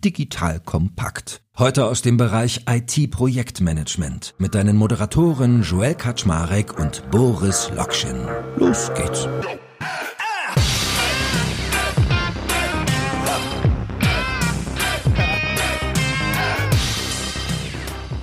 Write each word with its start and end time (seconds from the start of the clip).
Digital 0.00 0.60
kompakt. 0.60 1.42
Heute 1.58 1.84
aus 1.84 2.02
dem 2.02 2.16
Bereich 2.16 2.64
IT-Projektmanagement 2.68 4.34
mit 4.38 4.54
deinen 4.54 4.76
Moderatoren 4.76 5.62
Joel 5.62 5.94
Kaczmarek 5.94 6.78
und 6.78 7.08
Boris 7.10 7.70
Lokschin. 7.74 8.26
Los 8.56 8.90
geht's. 8.94 9.28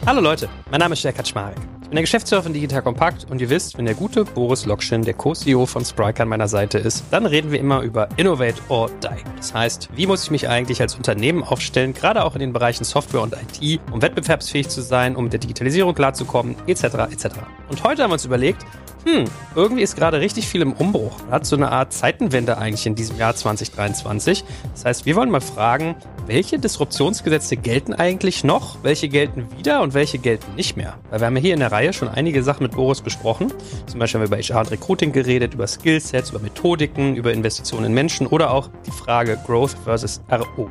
Hallo 0.05 0.21
Leute, 0.21 0.49
mein 0.71 0.79
Name 0.79 0.93
ist 0.93 1.03
Jörg 1.03 1.15
Kaczmarek. 1.15 1.76
Bin 1.87 1.95
der 1.95 2.03
Geschäftsführer 2.03 2.43
von 2.43 2.51
Digital 2.51 2.81
Compact 2.81 3.27
und 3.31 3.39
ihr 3.39 3.49
wisst, 3.49 3.77
wenn 3.77 3.85
der 3.85 3.93
gute 3.93 4.25
Boris 4.25 4.65
Lokschin, 4.65 5.03
der 5.03 5.13
Co-CEO 5.13 5.65
von 5.65 5.85
Spryker 5.85 6.23
an 6.23 6.27
meiner 6.27 6.49
Seite 6.49 6.79
ist, 6.79 7.05
dann 7.11 7.25
reden 7.25 7.49
wir 7.49 7.61
immer 7.61 7.79
über 7.79 8.09
Innovate 8.17 8.61
or 8.67 8.89
Die. 9.01 9.23
Das 9.37 9.53
heißt, 9.53 9.87
wie 9.95 10.05
muss 10.05 10.25
ich 10.25 10.31
mich 10.31 10.49
eigentlich 10.49 10.81
als 10.81 10.95
Unternehmen 10.95 11.45
aufstellen, 11.45 11.93
gerade 11.93 12.25
auch 12.25 12.33
in 12.33 12.41
den 12.41 12.51
Bereichen 12.51 12.83
Software 12.83 13.21
und 13.21 13.33
IT, 13.33 13.79
um 13.93 14.01
wettbewerbsfähig 14.01 14.67
zu 14.67 14.81
sein, 14.81 15.15
um 15.15 15.23
mit 15.23 15.33
der 15.33 15.39
Digitalisierung 15.39 15.95
klarzukommen, 15.95 16.57
etc. 16.67 16.83
etc. 17.09 17.27
Und 17.69 17.81
heute 17.85 18.03
haben 18.03 18.09
wir 18.09 18.15
uns 18.15 18.25
überlegt, 18.25 18.65
hm, 19.05 19.23
irgendwie 19.55 19.83
ist 19.83 19.95
gerade 19.95 20.19
richtig 20.19 20.45
viel 20.45 20.61
im 20.61 20.73
Umbruch. 20.73 21.17
Man 21.23 21.31
hat 21.31 21.45
so 21.45 21.55
eine 21.55 21.71
Art 21.71 21.93
Zeitenwende 21.93 22.57
eigentlich 22.57 22.85
in 22.85 22.95
diesem 22.95 23.17
Jahr 23.17 23.33
2023. 23.33 24.43
Das 24.73 24.83
heißt, 24.83 25.05
wir 25.05 25.15
wollen 25.15 25.29
mal 25.29 25.39
fragen, 25.39 25.95
welche 26.27 26.59
Disruptionsgesetze 26.59 27.55
gelten 27.55 27.93
eigentlich 27.93 28.43
noch, 28.43 28.83
welche 28.83 29.07
gelten 29.07 29.47
wieder 29.57 29.81
und 29.81 29.93
welche 29.93 30.17
gelten 30.17 30.55
nicht 30.55 30.75
mehr? 30.75 30.97
Weil 31.09 31.21
wir 31.21 31.27
haben 31.27 31.35
ja 31.37 31.41
hier 31.41 31.53
in 31.53 31.61
der 31.61 31.71
Reihe 31.71 31.93
schon 31.93 32.09
einige 32.09 32.43
Sachen 32.43 32.63
mit 32.63 32.73
Boris 32.73 33.01
besprochen. 33.01 33.51
Zum 33.87 33.99
Beispiel 33.99 34.19
haben 34.19 34.29
wir 34.29 34.37
über 34.37 34.43
HR 34.43 34.59
und 34.59 34.71
Recruiting 34.71 35.13
geredet, 35.13 35.53
über 35.53 35.67
Skillsets, 35.67 36.31
über 36.31 36.39
Methodiken, 36.39 37.15
über 37.15 37.31
Investitionen 37.31 37.85
in 37.85 37.93
Menschen 37.93 38.27
oder 38.27 38.51
auch 38.51 38.69
die 38.85 38.91
Frage 38.91 39.39
Growth 39.45 39.75
versus 39.85 40.21
ROI 40.29 40.67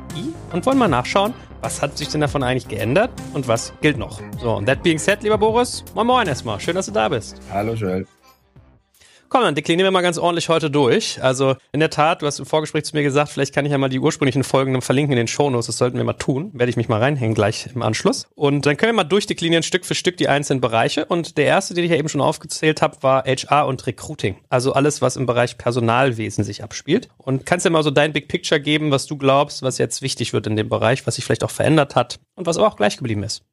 und 0.53 0.65
wollen 0.65 0.77
mal 0.77 0.87
nachschauen, 0.87 1.33
was 1.61 1.81
hat 1.81 1.97
sich 1.97 2.09
denn 2.09 2.21
davon 2.21 2.43
eigentlich 2.43 2.67
geändert 2.67 3.09
und 3.33 3.47
was 3.47 3.73
gilt 3.81 3.97
noch? 3.97 4.21
So, 4.39 4.55
und 4.55 4.67
that 4.67 4.83
being 4.83 4.99
said, 4.99 5.23
lieber 5.23 5.39
Boris, 5.39 5.83
moin 5.95 6.05
moin 6.05 6.27
erstmal. 6.27 6.59
Schön, 6.59 6.75
dass 6.75 6.85
du 6.85 6.91
da 6.91 7.09
bist. 7.09 7.41
Hallo 7.51 7.73
Joel. 7.73 8.05
Komm, 9.29 9.41
dann 9.41 9.55
deklinieren 9.55 9.87
wir 9.87 9.91
mal 9.91 10.01
ganz 10.01 10.17
ordentlich 10.17 10.47
heute 10.47 10.71
durch. 10.71 11.21
Also 11.21 11.55
in 11.73 11.81
der 11.81 11.89
Tat, 11.89 12.21
du 12.21 12.25
hast 12.25 12.39
im 12.39 12.45
Vorgespräch 12.45 12.85
zu 12.85 12.95
mir 12.95 13.03
gesagt, 13.03 13.29
vielleicht 13.29 13.53
kann 13.53 13.65
ich 13.65 13.71
ja 13.71 13.77
mal 13.77 13.89
die 13.89 13.99
ursprünglichen 13.99 14.43
Folgen 14.43 14.81
verlinken 14.81 15.11
in 15.13 15.17
den 15.17 15.27
Shownotes. 15.27 15.67
Das 15.67 15.77
sollten 15.77 15.97
wir 15.97 16.05
mal 16.05 16.13
tun. 16.13 16.51
Werde 16.53 16.69
ich 16.69 16.77
mich 16.77 16.87
mal 16.87 16.99
reinhängen 16.99 17.35
gleich 17.35 17.67
im 17.73 17.81
Anschluss. 17.81 18.27
Und 18.35 18.65
dann 18.65 18.77
können 18.77 18.93
wir 18.93 19.03
mal 19.03 19.03
durchdeklinieren 19.03 19.63
Stück 19.63 19.85
für 19.85 19.95
Stück 19.95 20.15
die 20.15 20.29
einzelnen 20.29 20.61
Bereiche. 20.61 21.05
Und 21.05 21.37
der 21.37 21.45
erste, 21.45 21.73
den 21.73 21.83
ich 21.83 21.91
ja 21.91 21.97
eben 21.97 22.09
schon 22.09 22.21
aufgezählt 22.21 22.81
habe, 22.81 22.97
war 23.01 23.25
HR 23.25 23.67
und 23.67 23.85
Recruiting. 23.85 24.37
Also 24.49 24.73
alles, 24.73 25.01
was 25.01 25.17
im 25.17 25.25
Bereich 25.25 25.57
Personalwesen 25.57 26.45
sich 26.45 26.63
abspielt. 26.63 27.09
Und 27.17 27.45
kannst 27.45 27.65
du 27.65 27.69
mal 27.69 27.83
so 27.83 27.91
dein 27.91 28.13
Big 28.13 28.29
Picture 28.29 28.61
geben, 28.61 28.91
was 28.91 29.07
du 29.07 29.17
glaubst, 29.17 29.61
was 29.61 29.77
jetzt 29.77 30.01
wichtig 30.01 30.31
wird 30.31 30.47
in 30.47 30.55
dem 30.55 30.69
Bereich, 30.69 31.05
was 31.05 31.15
sich 31.15 31.25
vielleicht 31.25 31.43
auch 31.43 31.51
verändert 31.51 31.95
hat 31.95 32.19
und 32.35 32.45
was 32.45 32.57
aber 32.57 32.67
auch 32.67 32.77
gleich 32.77 32.95
geblieben 32.95 33.23
ist. 33.23 33.43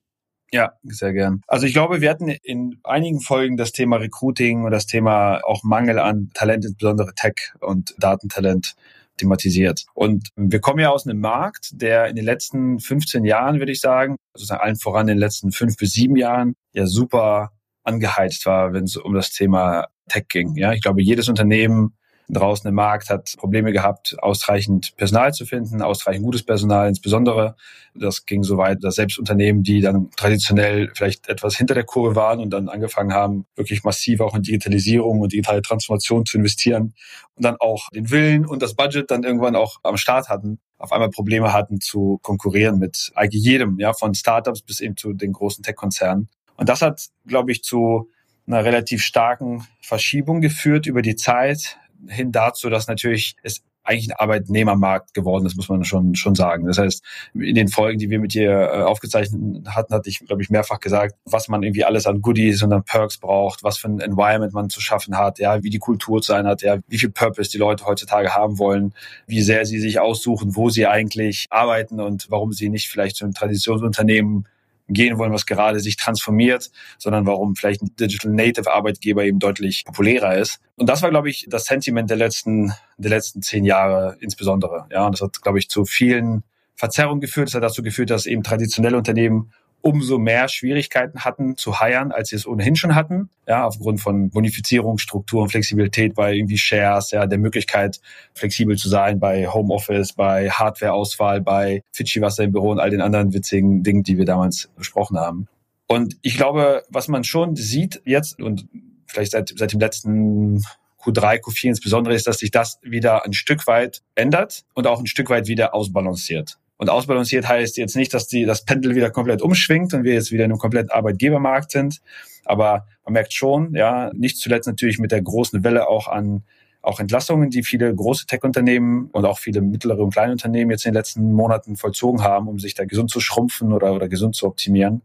Ja, 0.54 0.74
sehr 0.84 1.12
gern. 1.12 1.42
Also 1.48 1.66
ich 1.66 1.72
glaube, 1.72 2.00
wir 2.00 2.08
hatten 2.08 2.28
in 2.28 2.78
einigen 2.84 3.20
Folgen 3.20 3.56
das 3.56 3.72
Thema 3.72 3.96
Recruiting 3.96 4.62
und 4.62 4.70
das 4.70 4.86
Thema 4.86 5.40
auch 5.42 5.64
Mangel 5.64 5.98
an 5.98 6.30
Talent, 6.32 6.64
insbesondere 6.64 7.12
Tech 7.16 7.52
und 7.58 7.92
Datentalent 7.98 8.76
thematisiert. 9.16 9.84
Und 9.94 10.28
wir 10.36 10.60
kommen 10.60 10.78
ja 10.78 10.90
aus 10.90 11.08
einem 11.08 11.18
Markt, 11.18 11.70
der 11.72 12.06
in 12.06 12.14
den 12.14 12.24
letzten 12.24 12.78
15 12.78 13.24
Jahren, 13.24 13.58
würde 13.58 13.72
ich 13.72 13.80
sagen, 13.80 14.14
sozusagen 14.32 14.60
allen 14.60 14.76
voran 14.76 15.08
in 15.08 15.16
den 15.16 15.18
letzten 15.18 15.50
fünf 15.50 15.76
bis 15.76 15.90
sieben 15.90 16.14
Jahren, 16.14 16.54
ja 16.72 16.86
super 16.86 17.50
angeheizt 17.82 18.46
war, 18.46 18.72
wenn 18.72 18.84
es 18.84 18.96
um 18.96 19.12
das 19.12 19.32
Thema 19.32 19.88
Tech 20.08 20.26
ging. 20.28 20.54
Ja, 20.54 20.72
ich 20.72 20.82
glaube, 20.82 21.02
jedes 21.02 21.28
Unternehmen 21.28 21.96
draußen 22.28 22.68
im 22.68 22.74
Markt 22.74 23.10
hat 23.10 23.34
Probleme 23.36 23.72
gehabt, 23.72 24.16
ausreichend 24.20 24.96
Personal 24.96 25.32
zu 25.32 25.44
finden, 25.44 25.82
ausreichend 25.82 26.24
gutes 26.24 26.42
Personal 26.42 26.88
insbesondere. 26.88 27.56
Das 27.94 28.26
ging 28.26 28.42
so 28.42 28.56
weit, 28.56 28.82
dass 28.82 28.96
selbst 28.96 29.18
Unternehmen, 29.18 29.62
die 29.62 29.80
dann 29.80 30.10
traditionell 30.16 30.90
vielleicht 30.94 31.28
etwas 31.28 31.56
hinter 31.56 31.74
der 31.74 31.84
Kurve 31.84 32.16
waren 32.16 32.40
und 32.40 32.50
dann 32.50 32.68
angefangen 32.68 33.12
haben, 33.12 33.46
wirklich 33.56 33.84
massiv 33.84 34.20
auch 34.20 34.34
in 34.34 34.42
Digitalisierung 34.42 35.20
und 35.20 35.32
digitale 35.32 35.62
Transformation 35.62 36.24
zu 36.24 36.38
investieren 36.38 36.94
und 37.36 37.44
dann 37.44 37.56
auch 37.60 37.88
den 37.90 38.10
Willen 38.10 38.46
und 38.46 38.62
das 38.62 38.74
Budget 38.74 39.10
dann 39.10 39.22
irgendwann 39.22 39.54
auch 39.54 39.78
am 39.82 39.96
Start 39.96 40.28
hatten, 40.28 40.58
auf 40.78 40.92
einmal 40.92 41.10
Probleme 41.10 41.52
hatten 41.52 41.80
zu 41.80 42.18
konkurrieren 42.22 42.78
mit 42.78 43.12
eigentlich 43.14 43.44
jedem, 43.44 43.78
ja, 43.78 43.92
von 43.92 44.14
Startups 44.14 44.62
bis 44.62 44.80
eben 44.80 44.96
zu 44.96 45.12
den 45.12 45.32
großen 45.32 45.62
Tech-Konzernen. 45.62 46.28
Und 46.56 46.68
das 46.68 46.82
hat, 46.82 47.06
glaube 47.26 47.52
ich, 47.52 47.62
zu 47.62 48.10
einer 48.46 48.64
relativ 48.64 49.02
starken 49.02 49.66
Verschiebung 49.80 50.40
geführt 50.40 50.86
über 50.86 51.02
die 51.02 51.16
Zeit 51.16 51.78
hin 52.08 52.32
dazu, 52.32 52.70
dass 52.70 52.88
natürlich 52.88 53.36
es 53.42 53.62
eigentlich 53.84 54.10
ein 54.10 54.16
Arbeitnehmermarkt 54.18 55.12
geworden 55.12 55.44
ist, 55.44 55.56
muss 55.56 55.68
man 55.68 55.84
schon, 55.84 56.14
schon 56.14 56.34
sagen. 56.34 56.66
Das 56.66 56.78
heißt, 56.78 57.04
in 57.34 57.54
den 57.54 57.68
Folgen, 57.68 57.98
die 57.98 58.08
wir 58.08 58.18
mit 58.18 58.32
dir 58.32 58.50
äh, 58.50 58.82
aufgezeichnet 58.82 59.68
hatten, 59.68 59.94
hatte 59.94 60.08
ich, 60.08 60.20
glaube 60.20 60.42
ich, 60.42 60.48
mehrfach 60.48 60.80
gesagt, 60.80 61.14
was 61.26 61.48
man 61.48 61.62
irgendwie 61.62 61.84
alles 61.84 62.06
an 62.06 62.22
Goodies 62.22 62.62
und 62.62 62.72
an 62.72 62.82
Perks 62.82 63.18
braucht, 63.18 63.62
was 63.62 63.76
für 63.76 63.88
ein 63.88 64.00
Environment 64.00 64.54
man 64.54 64.70
zu 64.70 64.80
schaffen 64.80 65.18
hat, 65.18 65.38
ja, 65.38 65.62
wie 65.62 65.70
die 65.70 65.78
Kultur 65.78 66.22
zu 66.22 66.32
sein 66.32 66.46
hat, 66.46 66.62
ja, 66.62 66.78
wie 66.88 66.98
viel 66.98 67.10
Purpose 67.10 67.50
die 67.50 67.58
Leute 67.58 67.84
heutzutage 67.84 68.34
haben 68.34 68.58
wollen, 68.58 68.94
wie 69.26 69.42
sehr 69.42 69.66
sie 69.66 69.78
sich 69.78 70.00
aussuchen, 70.00 70.56
wo 70.56 70.70
sie 70.70 70.86
eigentlich 70.86 71.46
arbeiten 71.50 72.00
und 72.00 72.26
warum 72.30 72.52
sie 72.52 72.70
nicht 72.70 72.88
vielleicht 72.88 73.16
zu 73.16 73.24
einem 73.24 73.34
Traditionsunternehmen 73.34 74.46
gehen 74.88 75.18
wollen, 75.18 75.32
was 75.32 75.46
gerade 75.46 75.80
sich 75.80 75.96
transformiert, 75.96 76.70
sondern 76.98 77.26
warum 77.26 77.56
vielleicht 77.56 77.82
ein 77.82 77.96
Digital 77.98 78.32
Native 78.32 78.70
Arbeitgeber 78.70 79.24
eben 79.24 79.38
deutlich 79.38 79.84
populärer 79.84 80.36
ist. 80.36 80.60
Und 80.76 80.88
das 80.88 81.02
war, 81.02 81.10
glaube 81.10 81.30
ich, 81.30 81.46
das 81.48 81.64
Sentiment 81.64 82.10
der 82.10 82.16
letzten, 82.16 82.72
der 82.98 83.10
letzten 83.10 83.42
zehn 83.42 83.64
Jahre 83.64 84.16
insbesondere. 84.20 84.86
Ja, 84.90 85.06
und 85.06 85.12
das 85.12 85.22
hat, 85.22 85.40
glaube 85.42 85.58
ich, 85.58 85.68
zu 85.68 85.84
vielen 85.84 86.44
Verzerrungen 86.74 87.20
geführt. 87.20 87.48
Das 87.48 87.54
hat 87.54 87.62
dazu 87.62 87.82
geführt, 87.82 88.10
dass 88.10 88.26
eben 88.26 88.42
traditionelle 88.42 88.96
Unternehmen 88.96 89.52
umso 89.84 90.18
mehr 90.18 90.48
Schwierigkeiten 90.48 91.26
hatten 91.26 91.58
zu 91.58 91.78
heiern, 91.78 92.10
als 92.10 92.30
sie 92.30 92.36
es 92.36 92.46
ohnehin 92.46 92.74
schon 92.74 92.94
hatten. 92.94 93.28
Ja, 93.46 93.66
aufgrund 93.66 94.00
von 94.00 94.30
Bonifizierung, 94.30 94.96
Struktur 94.96 95.42
und 95.42 95.50
Flexibilität 95.50 96.14
bei 96.14 96.32
irgendwie 96.32 96.56
Shares, 96.56 97.10
ja, 97.10 97.26
der 97.26 97.38
Möglichkeit, 97.38 98.00
flexibel 98.32 98.78
zu 98.78 98.88
sein 98.88 99.20
bei 99.20 99.46
Homeoffice, 99.46 100.14
bei 100.14 100.48
Hardwareauswahl, 100.48 101.42
bei 101.42 101.82
Fidschi-Wasser 101.92 102.44
im 102.44 102.52
Büro 102.52 102.70
und 102.70 102.80
all 102.80 102.88
den 102.88 103.02
anderen 103.02 103.34
witzigen 103.34 103.82
Dingen, 103.82 104.02
die 104.02 104.16
wir 104.16 104.24
damals 104.24 104.70
besprochen 104.74 105.18
haben. 105.18 105.48
Und 105.86 106.16
ich 106.22 106.38
glaube, 106.38 106.82
was 106.88 107.08
man 107.08 107.22
schon 107.22 107.54
sieht 107.54 108.00
jetzt 108.06 108.40
und 108.40 108.66
vielleicht 109.06 109.32
seit, 109.32 109.52
seit 109.54 109.72
dem 109.74 109.80
letzten 109.80 110.64
Q3, 111.02 111.42
Q4 111.42 111.68
insbesondere 111.68 112.14
ist, 112.14 112.26
dass 112.26 112.38
sich 112.38 112.50
das 112.50 112.78
wieder 112.82 113.26
ein 113.26 113.34
Stück 113.34 113.66
weit 113.66 114.00
ändert 114.14 114.64
und 114.72 114.86
auch 114.86 114.98
ein 114.98 115.06
Stück 115.06 115.28
weit 115.28 115.46
wieder 115.46 115.74
ausbalanciert. 115.74 116.58
Und 116.76 116.90
ausbalanciert 116.90 117.48
heißt 117.48 117.76
jetzt 117.76 117.96
nicht, 117.96 118.12
dass 118.14 118.26
die, 118.26 118.44
das 118.44 118.64
Pendel 118.64 118.94
wieder 118.94 119.10
komplett 119.10 119.42
umschwingt 119.42 119.94
und 119.94 120.04
wir 120.04 120.14
jetzt 120.14 120.32
wieder 120.32 120.44
in 120.44 120.50
einem 120.50 120.58
kompletten 120.58 120.90
Arbeitgebermarkt 120.90 121.70
sind. 121.70 122.00
Aber 122.44 122.86
man 123.04 123.12
merkt 123.12 123.32
schon, 123.32 123.74
ja, 123.74 124.10
nicht 124.14 124.38
zuletzt 124.38 124.66
natürlich 124.66 124.98
mit 124.98 125.12
der 125.12 125.22
großen 125.22 125.62
Welle 125.64 125.88
auch 125.88 126.08
an 126.08 126.42
auch 126.84 127.00
Entlassungen, 127.00 127.50
die 127.50 127.62
viele 127.62 127.94
große 127.94 128.26
Tech-Unternehmen 128.26 129.08
und 129.12 129.24
auch 129.24 129.38
viele 129.38 129.62
mittlere 129.62 130.00
und 130.00 130.12
kleine 130.12 130.32
Unternehmen 130.32 130.70
jetzt 130.70 130.84
in 130.84 130.90
den 130.90 130.98
letzten 130.98 131.32
Monaten 131.32 131.76
vollzogen 131.76 132.22
haben, 132.22 132.46
um 132.46 132.58
sich 132.58 132.74
da 132.74 132.84
gesund 132.84 133.10
zu 133.10 133.20
schrumpfen 133.20 133.72
oder, 133.72 133.94
oder 133.94 134.08
gesund 134.08 134.36
zu 134.36 134.46
optimieren. 134.46 135.02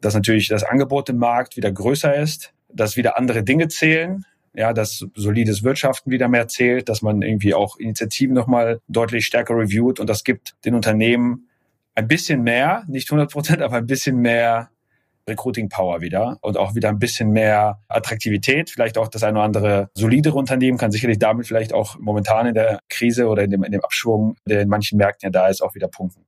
Dass 0.00 0.14
natürlich 0.14 0.48
das 0.48 0.64
Angebot 0.64 1.08
im 1.08 1.18
Markt 1.18 1.56
wieder 1.56 1.70
größer 1.70 2.14
ist, 2.16 2.52
dass 2.68 2.96
wieder 2.96 3.16
andere 3.16 3.42
Dinge 3.42 3.68
zählen, 3.68 4.24
ja, 4.54 4.72
dass 4.72 5.06
solides 5.14 5.62
Wirtschaften 5.62 6.10
wieder 6.10 6.28
mehr 6.28 6.48
zählt, 6.48 6.88
dass 6.88 7.02
man 7.02 7.22
irgendwie 7.22 7.54
auch 7.54 7.76
Initiativen 7.76 8.34
nochmal 8.34 8.80
deutlich 8.88 9.26
stärker 9.26 9.56
reviewt 9.56 10.00
und 10.00 10.08
das 10.08 10.24
gibt 10.24 10.54
den 10.64 10.74
Unternehmen 10.74 11.48
ein 11.94 12.08
bisschen 12.08 12.42
mehr, 12.42 12.84
nicht 12.88 13.10
100 13.10 13.30
Prozent, 13.30 13.62
aber 13.62 13.76
ein 13.76 13.86
bisschen 13.86 14.16
mehr 14.16 14.70
Recruiting 15.28 15.68
Power 15.68 16.00
wieder 16.00 16.38
und 16.40 16.56
auch 16.56 16.74
wieder 16.74 16.88
ein 16.88 16.98
bisschen 16.98 17.30
mehr 17.30 17.80
Attraktivität. 17.88 18.70
Vielleicht 18.70 18.98
auch 18.98 19.08
das 19.08 19.22
eine 19.22 19.38
oder 19.38 19.44
andere 19.44 19.90
solidere 19.94 20.36
Unternehmen 20.36 20.78
kann 20.78 20.90
sicherlich 20.90 21.18
damit 21.18 21.46
vielleicht 21.46 21.72
auch 21.72 21.98
momentan 21.98 22.46
in 22.46 22.54
der 22.54 22.80
Krise 22.88 23.28
oder 23.28 23.44
in 23.44 23.50
dem, 23.50 23.62
in 23.62 23.72
dem 23.72 23.84
Abschwung, 23.84 24.36
der 24.44 24.62
in 24.62 24.68
manchen 24.68 24.98
Märkten 24.98 25.26
ja 25.26 25.30
da 25.30 25.48
ist, 25.48 25.62
auch 25.62 25.74
wieder 25.74 25.88
punkten. 25.88 26.24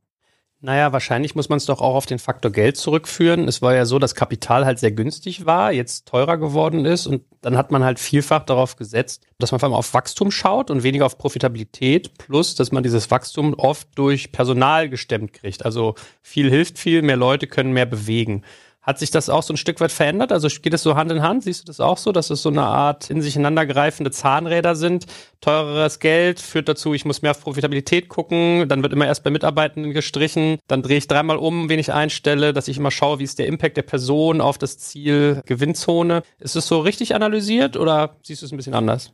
Naja, 0.65 0.93
wahrscheinlich 0.93 1.34
muss 1.34 1.49
man 1.49 1.56
es 1.56 1.67
doch 1.67 1.81
auch 1.81 1.97
auf 1.97 2.06
den 2.06 2.20
Faktor 2.20 2.53
Geld 2.53 2.76
zurückführen. 2.76 3.49
Es 3.49 3.62
war 3.62 3.75
ja 3.75 3.85
so, 3.85 3.99
dass 3.99 4.14
Kapital 4.14 4.64
halt 4.64 4.79
sehr 4.79 4.93
günstig 4.93 5.44
war, 5.44 5.73
jetzt 5.73 6.06
teurer 6.06 6.37
geworden 6.37 6.85
ist 6.85 7.09
und 7.09 7.25
dann 7.41 7.56
hat 7.56 7.73
man 7.73 7.82
halt 7.82 7.99
vielfach 7.99 8.44
darauf 8.44 8.76
gesetzt, 8.76 9.25
dass 9.41 9.50
man 9.50 9.59
vor 9.59 9.69
allem 9.69 9.75
auf 9.75 9.93
Wachstum 9.93 10.31
schaut 10.31 10.70
und 10.70 10.85
weniger 10.85 11.05
auf 11.05 11.19
Profitabilität, 11.19 12.17
plus 12.17 12.55
dass 12.55 12.70
man 12.70 12.85
dieses 12.85 13.11
Wachstum 13.11 13.55
oft 13.55 13.88
durch 13.97 14.31
Personal 14.31 14.88
gestemmt 14.88 15.32
kriegt. 15.32 15.64
Also 15.64 15.97
viel 16.23 16.49
hilft 16.49 16.79
viel, 16.79 17.03
mehr 17.03 17.17
Leute 17.17 17.49
können 17.49 17.73
mehr 17.73 17.87
bewegen. 17.87 18.44
Hat 18.82 18.99
sich 18.99 19.12
das 19.12 19.29
auch 19.29 19.44
so 19.44 19.55
ein 19.55 19.56
Stück 19.56 19.81
weit 19.81 19.93
verändert? 19.93 20.32
Also 20.32 20.49
geht 20.61 20.75
es 20.75 20.82
so 20.82 20.96
Hand 20.96 21.12
in 21.12 21.23
Hand? 21.23 21.44
Siehst 21.44 21.62
du 21.62 21.67
das 21.67 21.79
auch 21.79 21.99
so, 21.99 22.11
dass 22.11 22.31
es 22.31 22.43
so 22.43 22.49
eine 22.49 22.62
Art 22.62 23.11
in 23.11 23.23
sich 23.23 23.37
ineinandergreifende 23.37 24.11
Zahnräder 24.11 24.75
sind? 24.75 25.06
Teureres 25.40 26.00
Geld 26.00 26.40
führt 26.40 26.69
dazu, 26.69 26.93
ich 26.93 27.05
muss 27.05 27.23
mehr 27.23 27.31
auf 27.31 27.40
Profitabilität 27.40 28.08
gucken, 28.08 28.69
dann 28.69 28.82
wird 28.82 28.93
immer 28.93 29.06
erst 29.06 29.23
bei 29.23 29.31
Mitarbeitenden 29.31 29.93
gestrichen, 29.93 30.58
dann 30.67 30.82
drehe 30.82 30.99
ich 30.99 31.06
dreimal 31.06 31.37
um, 31.37 31.69
wen 31.69 31.79
ich 31.79 31.93
einstelle, 31.93 32.52
dass 32.52 32.67
ich 32.67 32.76
immer 32.76 32.90
schaue, 32.90 33.20
wie 33.20 33.25
ist 33.25 33.38
der 33.38 33.46
Impact 33.46 33.76
der 33.76 33.82
Person 33.82 34.40
auf 34.40 34.58
das 34.58 34.79
Ziel 34.79 35.43
Gewinnzone. 35.46 36.25
Ist 36.40 36.56
es 36.56 36.67
so 36.67 36.81
richtig 36.81 37.14
analysiert 37.14 37.76
oder 37.76 38.17
siehst 38.23 38.43
du 38.43 38.46
es 38.46 38.52
ein 38.52 38.56
bisschen 38.56 38.75
anders? 38.75 39.12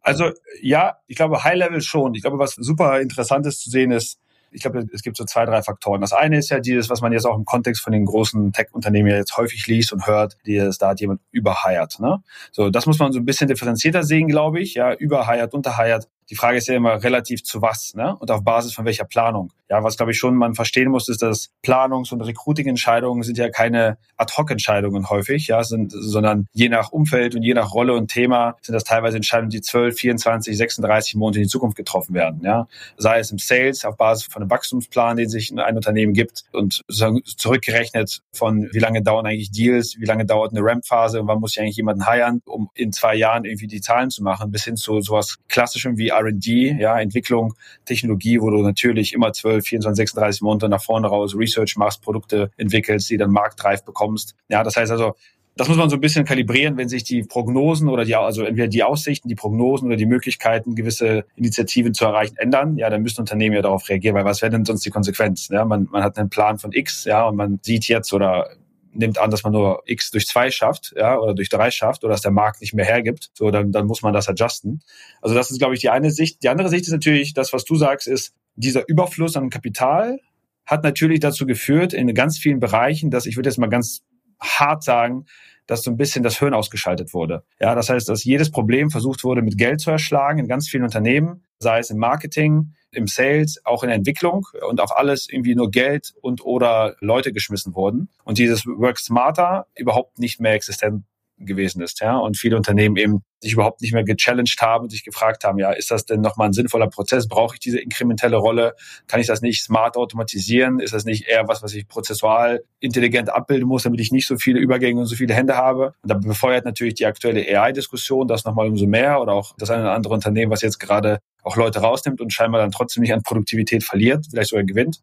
Also 0.00 0.32
ja, 0.60 0.98
ich 1.06 1.16
glaube 1.16 1.44
High 1.44 1.56
Level 1.56 1.80
schon. 1.80 2.14
Ich 2.14 2.22
glaube, 2.22 2.38
was 2.38 2.54
super 2.56 3.00
interessant 3.00 3.46
ist 3.46 3.62
zu 3.62 3.70
sehen 3.70 3.90
ist, 3.90 4.18
Ich 4.54 4.62
glaube, 4.62 4.86
es 4.92 5.02
gibt 5.02 5.16
so 5.16 5.24
zwei, 5.24 5.44
drei 5.44 5.62
Faktoren. 5.62 6.00
Das 6.00 6.12
eine 6.12 6.38
ist 6.38 6.50
ja 6.50 6.60
dieses, 6.60 6.88
was 6.88 7.00
man 7.00 7.12
jetzt 7.12 7.26
auch 7.26 7.36
im 7.36 7.44
Kontext 7.44 7.82
von 7.82 7.92
den 7.92 8.04
großen 8.04 8.52
Tech-Unternehmen 8.52 9.10
ja 9.10 9.16
jetzt 9.16 9.36
häufig 9.36 9.66
liest 9.66 9.92
und 9.92 10.06
hört, 10.06 10.36
die 10.46 10.56
es 10.56 10.78
da 10.78 10.90
hat 10.90 11.00
jemand 11.00 11.20
überheiert. 11.32 11.98
Ne? 12.00 12.22
So, 12.52 12.70
das 12.70 12.86
muss 12.86 12.98
man 12.98 13.12
so 13.12 13.18
ein 13.18 13.24
bisschen 13.24 13.48
differenzierter 13.48 14.04
sehen, 14.04 14.28
glaube 14.28 14.60
ich. 14.60 14.74
Ja, 14.74 14.94
überheiert, 14.94 15.54
unterheiert. 15.54 16.08
Die 16.30 16.36
Frage 16.36 16.58
ist 16.58 16.68
ja 16.68 16.74
immer 16.74 17.02
relativ 17.02 17.44
zu 17.44 17.62
was 17.62 17.94
ne? 17.94 18.16
und 18.16 18.30
auf 18.30 18.44
Basis 18.44 18.74
von 18.74 18.84
welcher 18.84 19.04
Planung. 19.04 19.52
Ja, 19.70 19.82
was 19.82 19.96
glaube 19.96 20.12
ich 20.12 20.18
schon 20.18 20.36
man 20.36 20.54
verstehen 20.54 20.90
muss, 20.90 21.08
ist, 21.08 21.22
dass 21.22 21.50
Planungs- 21.62 22.12
und 22.12 22.20
Recruiting-Entscheidungen 22.20 23.22
sind 23.22 23.38
ja 23.38 23.48
keine 23.48 23.96
Ad-Hoc-Entscheidungen 24.16 25.08
häufig, 25.08 25.46
ja, 25.46 25.64
sind, 25.64 25.92
sondern 25.92 26.46
je 26.52 26.68
nach 26.68 26.92
Umfeld 26.92 27.34
und 27.34 27.42
je 27.42 27.54
nach 27.54 27.72
Rolle 27.72 27.94
und 27.94 28.08
Thema 28.08 28.56
sind 28.60 28.74
das 28.74 28.84
teilweise 28.84 29.16
Entscheidungen, 29.16 29.50
die 29.50 29.62
12, 29.62 29.96
24, 29.96 30.56
36 30.56 31.14
Monate 31.14 31.38
in 31.38 31.44
die 31.44 31.48
Zukunft 31.48 31.76
getroffen 31.76 32.14
werden. 32.14 32.42
Ja, 32.44 32.68
sei 32.98 33.18
es 33.18 33.30
im 33.30 33.38
Sales 33.38 33.84
auf 33.84 33.96
Basis 33.96 34.26
von 34.26 34.42
einem 34.42 34.50
Wachstumsplan, 34.50 35.16
den 35.16 35.28
sich 35.28 35.50
ein 35.50 35.76
Unternehmen 35.76 36.12
gibt 36.12 36.44
und 36.52 36.82
zurückgerechnet 36.88 38.20
von 38.32 38.68
wie 38.72 38.78
lange 38.78 39.02
dauern 39.02 39.26
eigentlich 39.26 39.50
Deals, 39.50 39.96
wie 39.98 40.04
lange 40.04 40.26
dauert 40.26 40.52
eine 40.52 40.60
Ramp-Phase 40.62 41.20
und 41.20 41.26
wann 41.26 41.40
muss 41.40 41.52
ich 41.56 41.60
eigentlich 41.60 41.76
jemanden 41.76 42.08
hiren, 42.08 42.42
um 42.44 42.68
in 42.74 42.92
zwei 42.92 43.14
Jahren 43.14 43.44
irgendwie 43.44 43.66
die 43.66 43.80
Zahlen 43.80 44.10
zu 44.10 44.22
machen, 44.22 44.50
bis 44.50 44.64
hin 44.64 44.76
zu 44.76 45.00
sowas 45.00 45.38
Klassischem 45.48 45.96
wie 45.96 46.12
R&D, 46.18 46.76
ja, 46.78 46.98
Entwicklung, 46.98 47.54
Technologie, 47.84 48.40
wo 48.40 48.50
du 48.50 48.62
natürlich 48.62 49.12
immer 49.12 49.32
12, 49.32 49.64
24, 49.64 49.96
36 49.96 50.42
Monate 50.42 50.68
nach 50.68 50.82
vorne 50.82 51.08
raus 51.08 51.36
Research 51.36 51.76
machst, 51.76 52.02
Produkte 52.02 52.50
entwickelst, 52.56 53.10
die 53.10 53.16
dann 53.16 53.30
marktreif 53.30 53.84
bekommst. 53.84 54.34
Ja, 54.48 54.62
das 54.62 54.76
heißt 54.76 54.92
also, 54.92 55.14
das 55.56 55.68
muss 55.68 55.76
man 55.76 55.88
so 55.88 55.96
ein 55.96 56.00
bisschen 56.00 56.24
kalibrieren, 56.24 56.76
wenn 56.76 56.88
sich 56.88 57.04
die 57.04 57.22
Prognosen 57.22 57.88
oder 57.88 58.04
die, 58.04 58.16
also 58.16 58.42
entweder 58.42 58.66
die 58.66 58.82
Aussichten, 58.82 59.28
die 59.28 59.36
Prognosen 59.36 59.86
oder 59.86 59.96
die 59.96 60.06
Möglichkeiten, 60.06 60.74
gewisse 60.74 61.24
Initiativen 61.36 61.94
zu 61.94 62.04
erreichen, 62.04 62.36
ändern, 62.38 62.76
ja, 62.76 62.90
dann 62.90 63.02
müssen 63.02 63.20
Unternehmen 63.20 63.54
ja 63.54 63.62
darauf 63.62 63.88
reagieren, 63.88 64.16
weil 64.16 64.24
was 64.24 64.42
wäre 64.42 64.50
denn 64.50 64.64
sonst 64.64 64.84
die 64.84 64.90
Konsequenz? 64.90 65.48
Ja, 65.48 65.64
man, 65.64 65.86
man 65.92 66.02
hat 66.02 66.18
einen 66.18 66.28
Plan 66.28 66.58
von 66.58 66.72
X, 66.72 67.04
ja, 67.04 67.28
und 67.28 67.36
man 67.36 67.60
sieht 67.62 67.86
jetzt 67.86 68.12
oder 68.12 68.48
nimmt 68.94 69.18
an, 69.18 69.30
dass 69.30 69.42
man 69.42 69.52
nur 69.52 69.82
X 69.86 70.10
durch 70.10 70.26
zwei 70.26 70.50
schafft, 70.50 70.94
ja, 70.96 71.18
oder 71.18 71.34
durch 71.34 71.48
drei 71.48 71.70
schafft, 71.70 72.04
oder 72.04 72.12
dass 72.12 72.22
der 72.22 72.30
Markt 72.30 72.60
nicht 72.60 72.74
mehr 72.74 72.84
hergibt, 72.84 73.30
so, 73.34 73.50
dann, 73.50 73.72
dann 73.72 73.86
muss 73.86 74.02
man 74.02 74.12
das 74.12 74.28
adjusten. 74.28 74.80
Also 75.20 75.34
das 75.34 75.50
ist, 75.50 75.58
glaube 75.58 75.74
ich, 75.74 75.80
die 75.80 75.90
eine 75.90 76.10
Sicht. 76.10 76.42
Die 76.42 76.48
andere 76.48 76.68
Sicht 76.68 76.86
ist 76.86 76.92
natürlich, 76.92 77.34
das, 77.34 77.52
was 77.52 77.64
du 77.64 77.76
sagst, 77.76 78.06
ist, 78.06 78.34
dieser 78.56 78.88
Überfluss 78.88 79.36
an 79.36 79.50
Kapital 79.50 80.20
hat 80.66 80.82
natürlich 80.82 81.20
dazu 81.20 81.46
geführt, 81.46 81.92
in 81.92 82.12
ganz 82.14 82.38
vielen 82.38 82.60
Bereichen, 82.60 83.10
dass 83.10 83.26
ich 83.26 83.36
würde 83.36 83.50
jetzt 83.50 83.58
mal 83.58 83.68
ganz 83.68 84.02
hart 84.40 84.82
sagen, 84.82 85.26
dass 85.66 85.82
so 85.82 85.90
ein 85.90 85.96
bisschen 85.96 86.22
das 86.22 86.38
Hirn 86.38 86.54
ausgeschaltet 86.54 87.14
wurde. 87.14 87.42
Ja, 87.58 87.74
das 87.74 87.88
heißt, 87.88 88.08
dass 88.08 88.24
jedes 88.24 88.50
Problem 88.50 88.90
versucht 88.90 89.24
wurde, 89.24 89.42
mit 89.42 89.56
Geld 89.56 89.80
zu 89.80 89.90
erschlagen 89.90 90.38
in 90.38 90.48
ganz 90.48 90.68
vielen 90.68 90.84
Unternehmen, 90.84 91.44
sei 91.58 91.78
es 91.78 91.90
im 91.90 91.98
Marketing, 91.98 92.74
im 92.96 93.06
Sales, 93.06 93.60
auch 93.64 93.82
in 93.82 93.90
Entwicklung 93.90 94.46
und 94.68 94.80
auf 94.80 94.96
alles 94.96 95.28
irgendwie 95.28 95.54
nur 95.54 95.70
Geld 95.70 96.14
und 96.20 96.44
oder 96.44 96.96
Leute 97.00 97.32
geschmissen 97.32 97.74
wurden. 97.74 98.08
Und 98.24 98.38
dieses 98.38 98.66
Work 98.66 98.98
Smarter 98.98 99.66
überhaupt 99.74 100.18
nicht 100.18 100.40
mehr 100.40 100.52
existent 100.52 101.04
gewesen 101.38 101.82
ist, 101.82 102.00
ja, 102.00 102.16
und 102.16 102.36
viele 102.36 102.56
Unternehmen 102.56 102.96
eben 102.96 103.22
sich 103.40 103.52
überhaupt 103.52 103.82
nicht 103.82 103.92
mehr 103.92 104.04
gechallenged 104.04 104.60
haben 104.60 104.84
und 104.84 104.90
sich 104.90 105.04
gefragt 105.04 105.44
haben, 105.44 105.58
ja, 105.58 105.70
ist 105.70 105.90
das 105.90 106.06
denn 106.06 106.20
nochmal 106.20 106.48
ein 106.48 106.52
sinnvoller 106.52 106.88
Prozess? 106.88 107.28
Brauche 107.28 107.56
ich 107.56 107.60
diese 107.60 107.78
inkrementelle 107.78 108.36
Rolle? 108.36 108.74
Kann 109.06 109.20
ich 109.20 109.26
das 109.26 109.42
nicht 109.42 109.62
smart 109.62 109.96
automatisieren? 109.96 110.80
Ist 110.80 110.94
das 110.94 111.04
nicht 111.04 111.28
eher 111.28 111.46
was, 111.46 111.62
was 111.62 111.74
ich 111.74 111.86
prozessual 111.86 112.64
intelligent 112.80 113.30
abbilden 113.30 113.68
muss, 113.68 113.82
damit 113.82 114.00
ich 114.00 114.12
nicht 114.12 114.26
so 114.26 114.36
viele 114.36 114.58
Übergänge 114.60 115.00
und 115.00 115.06
so 115.06 115.16
viele 115.16 115.34
Hände 115.34 115.56
habe? 115.56 115.94
Und 116.02 116.10
da 116.10 116.14
befeuert 116.14 116.64
natürlich 116.64 116.94
die 116.94 117.06
aktuelle 117.06 117.40
AI-Diskussion 117.40 118.26
das 118.26 118.44
nochmal 118.44 118.68
umso 118.68 118.86
mehr 118.86 119.20
oder 119.20 119.32
auch 119.32 119.54
das 119.58 119.70
eine 119.70 119.82
oder 119.82 119.92
andere 119.92 120.14
Unternehmen, 120.14 120.50
was 120.50 120.62
jetzt 120.62 120.78
gerade 120.78 121.18
auch 121.42 121.56
Leute 121.56 121.80
rausnimmt 121.80 122.20
und 122.20 122.32
scheinbar 122.32 122.60
dann 122.60 122.70
trotzdem 122.70 123.02
nicht 123.02 123.12
an 123.12 123.22
Produktivität 123.22 123.84
verliert, 123.84 124.26
vielleicht 124.30 124.50
sogar 124.50 124.64
gewinnt, 124.64 125.00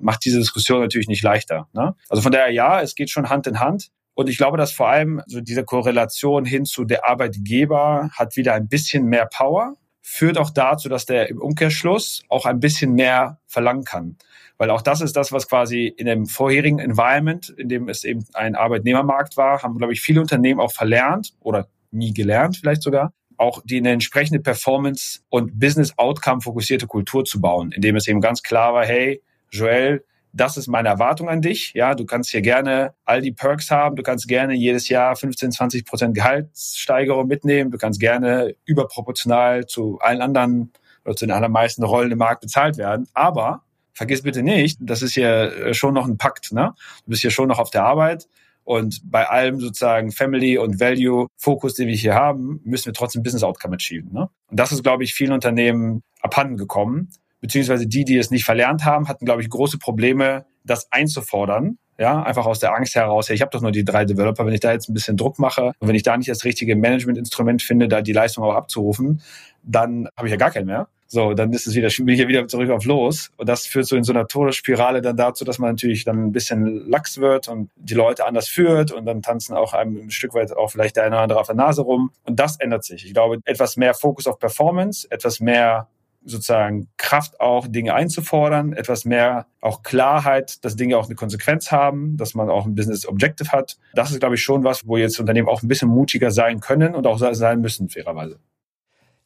macht 0.00 0.24
diese 0.24 0.38
Diskussion 0.38 0.80
natürlich 0.80 1.08
nicht 1.08 1.22
leichter. 1.22 1.68
Ne? 1.74 1.94
Also 2.08 2.22
von 2.22 2.32
daher 2.32 2.50
ja, 2.50 2.80
es 2.80 2.94
geht 2.94 3.10
schon 3.10 3.28
Hand 3.28 3.46
in 3.46 3.60
Hand. 3.60 3.90
Und 4.14 4.28
ich 4.28 4.36
glaube, 4.36 4.58
dass 4.58 4.72
vor 4.72 4.88
allem 4.88 5.22
so 5.26 5.40
diese 5.40 5.64
Korrelation 5.64 6.44
hin 6.44 6.64
zu 6.64 6.84
der 6.84 7.06
Arbeitgeber 7.08 8.10
hat 8.12 8.36
wieder 8.36 8.54
ein 8.54 8.68
bisschen 8.68 9.06
mehr 9.06 9.26
Power, 9.26 9.76
führt 10.02 10.36
auch 10.36 10.50
dazu, 10.50 10.88
dass 10.88 11.06
der 11.06 11.28
im 11.30 11.40
Umkehrschluss 11.40 12.22
auch 12.28 12.44
ein 12.44 12.60
bisschen 12.60 12.92
mehr 12.94 13.38
verlangen 13.46 13.84
kann. 13.84 14.16
Weil 14.58 14.70
auch 14.70 14.82
das 14.82 15.00
ist 15.00 15.16
das, 15.16 15.32
was 15.32 15.48
quasi 15.48 15.86
in 15.86 16.06
dem 16.06 16.26
vorherigen 16.26 16.78
Environment, 16.78 17.48
in 17.50 17.68
dem 17.68 17.88
es 17.88 18.04
eben 18.04 18.24
ein 18.34 18.54
Arbeitnehmermarkt 18.54 19.36
war, 19.36 19.62
haben, 19.62 19.78
glaube 19.78 19.92
ich, 19.92 20.00
viele 20.00 20.20
Unternehmen 20.20 20.60
auch 20.60 20.72
verlernt 20.72 21.32
oder 21.40 21.68
nie 21.90 22.12
gelernt 22.12 22.58
vielleicht 22.58 22.82
sogar, 22.82 23.12
auch 23.36 23.62
die 23.64 23.78
eine 23.78 23.90
entsprechende 23.90 24.40
Performance- 24.40 25.20
und 25.30 25.58
Business-Outcome 25.58 26.42
fokussierte 26.42 26.86
Kultur 26.86 27.24
zu 27.24 27.40
bauen, 27.40 27.72
indem 27.72 27.96
es 27.96 28.06
eben 28.06 28.20
ganz 28.20 28.42
klar 28.42 28.74
war, 28.74 28.84
hey, 28.84 29.22
Joel, 29.50 30.04
das 30.32 30.56
ist 30.56 30.66
meine 30.66 30.88
Erwartung 30.88 31.28
an 31.28 31.42
dich. 31.42 31.72
Ja, 31.74 31.94
du 31.94 32.06
kannst 32.06 32.30
hier 32.30 32.40
gerne 32.40 32.94
all 33.04 33.20
die 33.20 33.32
Perks 33.32 33.70
haben. 33.70 33.96
Du 33.96 34.02
kannst 34.02 34.26
gerne 34.28 34.54
jedes 34.54 34.88
Jahr 34.88 35.14
15, 35.14 35.52
20 35.52 35.84
Prozent 35.84 36.14
Gehaltssteigerung 36.14 37.26
mitnehmen. 37.26 37.70
Du 37.70 37.78
kannst 37.78 38.00
gerne 38.00 38.54
überproportional 38.64 39.66
zu 39.66 39.98
allen 40.00 40.22
anderen 40.22 40.72
oder 41.04 41.16
zu 41.16 41.26
den 41.26 41.32
allermeisten 41.32 41.84
Rollen 41.84 42.12
im 42.12 42.18
Markt 42.18 42.40
bezahlt 42.40 42.78
werden. 42.78 43.06
Aber 43.12 43.62
vergiss 43.92 44.22
bitte 44.22 44.42
nicht, 44.42 44.78
das 44.80 45.02
ist 45.02 45.12
hier 45.12 45.28
äh, 45.28 45.74
schon 45.74 45.94
noch 45.94 46.06
ein 46.06 46.16
Pakt. 46.16 46.52
Ne? 46.52 46.72
Du 47.04 47.10
bist 47.10 47.22
hier 47.22 47.30
schon 47.30 47.48
noch 47.48 47.58
auf 47.58 47.70
der 47.70 47.84
Arbeit. 47.84 48.26
Und 48.64 49.00
bei 49.04 49.28
allem 49.28 49.58
sozusagen 49.58 50.12
Family 50.12 50.56
und 50.56 50.78
Value 50.78 51.26
Fokus, 51.36 51.74
den 51.74 51.88
wir 51.88 51.96
hier 51.96 52.14
haben, 52.14 52.60
müssen 52.64 52.86
wir 52.86 52.92
trotzdem 52.92 53.24
Business 53.24 53.42
Outcome 53.42 53.74
achieven. 53.74 54.12
Ne? 54.12 54.28
Und 54.48 54.60
das 54.60 54.70
ist, 54.70 54.84
glaube 54.84 55.02
ich, 55.02 55.14
vielen 55.14 55.32
Unternehmen 55.32 56.04
abhanden 56.20 56.56
gekommen 56.56 57.10
beziehungsweise 57.42 57.86
die, 57.86 58.04
die 58.04 58.16
es 58.16 58.30
nicht 58.30 58.44
verlernt 58.44 58.86
haben, 58.86 59.08
hatten, 59.08 59.26
glaube 59.26 59.42
ich, 59.42 59.50
große 59.50 59.76
Probleme, 59.76 60.46
das 60.64 60.90
einzufordern. 60.90 61.76
Ja, 61.98 62.22
einfach 62.22 62.46
aus 62.46 62.58
der 62.58 62.74
Angst 62.74 62.94
heraus, 62.94 63.28
ja, 63.28 63.34
ich 63.34 63.42
habe 63.42 63.50
doch 63.50 63.60
nur 63.60 63.70
die 63.70 63.84
drei 63.84 64.06
Developer, 64.06 64.46
wenn 64.46 64.54
ich 64.54 64.60
da 64.60 64.72
jetzt 64.72 64.88
ein 64.88 64.94
bisschen 64.94 65.18
Druck 65.18 65.38
mache 65.38 65.72
und 65.78 65.88
wenn 65.88 65.94
ich 65.94 66.02
da 66.02 66.16
nicht 66.16 66.30
das 66.30 66.44
richtige 66.44 66.74
Management-Instrument 66.74 67.62
finde, 67.62 67.86
da 67.86 68.00
die 68.00 68.14
Leistung 68.14 68.44
auch 68.44 68.54
abzurufen, 68.54 69.20
dann 69.62 70.08
habe 70.16 70.26
ich 70.26 70.30
ja 70.30 70.38
gar 70.38 70.50
keinen 70.50 70.66
mehr. 70.66 70.88
So, 71.06 71.34
dann 71.34 71.52
ist 71.52 71.66
es 71.66 71.74
wieder, 71.74 71.88
bin 71.88 72.08
ich 72.08 72.20
ja 72.20 72.26
wieder 72.26 72.48
zurück 72.48 72.70
auf 72.70 72.86
los. 72.86 73.30
Und 73.36 73.46
das 73.46 73.66
führt 73.66 73.84
so 73.84 73.96
in 73.96 74.02
so 74.02 74.14
einer 74.14 74.26
Todesspirale 74.26 75.02
dann 75.02 75.14
dazu, 75.14 75.44
dass 75.44 75.58
man 75.58 75.72
natürlich 75.72 76.04
dann 76.04 76.28
ein 76.28 76.32
bisschen 76.32 76.88
lax 76.88 77.18
wird 77.18 77.48
und 77.48 77.70
die 77.76 77.92
Leute 77.92 78.24
anders 78.24 78.48
führt 78.48 78.92
und 78.92 79.04
dann 79.04 79.20
tanzen 79.20 79.54
auch 79.54 79.74
einem 79.74 80.06
ein 80.06 80.10
Stück 80.10 80.32
weit 80.32 80.56
auch 80.56 80.70
vielleicht 80.70 80.96
der 80.96 81.04
eine 81.04 81.16
oder 81.16 81.22
andere 81.22 81.40
auf 81.40 81.46
der 81.48 81.56
Nase 81.56 81.82
rum. 81.82 82.12
Und 82.24 82.40
das 82.40 82.58
ändert 82.58 82.84
sich. 82.84 83.04
Ich 83.04 83.12
glaube, 83.12 83.40
etwas 83.44 83.76
mehr 83.76 83.92
Fokus 83.92 84.26
auf 84.26 84.38
Performance, 84.38 85.06
etwas 85.10 85.38
mehr 85.38 85.88
sozusagen 86.24 86.88
Kraft 86.96 87.40
auch, 87.40 87.66
Dinge 87.66 87.94
einzufordern, 87.94 88.72
etwas 88.72 89.04
mehr 89.04 89.46
auch 89.60 89.82
Klarheit, 89.82 90.64
dass 90.64 90.76
Dinge 90.76 90.96
auch 90.96 91.06
eine 91.06 91.14
Konsequenz 91.14 91.70
haben, 91.70 92.16
dass 92.16 92.34
man 92.34 92.50
auch 92.50 92.66
ein 92.66 92.74
Business 92.74 93.06
Objective 93.06 93.50
hat. 93.52 93.78
Das 93.94 94.10
ist, 94.10 94.20
glaube 94.20 94.34
ich, 94.36 94.42
schon 94.42 94.64
was, 94.64 94.86
wo 94.86 94.96
jetzt 94.96 95.18
Unternehmen 95.20 95.48
auch 95.48 95.62
ein 95.62 95.68
bisschen 95.68 95.88
mutiger 95.88 96.30
sein 96.30 96.60
können 96.60 96.94
und 96.94 97.06
auch 97.06 97.18
sein 97.18 97.60
müssen, 97.60 97.88
fairerweise. 97.88 98.38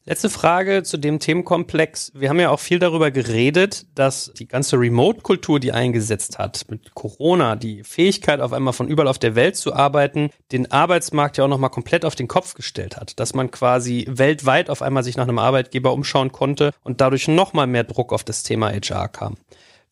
Letzte 0.09 0.29
Frage 0.29 0.83
zu 0.83 0.95
dem 0.95 1.19
Themenkomplex. 1.19 2.13
Wir 2.15 2.29
haben 2.29 2.39
ja 2.39 2.49
auch 2.49 2.61
viel 2.61 2.79
darüber 2.79 3.11
geredet, 3.11 3.87
dass 3.93 4.31
die 4.39 4.47
ganze 4.47 4.79
Remote-Kultur, 4.79 5.59
die 5.59 5.73
eingesetzt 5.73 6.39
hat, 6.39 6.63
mit 6.69 6.95
Corona, 6.95 7.57
die 7.57 7.83
Fähigkeit 7.83 8.39
auf 8.39 8.53
einmal 8.53 8.71
von 8.71 8.87
überall 8.87 9.09
auf 9.09 9.19
der 9.19 9.35
Welt 9.35 9.57
zu 9.57 9.73
arbeiten, 9.73 10.29
den 10.53 10.71
Arbeitsmarkt 10.71 11.35
ja 11.35 11.43
auch 11.43 11.49
nochmal 11.49 11.71
komplett 11.71 12.05
auf 12.05 12.15
den 12.15 12.29
Kopf 12.29 12.53
gestellt 12.53 12.95
hat. 12.95 13.19
Dass 13.19 13.33
man 13.33 13.51
quasi 13.51 14.05
weltweit 14.07 14.69
auf 14.69 14.81
einmal 14.81 15.03
sich 15.03 15.17
nach 15.17 15.27
einem 15.27 15.39
Arbeitgeber 15.39 15.91
umschauen 15.91 16.31
konnte 16.31 16.71
und 16.85 17.01
dadurch 17.01 17.27
nochmal 17.27 17.67
mehr 17.67 17.83
Druck 17.83 18.13
auf 18.13 18.23
das 18.23 18.43
Thema 18.43 18.71
HR 18.71 19.09
kam. 19.09 19.35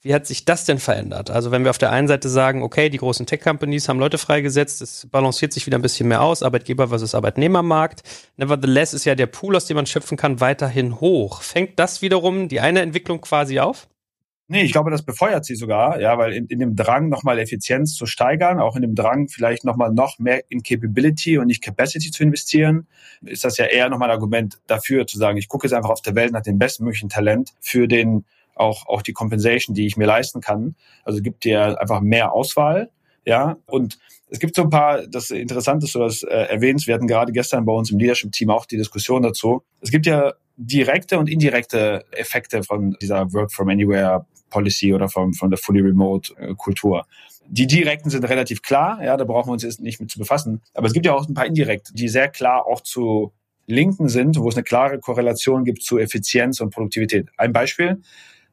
Wie 0.06 0.14
hat 0.14 0.28
sich 0.28 0.46
das 0.46 0.66
denn 0.66 0.78
verändert? 0.78 1.32
Also 1.32 1.50
wenn 1.50 1.64
wir 1.64 1.72
auf 1.72 1.80
der 1.80 1.92
einen 1.92 2.08
Seite 2.08 2.30
sagen, 2.30 2.62
okay, 2.62 2.90
die 2.90 3.00
großen 3.00 3.26
Tech-Companies 3.26 3.90
haben 3.90 3.98
Leute 3.98 4.20
freigesetzt, 4.20 4.84
es 4.84 5.08
balanciert 5.08 5.52
sich 5.52 5.66
wieder 5.66 5.80
ein 5.80 5.82
bisschen 5.82 6.08
mehr 6.08 6.22
aus, 6.22 6.44
Arbeitgeber 6.44 6.90
versus 6.90 7.16
Arbeitnehmermarkt. 7.16 8.04
Nevertheless 8.38 8.94
ist 8.94 9.06
ja 9.06 9.16
der 9.16 9.26
Pool, 9.26 9.56
aus 9.56 9.66
dem 9.66 9.78
man 9.78 9.88
schöpfen 9.88 10.16
kann, 10.16 10.40
weiterhin 10.40 11.02
hoch. 11.02 11.42
Fängt 11.42 11.80
das 11.80 12.04
wiederum 12.04 12.50
die 12.50 12.60
eine 12.60 12.82
Entwicklung 12.82 13.20
quasi 13.20 13.60
auf? 13.60 13.88
Nee, 14.48 14.62
ich 14.62 14.74
glaube, 14.74 14.92
das 14.92 15.02
befeuert 15.02 15.44
sie 15.44 15.56
sogar, 15.56 16.00
ja, 16.00 16.20
weil 16.20 16.34
in, 16.34 16.46
in 16.46 16.60
dem 16.60 16.76
Drang, 16.76 17.10
nochmal 17.10 17.40
Effizienz 17.40 17.96
zu 17.96 18.06
steigern, 18.06 18.60
auch 18.60 18.76
in 18.76 18.84
dem 18.84 18.94
Drang, 18.94 19.28
vielleicht 19.28 19.66
nochmal 19.66 19.92
noch 19.92 20.20
mehr 20.20 20.44
in 20.50 20.62
Capability 20.62 21.40
und 21.40 21.48
nicht 21.48 21.64
Capacity 21.64 22.12
zu 22.12 22.22
investieren, 22.22 22.86
ist 23.22 23.44
das 23.44 23.58
ja 23.58 23.66
eher 23.66 23.90
nochmal 23.90 24.12
ein 24.12 24.16
Argument 24.18 24.60
dafür 24.68 25.08
zu 25.08 25.18
sagen, 25.18 25.40
ich 25.40 25.48
gucke 25.48 25.66
jetzt 25.66 25.74
einfach 25.74 25.90
auf 25.90 26.04
der 26.04 26.14
Welt 26.14 26.32
nach 26.32 26.44
dem 26.44 26.60
bestmöglichen 26.60 27.10
Talent 27.10 27.56
für 27.60 27.88
den 27.88 28.24
auch, 28.56 28.88
auch 28.88 29.02
die 29.02 29.14
Compensation, 29.14 29.76
die 29.76 29.86
ich 29.86 29.98
mir 29.98 30.06
leisten 30.06 30.42
kann. 30.42 30.76
Also 31.04 31.22
gibt 31.22 31.44
dir 31.44 31.80
einfach 31.80 32.02
mehr 32.02 32.34
Auswahl. 32.34 32.90
Ja, 33.26 33.58
und 33.66 33.98
es 34.30 34.40
gibt 34.40 34.56
so 34.56 34.64
ein 34.64 34.70
paar, 34.70 35.06
das 35.08 35.32
Interessante 35.32 35.86
ist, 35.86 35.96
du 35.96 36.00
das 36.00 36.24
äh, 36.24 36.36
erwähnst, 36.36 36.88
wir 36.88 36.94
hatten 36.94 37.08
gerade 37.08 37.32
gestern 37.32 37.66
bei 37.66 37.74
uns 37.74 37.92
im 37.92 38.00
Leadership-Team 38.00 38.50
auch 38.50 38.66
die 38.66 38.78
Diskussion 38.78 39.22
dazu. 39.24 39.64
Es 39.82 39.92
gibt 39.92 40.06
ja 40.06 40.34
direkte 40.58 41.20
und 41.20 41.30
indirekte 41.30 42.06
Effekte 42.12 42.64
von 42.64 42.96
dieser 43.02 43.32
Work 43.34 43.52
from 43.52 43.70
Anywhere 43.70 44.26
Policy 44.50 44.94
oder 44.94 45.10
von, 45.10 45.34
von 45.34 45.50
der 45.50 45.58
Fully 45.58 45.82
Remote 45.82 46.34
äh, 46.38 46.54
Kultur. 46.56 47.06
Die 47.48 47.68
direkten 47.68 48.10
sind 48.10 48.24
relativ 48.26 48.62
klar, 48.62 49.04
ja, 49.04 49.18
da 49.18 49.24
brauchen 49.24 49.50
wir 49.50 49.54
uns 49.54 49.64
jetzt 49.64 49.80
nicht 49.80 50.00
mit 50.00 50.10
zu 50.10 50.18
befassen. 50.18 50.62
Aber 50.74 50.88
es 50.88 50.94
gibt 50.94 51.06
ja 51.06 51.14
auch 51.14 51.28
ein 51.28 51.34
paar 51.34 51.46
indirekte, 51.46 51.94
die 51.94 52.08
sehr 52.08 52.30
klar 52.30 52.66
auch 52.66 52.82
zu 52.82 53.34
linken 53.68 54.10
sind, 54.10 54.40
wo 54.40 54.50
es 54.50 54.56
eine 54.56 54.64
klare 54.64 55.00
Korrelation 55.00 55.64
gibt 55.64 55.84
zu 55.84 55.98
Effizienz 55.98 56.60
und 56.60 56.72
Produktivität. 56.72 57.30
Ein 57.38 57.54
Beispiel, 57.54 58.02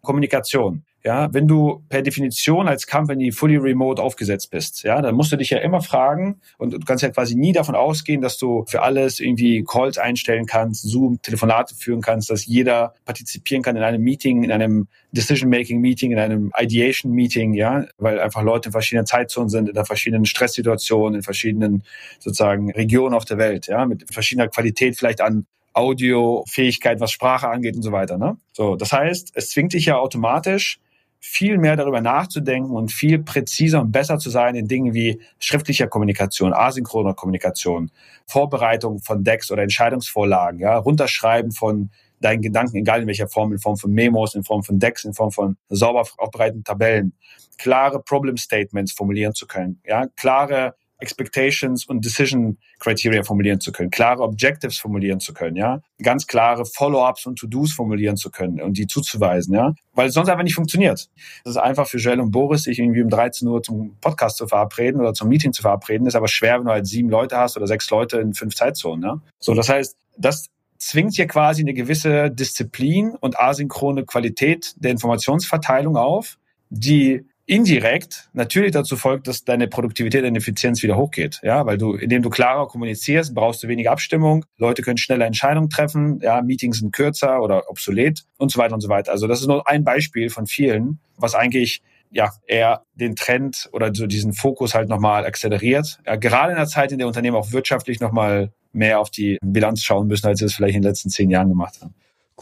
Kommunikation. 0.02 0.84
ja, 1.04 1.32
wenn 1.34 1.48
du 1.48 1.82
per 1.88 2.02
Definition 2.02 2.68
als 2.68 2.86
Company 2.86 3.32
fully 3.32 3.56
remote 3.56 4.00
aufgesetzt 4.00 4.50
bist, 4.50 4.84
ja, 4.84 5.00
dann 5.02 5.14
musst 5.16 5.32
du 5.32 5.36
dich 5.36 5.50
ja 5.50 5.58
immer 5.58 5.80
fragen 5.80 6.40
und 6.58 6.72
du 6.72 6.78
kannst 6.80 7.02
ja 7.02 7.10
quasi 7.10 7.34
nie 7.34 7.52
davon 7.52 7.74
ausgehen, 7.74 8.20
dass 8.20 8.38
du 8.38 8.64
für 8.68 8.82
alles 8.82 9.18
irgendwie 9.18 9.64
Calls 9.64 9.98
einstellen 9.98 10.46
kannst, 10.46 10.82
Zoom, 10.82 11.20
Telefonate 11.22 11.74
führen 11.74 12.02
kannst, 12.02 12.30
dass 12.30 12.46
jeder 12.46 12.94
partizipieren 13.04 13.62
kann 13.62 13.76
in 13.76 13.82
einem 13.82 14.02
Meeting, 14.02 14.44
in 14.44 14.52
einem 14.52 14.86
Decision-Making-Meeting, 15.12 16.12
in 16.12 16.18
einem 16.18 16.52
Ideation-Meeting, 16.56 17.54
ja, 17.54 17.84
weil 17.98 18.20
einfach 18.20 18.42
Leute 18.42 18.68
in 18.68 18.72
verschiedenen 18.72 19.06
Zeitzonen 19.06 19.48
sind, 19.48 19.68
in 19.68 19.84
verschiedenen 19.84 20.24
Stresssituationen, 20.24 21.16
in 21.16 21.22
verschiedenen 21.22 21.82
sozusagen 22.20 22.70
Regionen 22.70 23.14
auf 23.14 23.24
der 23.24 23.38
Welt, 23.38 23.66
ja, 23.66 23.86
mit 23.86 24.12
verschiedener 24.12 24.48
Qualität 24.48 24.96
vielleicht 24.96 25.20
an 25.20 25.46
Audiofähigkeit, 25.74 27.00
was 27.00 27.12
Sprache 27.12 27.48
angeht 27.48 27.76
und 27.76 27.82
so 27.82 27.92
weiter. 27.92 28.18
Ne? 28.18 28.36
So, 28.52 28.76
das 28.76 28.92
heißt, 28.92 29.32
es 29.34 29.50
zwingt 29.50 29.72
dich 29.72 29.86
ja 29.86 29.98
automatisch 29.98 30.78
viel 31.24 31.56
mehr 31.56 31.76
darüber 31.76 32.00
nachzudenken 32.00 32.72
und 32.72 32.90
viel 32.90 33.20
präziser 33.20 33.80
und 33.80 33.92
besser 33.92 34.18
zu 34.18 34.28
sein 34.28 34.56
in 34.56 34.66
Dingen 34.66 34.92
wie 34.92 35.20
schriftlicher 35.38 35.86
Kommunikation, 35.86 36.52
asynchroner 36.52 37.14
Kommunikation, 37.14 37.92
Vorbereitung 38.26 38.98
von 38.98 39.22
Decks 39.22 39.52
oder 39.52 39.62
Entscheidungsvorlagen, 39.62 40.58
ja, 40.58 40.76
Runterschreiben 40.76 41.52
von 41.52 41.90
deinen 42.20 42.42
Gedanken, 42.42 42.76
egal 42.76 43.02
in 43.02 43.06
welcher 43.06 43.28
Form, 43.28 43.52
in 43.52 43.60
Form 43.60 43.76
von 43.76 43.92
Memos, 43.92 44.34
in 44.34 44.42
Form 44.42 44.64
von 44.64 44.80
Decks, 44.80 45.04
in 45.04 45.14
Form 45.14 45.30
von 45.30 45.56
sauber 45.68 46.04
aufbereiteten 46.18 46.64
Tabellen, 46.64 47.12
klare 47.56 48.02
Problem 48.02 48.36
Statements 48.36 48.92
formulieren 48.92 49.32
zu 49.32 49.46
können, 49.46 49.80
ja, 49.84 50.08
klare 50.16 50.74
Expectations 51.02 51.84
und 51.86 52.04
Decision 52.04 52.58
Criteria 52.78 53.22
formulieren 53.22 53.60
zu 53.60 53.72
können, 53.72 53.90
klare 53.90 54.22
Objectives 54.22 54.78
formulieren 54.78 55.20
zu 55.20 55.34
können, 55.34 55.56
ja, 55.56 55.80
ganz 56.02 56.26
klare 56.26 56.64
Follow-ups 56.64 57.26
und 57.26 57.38
To-Dos 57.38 57.72
formulieren 57.72 58.16
zu 58.16 58.30
können 58.30 58.60
und 58.60 58.78
die 58.78 58.86
zuzuweisen, 58.86 59.54
ja, 59.54 59.74
weil 59.94 60.08
es 60.08 60.14
sonst 60.14 60.28
einfach 60.28 60.44
nicht 60.44 60.54
funktioniert. 60.54 61.10
Es 61.44 61.50
ist 61.50 61.56
einfach 61.56 61.88
für 61.88 61.98
Joel 61.98 62.20
und 62.20 62.30
Boris, 62.30 62.62
sich 62.62 62.78
irgendwie 62.78 63.02
um 63.02 63.10
13 63.10 63.46
Uhr 63.48 63.62
zum 63.62 63.96
Podcast 64.00 64.36
zu 64.36 64.46
verabreden 64.46 65.00
oder 65.00 65.12
zum 65.12 65.28
Meeting 65.28 65.52
zu 65.52 65.62
verabreden, 65.62 66.06
ist 66.06 66.14
aber 66.14 66.28
schwer, 66.28 66.58
wenn 66.58 66.66
du 66.66 66.70
halt 66.70 66.86
sieben 66.86 67.10
Leute 67.10 67.36
hast 67.36 67.56
oder 67.56 67.66
sechs 67.66 67.90
Leute 67.90 68.18
in 68.18 68.32
fünf 68.32 68.54
Zeitzonen, 68.54 69.02
ja. 69.02 69.20
So, 69.40 69.54
das 69.54 69.68
heißt, 69.68 69.96
das 70.16 70.46
zwingt 70.78 71.16
ja 71.16 71.26
quasi 71.26 71.62
eine 71.62 71.74
gewisse 71.74 72.30
Disziplin 72.30 73.16
und 73.20 73.38
asynchrone 73.38 74.04
Qualität 74.04 74.74
der 74.76 74.90
Informationsverteilung 74.92 75.96
auf, 75.96 76.38
die 76.70 77.24
indirekt 77.52 78.30
natürlich 78.32 78.72
dazu 78.72 78.96
folgt, 78.96 79.28
dass 79.28 79.44
deine 79.44 79.68
Produktivität 79.68 80.24
und 80.24 80.34
Effizienz 80.34 80.82
wieder 80.82 80.96
hochgeht. 80.96 81.40
Ja, 81.42 81.66
weil 81.66 81.76
du, 81.76 81.94
indem 81.94 82.22
du 82.22 82.30
klarer 82.30 82.66
kommunizierst, 82.66 83.34
brauchst 83.34 83.62
du 83.62 83.68
weniger 83.68 83.92
Abstimmung. 83.92 84.46
Leute 84.56 84.82
können 84.82 84.96
schneller 84.96 85.26
Entscheidungen 85.26 85.68
treffen. 85.68 86.18
Ja, 86.22 86.40
Meetings 86.40 86.78
sind 86.78 86.92
kürzer 86.92 87.42
oder 87.42 87.68
obsolet 87.68 88.24
und 88.38 88.50
so 88.50 88.58
weiter 88.58 88.74
und 88.74 88.80
so 88.80 88.88
weiter. 88.88 89.12
Also 89.12 89.26
das 89.26 89.40
ist 89.40 89.48
nur 89.48 89.68
ein 89.68 89.84
Beispiel 89.84 90.30
von 90.30 90.46
vielen, 90.46 91.00
was 91.16 91.34
eigentlich 91.34 91.82
ja, 92.10 92.32
eher 92.46 92.82
den 92.94 93.16
Trend 93.16 93.68
oder 93.72 93.94
so 93.94 94.06
diesen 94.06 94.32
Fokus 94.32 94.74
halt 94.74 94.88
nochmal 94.88 95.26
akzeleriert. 95.26 95.98
Ja, 96.06 96.16
gerade 96.16 96.52
in 96.52 96.58
der 96.58 96.66
Zeit, 96.66 96.90
in 96.92 96.98
der 96.98 97.06
Unternehmen 97.06 97.36
auch 97.36 97.52
wirtschaftlich 97.52 98.00
nochmal 98.00 98.52
mehr 98.72 98.98
auf 98.98 99.10
die 99.10 99.38
Bilanz 99.42 99.82
schauen 99.82 100.06
müssen, 100.06 100.26
als 100.26 100.38
sie 100.38 100.46
es 100.46 100.54
vielleicht 100.54 100.76
in 100.76 100.82
den 100.82 100.88
letzten 100.88 101.10
zehn 101.10 101.30
Jahren 101.30 101.48
gemacht 101.48 101.80
haben. 101.82 101.94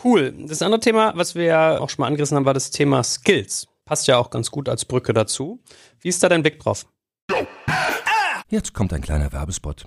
Cool. 0.04 0.32
Das 0.46 0.62
andere 0.62 0.80
Thema, 0.80 1.12
was 1.16 1.34
wir 1.34 1.44
ja 1.44 1.80
auch 1.80 1.90
schon 1.90 2.02
mal 2.02 2.06
angerissen 2.06 2.36
haben, 2.36 2.44
war 2.44 2.54
das 2.54 2.70
Thema 2.70 3.02
Skills. 3.02 3.66
Passt 3.90 4.06
ja 4.06 4.18
auch 4.18 4.30
ganz 4.30 4.52
gut 4.52 4.68
als 4.68 4.84
Brücke 4.84 5.12
dazu. 5.12 5.58
Wie 5.98 6.10
ist 6.10 6.22
da 6.22 6.28
dein 6.28 6.42
Blick 6.42 6.60
drauf? 6.60 6.86
Jetzt 8.48 8.72
kommt 8.72 8.92
ein 8.92 9.00
kleiner 9.00 9.32
Werbespot. 9.32 9.86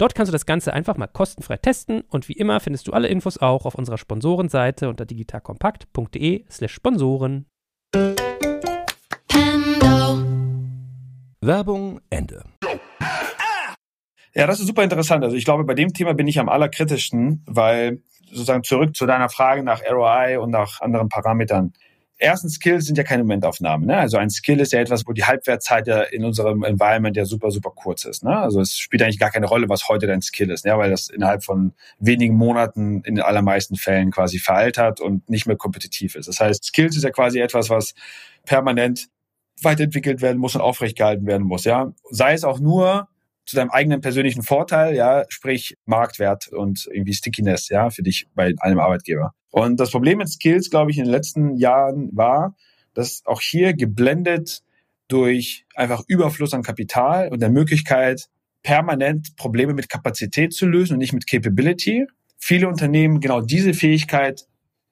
Dort 0.00 0.14
kannst 0.14 0.30
du 0.30 0.32
das 0.32 0.46
Ganze 0.46 0.72
einfach 0.72 0.96
mal 0.96 1.08
kostenfrei 1.08 1.58
testen 1.58 2.00
und 2.08 2.26
wie 2.30 2.32
immer 2.32 2.58
findest 2.60 2.88
du 2.88 2.94
alle 2.94 3.08
Infos 3.08 3.36
auch 3.36 3.66
auf 3.66 3.74
unserer 3.74 3.98
Sponsorenseite 3.98 4.88
unter 4.88 5.04
digitalkompakt.de/slash 5.04 6.72
Sponsoren. 6.72 7.44
Werbung 11.42 12.00
Ende. 12.08 12.44
Ja, 14.34 14.46
das 14.46 14.60
ist 14.60 14.68
super 14.68 14.84
interessant. 14.84 15.22
Also 15.22 15.36
ich 15.36 15.44
glaube, 15.44 15.64
bei 15.64 15.74
dem 15.74 15.92
Thema 15.92 16.14
bin 16.14 16.26
ich 16.26 16.38
am 16.38 16.48
allerkritischsten, 16.48 17.44
weil 17.46 18.02
sozusagen 18.24 18.64
zurück 18.64 18.96
zu 18.96 19.04
deiner 19.04 19.28
Frage 19.28 19.62
nach 19.62 19.82
ROI 19.82 20.38
und 20.38 20.48
nach 20.48 20.80
anderen 20.80 21.10
Parametern 21.10 21.74
erstens 22.20 22.54
Skills 22.54 22.86
sind 22.86 22.98
ja 22.98 23.04
keine 23.04 23.24
Momentaufnahmen. 23.24 23.86
Ne? 23.86 23.96
Also 23.96 24.18
ein 24.18 24.30
Skill 24.30 24.60
ist 24.60 24.72
ja 24.72 24.80
etwas, 24.80 25.06
wo 25.06 25.12
die 25.12 25.24
Halbwertzeit 25.24 25.86
ja 25.86 26.02
in 26.02 26.24
unserem 26.24 26.62
Environment 26.62 27.16
ja 27.16 27.24
super, 27.24 27.50
super 27.50 27.72
kurz 27.74 28.04
ist. 28.04 28.22
Ne? 28.22 28.36
Also 28.36 28.60
es 28.60 28.76
spielt 28.76 29.02
eigentlich 29.02 29.18
gar 29.18 29.30
keine 29.30 29.46
Rolle, 29.46 29.68
was 29.68 29.88
heute 29.88 30.06
dein 30.06 30.22
Skill 30.22 30.50
ist, 30.50 30.64
ne? 30.64 30.76
weil 30.76 30.90
das 30.90 31.08
innerhalb 31.08 31.42
von 31.42 31.72
wenigen 31.98 32.36
Monaten 32.36 33.02
in 33.02 33.16
den 33.16 33.24
allermeisten 33.24 33.76
Fällen 33.76 34.10
quasi 34.10 34.38
veraltert 34.38 35.00
und 35.00 35.28
nicht 35.28 35.46
mehr 35.46 35.56
kompetitiv 35.56 36.14
ist. 36.14 36.28
Das 36.28 36.40
heißt, 36.40 36.64
Skills 36.64 36.96
ist 36.96 37.04
ja 37.04 37.10
quasi 37.10 37.40
etwas, 37.40 37.70
was 37.70 37.94
permanent 38.44 39.08
weiterentwickelt 39.62 40.22
werden 40.22 40.38
muss 40.38 40.54
und 40.54 40.60
aufrecht 40.60 40.96
gehalten 40.96 41.26
werden 41.26 41.46
muss. 41.46 41.64
Ja, 41.64 41.92
sei 42.10 42.34
es 42.34 42.44
auch 42.44 42.60
nur 42.60 43.08
zu 43.50 43.56
deinem 43.56 43.70
eigenen 43.70 44.00
persönlichen 44.00 44.42
Vorteil, 44.42 44.94
ja, 44.94 45.24
sprich 45.28 45.76
Marktwert 45.84 46.48
und 46.48 46.88
irgendwie 46.92 47.14
Stickiness, 47.14 47.68
ja, 47.68 47.90
für 47.90 48.02
dich 48.02 48.28
bei 48.34 48.54
einem 48.60 48.78
Arbeitgeber. 48.78 49.34
Und 49.50 49.80
das 49.80 49.90
Problem 49.90 50.18
mit 50.18 50.28
Skills, 50.28 50.70
glaube 50.70 50.92
ich, 50.92 50.98
in 50.98 51.04
den 51.04 51.10
letzten 51.10 51.56
Jahren 51.56 52.10
war, 52.12 52.54
dass 52.94 53.22
auch 53.24 53.40
hier 53.40 53.74
geblendet 53.74 54.62
durch 55.08 55.66
einfach 55.74 56.02
Überfluss 56.06 56.54
an 56.54 56.62
Kapital 56.62 57.28
und 57.28 57.40
der 57.42 57.50
Möglichkeit, 57.50 58.28
permanent 58.62 59.36
Probleme 59.36 59.74
mit 59.74 59.88
Kapazität 59.88 60.52
zu 60.52 60.66
lösen 60.66 60.92
und 60.94 60.98
nicht 60.98 61.12
mit 61.12 61.26
Capability, 61.26 62.06
viele 62.38 62.68
Unternehmen 62.68 63.20
genau 63.20 63.40
diese 63.40 63.74
Fähigkeit 63.74 64.46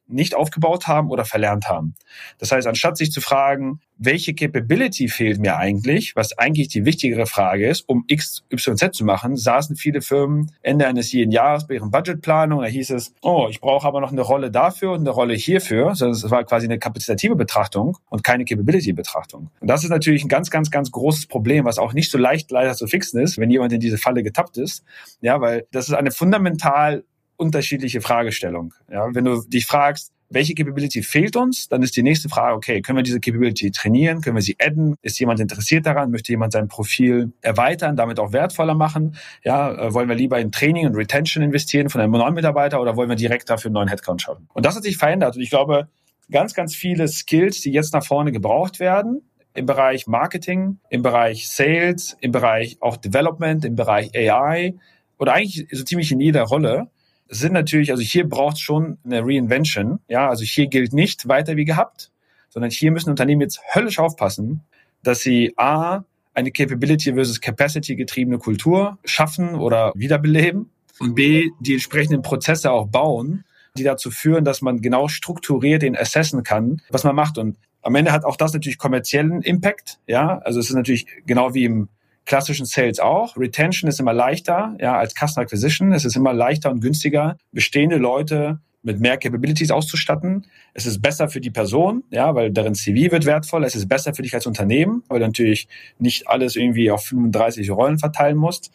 nicht 0.08 0.34
aufgebaut 0.34 0.86
haben 0.86 1.10
oder 1.10 1.24
verlernt 1.24 1.68
haben. 1.68 1.94
Das 2.38 2.52
heißt, 2.52 2.66
anstatt 2.66 2.96
sich 2.96 3.12
zu 3.12 3.20
fragen, 3.20 3.80
welche 3.98 4.34
Capability 4.34 5.08
fehlt 5.08 5.40
mir 5.40 5.56
eigentlich, 5.56 6.14
was 6.14 6.38
eigentlich 6.38 6.68
die 6.68 6.84
wichtigere 6.84 7.26
Frage 7.26 7.68
ist, 7.68 7.88
um 7.88 8.04
X, 8.06 8.44
Y, 8.52 8.76
Z 8.76 8.94
zu 8.94 9.04
machen, 9.04 9.36
saßen 9.36 9.76
viele 9.76 10.00
Firmen 10.00 10.52
Ende 10.62 10.86
eines 10.86 11.12
jeden 11.12 11.32
Jahres 11.32 11.66
bei 11.66 11.74
ihren 11.74 11.90
Budgetplanungen, 11.90 12.64
da 12.64 12.70
hieß 12.70 12.90
es, 12.90 13.12
oh, 13.22 13.48
ich 13.50 13.60
brauche 13.60 13.86
aber 13.86 14.00
noch 14.00 14.12
eine 14.12 14.20
Rolle 14.22 14.50
dafür 14.50 14.92
und 14.92 15.00
eine 15.00 15.10
Rolle 15.10 15.34
hierfür. 15.34 15.88
Also 15.88 16.08
es 16.08 16.30
war 16.30 16.44
quasi 16.44 16.66
eine 16.66 16.78
kapazitative 16.78 17.34
Betrachtung 17.34 17.98
und 18.08 18.22
keine 18.22 18.44
Capability-Betrachtung. 18.44 19.50
Und 19.60 19.68
das 19.68 19.82
ist 19.82 19.90
natürlich 19.90 20.24
ein 20.24 20.28
ganz, 20.28 20.50
ganz, 20.50 20.70
ganz 20.70 20.92
großes 20.92 21.26
Problem, 21.26 21.64
was 21.64 21.78
auch 21.78 21.92
nicht 21.92 22.10
so 22.10 22.18
leicht 22.18 22.50
leider 22.50 22.74
zu 22.74 22.86
fixen 22.86 23.20
ist, 23.20 23.38
wenn 23.38 23.50
jemand 23.50 23.72
in 23.72 23.80
diese 23.80 23.98
Falle 23.98 24.22
getappt 24.22 24.58
ist. 24.58 24.84
Ja, 25.20 25.40
weil 25.40 25.66
das 25.72 25.88
ist 25.88 25.94
eine 25.94 26.12
fundamental 26.12 27.04
unterschiedliche 27.38 28.02
Fragestellung. 28.02 28.74
Ja, 28.90 29.06
wenn 29.14 29.24
du 29.24 29.42
dich 29.42 29.64
fragst, 29.64 30.12
welche 30.30 30.54
Capability 30.54 31.02
fehlt 31.02 31.36
uns, 31.36 31.68
dann 31.68 31.82
ist 31.82 31.96
die 31.96 32.02
nächste 32.02 32.28
Frage, 32.28 32.54
okay, 32.54 32.82
können 32.82 32.98
wir 32.98 33.02
diese 33.02 33.20
Capability 33.20 33.70
trainieren? 33.70 34.20
Können 34.20 34.36
wir 34.36 34.42
sie 34.42 34.56
adden? 34.60 34.96
Ist 35.00 35.18
jemand 35.18 35.40
interessiert 35.40 35.86
daran? 35.86 36.10
Möchte 36.10 36.32
jemand 36.32 36.52
sein 36.52 36.68
Profil 36.68 37.32
erweitern, 37.40 37.96
damit 37.96 38.18
auch 38.18 38.32
wertvoller 38.32 38.74
machen? 38.74 39.16
Ja, 39.42 39.72
äh, 39.72 39.94
wollen 39.94 40.08
wir 40.08 40.16
lieber 40.16 40.38
in 40.38 40.52
Training 40.52 40.86
und 40.86 40.96
Retention 40.96 41.42
investieren 41.42 41.88
von 41.88 42.02
einem 42.02 42.12
neuen 42.12 42.34
Mitarbeiter 42.34 42.80
oder 42.80 42.96
wollen 42.96 43.08
wir 43.08 43.16
direkt 43.16 43.48
dafür 43.48 43.70
einen 43.70 43.74
neuen 43.74 43.88
Headcount 43.88 44.20
schaffen? 44.20 44.48
Und 44.52 44.66
das 44.66 44.76
hat 44.76 44.82
sich 44.82 44.98
verändert. 44.98 45.36
Und 45.36 45.40
ich 45.40 45.50
glaube, 45.50 45.88
ganz, 46.30 46.52
ganz 46.52 46.74
viele 46.74 47.08
Skills, 47.08 47.62
die 47.62 47.70
jetzt 47.70 47.94
nach 47.94 48.04
vorne 48.04 48.30
gebraucht 48.30 48.80
werden, 48.80 49.22
im 49.54 49.64
Bereich 49.64 50.06
Marketing, 50.06 50.78
im 50.90 51.02
Bereich 51.02 51.48
Sales, 51.48 52.16
im 52.20 52.32
Bereich 52.32 52.76
auch 52.80 52.98
Development, 52.98 53.64
im 53.64 53.76
Bereich 53.76 54.14
AI 54.14 54.74
oder 55.18 55.32
eigentlich 55.32 55.66
so 55.72 55.84
ziemlich 55.84 56.12
in 56.12 56.20
jeder 56.20 56.42
Rolle, 56.42 56.90
sind 57.28 57.52
natürlich, 57.52 57.90
also 57.90 58.02
hier 58.02 58.28
braucht 58.28 58.56
es 58.56 58.60
schon 58.60 58.98
eine 59.04 59.22
Reinvention. 59.22 60.00
Ja, 60.08 60.28
also 60.28 60.44
hier 60.44 60.66
gilt 60.66 60.92
nicht 60.92 61.28
weiter 61.28 61.56
wie 61.56 61.64
gehabt, 61.64 62.10
sondern 62.48 62.70
hier 62.70 62.90
müssen 62.90 63.10
Unternehmen 63.10 63.42
jetzt 63.42 63.60
höllisch 63.74 63.98
aufpassen, 63.98 64.62
dass 65.02 65.20
sie 65.20 65.54
A, 65.56 66.04
eine 66.34 66.50
Capability 66.50 67.12
versus 67.14 67.40
Capacity 67.40 67.96
getriebene 67.96 68.38
Kultur 68.38 68.98
schaffen 69.04 69.54
oder 69.56 69.92
wiederbeleben 69.94 70.70
und 71.00 71.14
B, 71.14 71.50
die 71.60 71.74
entsprechenden 71.74 72.22
Prozesse 72.22 72.70
auch 72.70 72.86
bauen, 72.86 73.44
die 73.76 73.82
dazu 73.82 74.10
führen, 74.10 74.44
dass 74.44 74.62
man 74.62 74.80
genau 74.80 75.08
strukturiert 75.08 75.82
den 75.82 75.96
assessen 75.96 76.42
kann, 76.42 76.82
was 76.90 77.04
man 77.04 77.14
macht. 77.14 77.38
Und 77.38 77.56
am 77.82 77.94
Ende 77.94 78.12
hat 78.12 78.24
auch 78.24 78.36
das 78.36 78.52
natürlich 78.52 78.78
kommerziellen 78.78 79.42
Impact. 79.42 79.98
Ja, 80.06 80.38
also 80.38 80.60
es 80.60 80.68
ist 80.68 80.76
natürlich 80.76 81.06
genau 81.26 81.54
wie 81.54 81.64
im 81.64 81.88
klassischen 82.28 82.66
Sales 82.66 83.00
auch. 83.00 83.36
Retention 83.36 83.88
ist 83.88 83.98
immer 83.98 84.12
leichter, 84.12 84.76
ja, 84.80 84.96
als 84.96 85.14
Customer 85.14 85.44
Acquisition. 85.44 85.92
Es 85.92 86.04
ist 86.04 86.14
immer 86.14 86.32
leichter 86.32 86.70
und 86.70 86.80
günstiger, 86.80 87.36
bestehende 87.50 87.96
Leute 87.96 88.60
mit 88.82 89.00
mehr 89.00 89.16
Capabilities 89.16 89.72
auszustatten. 89.72 90.46
Es 90.74 90.86
ist 90.86 91.02
besser 91.02 91.28
für 91.28 91.40
die 91.40 91.50
Person, 91.50 92.04
ja, 92.10 92.34
weil 92.34 92.52
deren 92.52 92.74
CV 92.74 93.10
wird 93.10 93.24
wertvoll. 93.24 93.64
Es 93.64 93.74
ist 93.74 93.88
besser 93.88 94.14
für 94.14 94.22
dich 94.22 94.34
als 94.34 94.46
Unternehmen, 94.46 95.02
weil 95.08 95.18
du 95.18 95.26
natürlich 95.26 95.66
nicht 95.98 96.28
alles 96.28 96.54
irgendwie 96.54 96.90
auf 96.90 97.04
35 97.06 97.70
Rollen 97.70 97.98
verteilen 97.98 98.36
musst. 98.36 98.70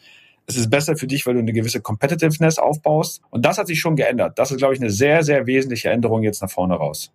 Es 0.46 0.56
ist 0.56 0.68
besser 0.68 0.96
für 0.96 1.06
dich, 1.06 1.24
weil 1.24 1.34
du 1.34 1.40
eine 1.40 1.52
gewisse 1.52 1.80
Competitiveness 1.80 2.58
aufbaust. 2.58 3.22
Und 3.30 3.46
das 3.46 3.56
hat 3.56 3.66
sich 3.66 3.80
schon 3.80 3.96
geändert. 3.96 4.38
Das 4.38 4.50
ist, 4.50 4.58
glaube 4.58 4.74
ich, 4.74 4.80
eine 4.80 4.90
sehr, 4.90 5.22
sehr 5.22 5.46
wesentliche 5.46 5.88
Änderung 5.88 6.22
jetzt 6.22 6.42
nach 6.42 6.50
vorne 6.50 6.74
raus. 6.74 7.12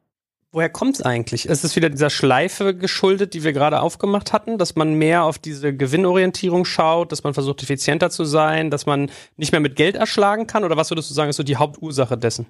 Woher 0.51 0.69
kommt 0.69 0.95
es 0.95 1.01
eigentlich? 1.03 1.47
Ist 1.47 1.63
es 1.63 1.75
wieder 1.75 1.91
dieser 1.91 2.09
Schleife 2.09 2.75
geschuldet, 2.75 3.35
die 3.35 3.43
wir 3.43 3.53
gerade 3.53 3.81
aufgemacht 3.81 4.33
hatten, 4.33 4.57
dass 4.57 4.75
man 4.75 4.95
mehr 4.95 5.23
auf 5.23 5.37
diese 5.37 5.75
Gewinnorientierung 5.75 6.65
schaut, 6.65 7.11
dass 7.11 7.23
man 7.23 7.35
versucht, 7.35 7.61
effizienter 7.61 8.09
zu 8.09 8.25
sein, 8.25 8.71
dass 8.71 8.87
man 8.87 9.11
nicht 9.37 9.51
mehr 9.51 9.61
mit 9.61 9.75
Geld 9.75 9.95
erschlagen 9.95 10.47
kann? 10.47 10.63
Oder 10.63 10.75
was 10.75 10.89
würdest 10.89 11.07
du 11.11 11.13
sagen, 11.13 11.29
ist 11.29 11.35
so 11.35 11.43
die 11.43 11.57
Hauptursache 11.57 12.17
dessen? 12.17 12.47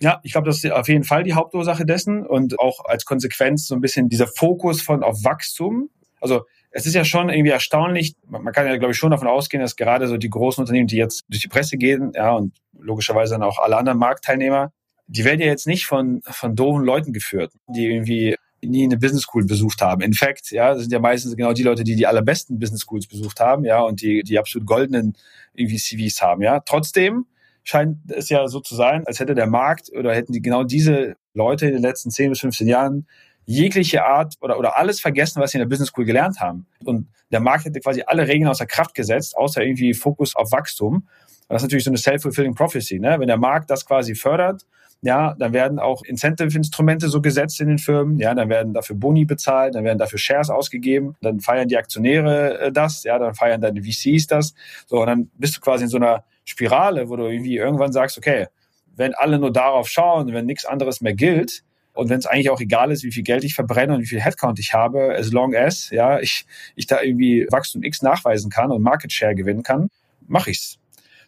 Ja, 0.00 0.20
ich 0.22 0.30
glaube, 0.32 0.46
das 0.46 0.62
ist 0.62 0.70
auf 0.70 0.88
jeden 0.88 1.02
Fall 1.02 1.24
die 1.24 1.34
Hauptursache 1.34 1.84
dessen 1.84 2.24
und 2.24 2.60
auch 2.60 2.84
als 2.84 3.04
Konsequenz 3.04 3.66
so 3.66 3.74
ein 3.74 3.80
bisschen 3.80 4.08
dieser 4.08 4.28
Fokus 4.28 4.80
von 4.80 5.02
auf 5.02 5.24
Wachstum. 5.24 5.90
Also 6.20 6.42
es 6.70 6.86
ist 6.86 6.94
ja 6.94 7.04
schon 7.04 7.30
irgendwie 7.30 7.50
erstaunlich, 7.50 8.14
man 8.28 8.52
kann 8.52 8.66
ja, 8.66 8.76
glaube 8.76 8.92
ich, 8.92 8.98
schon 8.98 9.10
davon 9.10 9.26
ausgehen, 9.26 9.60
dass 9.60 9.74
gerade 9.74 10.06
so 10.06 10.16
die 10.18 10.30
großen 10.30 10.62
Unternehmen, 10.62 10.86
die 10.86 10.96
jetzt 10.96 11.24
durch 11.28 11.42
die 11.42 11.48
Presse 11.48 11.76
gehen, 11.78 12.12
ja, 12.14 12.30
und 12.30 12.54
logischerweise 12.78 13.34
dann 13.34 13.42
auch 13.42 13.58
alle 13.58 13.76
anderen 13.76 13.98
Marktteilnehmer, 13.98 14.72
die 15.10 15.24
werden 15.24 15.40
ja 15.40 15.46
jetzt 15.46 15.66
nicht 15.66 15.86
von, 15.86 16.20
von 16.24 16.54
doofen 16.54 16.84
Leuten 16.84 17.12
geführt, 17.12 17.52
die 17.66 17.86
irgendwie 17.86 18.36
nie 18.62 18.84
eine 18.84 18.96
Business 18.96 19.22
School 19.22 19.44
besucht 19.44 19.80
haben. 19.82 20.02
In 20.02 20.12
fact, 20.12 20.50
ja, 20.52 20.72
das 20.72 20.82
sind 20.82 20.92
ja 20.92 21.00
meistens 21.00 21.34
genau 21.34 21.52
die 21.52 21.62
Leute, 21.62 21.82
die 21.82 21.96
die 21.96 22.06
allerbesten 22.06 22.58
Business 22.58 22.82
Schools 22.82 23.06
besucht 23.06 23.40
haben, 23.40 23.64
ja, 23.64 23.80
und 23.80 24.02
die, 24.02 24.22
die 24.22 24.38
absolut 24.38 24.66
goldenen 24.66 25.14
irgendwie 25.54 25.78
CVs 25.78 26.22
haben, 26.22 26.42
ja. 26.42 26.60
Trotzdem 26.60 27.26
scheint 27.64 27.98
es 28.08 28.28
ja 28.28 28.46
so 28.46 28.60
zu 28.60 28.74
sein, 28.74 29.04
als 29.06 29.18
hätte 29.18 29.34
der 29.34 29.46
Markt 29.46 29.90
oder 29.92 30.14
hätten 30.14 30.32
die 30.32 30.42
genau 30.42 30.62
diese 30.62 31.16
Leute 31.34 31.66
in 31.66 31.72
den 31.72 31.82
letzten 31.82 32.10
10 32.10 32.30
bis 32.30 32.40
15 32.40 32.68
Jahren 32.68 33.06
jegliche 33.46 34.04
Art 34.04 34.34
oder, 34.40 34.58
oder 34.58 34.78
alles 34.78 35.00
vergessen, 35.00 35.40
was 35.40 35.50
sie 35.50 35.58
in 35.58 35.60
der 35.60 35.68
Business 35.68 35.88
School 35.88 36.04
gelernt 36.04 36.40
haben. 36.40 36.66
Und 36.84 37.08
der 37.32 37.40
Markt 37.40 37.64
hätte 37.64 37.80
quasi 37.80 38.02
alle 38.06 38.28
Regeln 38.28 38.48
außer 38.48 38.66
Kraft 38.66 38.94
gesetzt, 38.94 39.36
außer 39.36 39.62
irgendwie 39.62 39.92
Fokus 39.92 40.36
auf 40.36 40.52
Wachstum. 40.52 40.94
Und 40.94 41.06
das 41.48 41.62
ist 41.62 41.66
natürlich 41.66 41.84
so 41.84 41.90
eine 41.90 41.98
self-fulfilling 41.98 42.54
prophecy. 42.54 43.00
Ne? 43.00 43.16
Wenn 43.18 43.26
der 43.26 43.38
Markt 43.38 43.70
das 43.70 43.84
quasi 43.84 44.14
fördert, 44.14 44.66
ja, 45.02 45.34
dann 45.38 45.52
werden 45.52 45.78
auch 45.78 46.02
Incentive-Instrumente 46.02 47.08
so 47.08 47.22
gesetzt 47.22 47.60
in 47.60 47.68
den 47.68 47.78
Firmen, 47.78 48.18
ja, 48.18 48.34
dann 48.34 48.48
werden 48.48 48.74
dafür 48.74 48.96
Boni 48.96 49.24
bezahlt, 49.24 49.74
dann 49.74 49.84
werden 49.84 49.98
dafür 49.98 50.18
Shares 50.18 50.50
ausgegeben, 50.50 51.16
dann 51.22 51.40
feiern 51.40 51.68
die 51.68 51.78
Aktionäre 51.78 52.58
äh, 52.60 52.72
das, 52.72 53.04
ja, 53.04 53.18
dann 53.18 53.34
feiern 53.34 53.60
deine 53.60 53.82
VCs 53.82 54.26
das, 54.26 54.54
so, 54.86 55.00
und 55.00 55.06
dann 55.06 55.30
bist 55.38 55.56
du 55.56 55.60
quasi 55.60 55.84
in 55.84 55.90
so 55.90 55.96
einer 55.96 56.24
Spirale, 56.44 57.08
wo 57.08 57.16
du 57.16 57.24
irgendwie 57.24 57.56
irgendwann 57.56 57.92
sagst, 57.92 58.18
okay, 58.18 58.48
wenn 58.96 59.14
alle 59.14 59.38
nur 59.38 59.52
darauf 59.52 59.88
schauen, 59.88 60.32
wenn 60.32 60.46
nichts 60.46 60.66
anderes 60.66 61.00
mehr 61.00 61.14
gilt, 61.14 61.62
und 61.92 62.08
wenn 62.08 62.18
es 62.18 62.26
eigentlich 62.26 62.50
auch 62.50 62.60
egal 62.60 62.92
ist, 62.92 63.02
wie 63.02 63.12
viel 63.12 63.24
Geld 63.24 63.44
ich 63.44 63.54
verbrenne 63.54 63.94
und 63.94 64.00
wie 64.00 64.06
viel 64.06 64.20
Headcount 64.20 64.58
ich 64.58 64.72
habe, 64.72 65.14
as 65.16 65.32
long 65.32 65.54
as, 65.54 65.90
ja, 65.90 66.20
ich, 66.20 66.46
ich 66.76 66.86
da 66.86 67.02
irgendwie 67.02 67.46
Wachstum 67.50 67.82
X 67.82 68.00
nachweisen 68.02 68.50
kann 68.50 68.70
und 68.70 68.80
Market 68.80 69.12
Share 69.12 69.34
gewinnen 69.34 69.62
kann, 69.62 69.90
mache 70.26 70.50
ich's. 70.50 70.79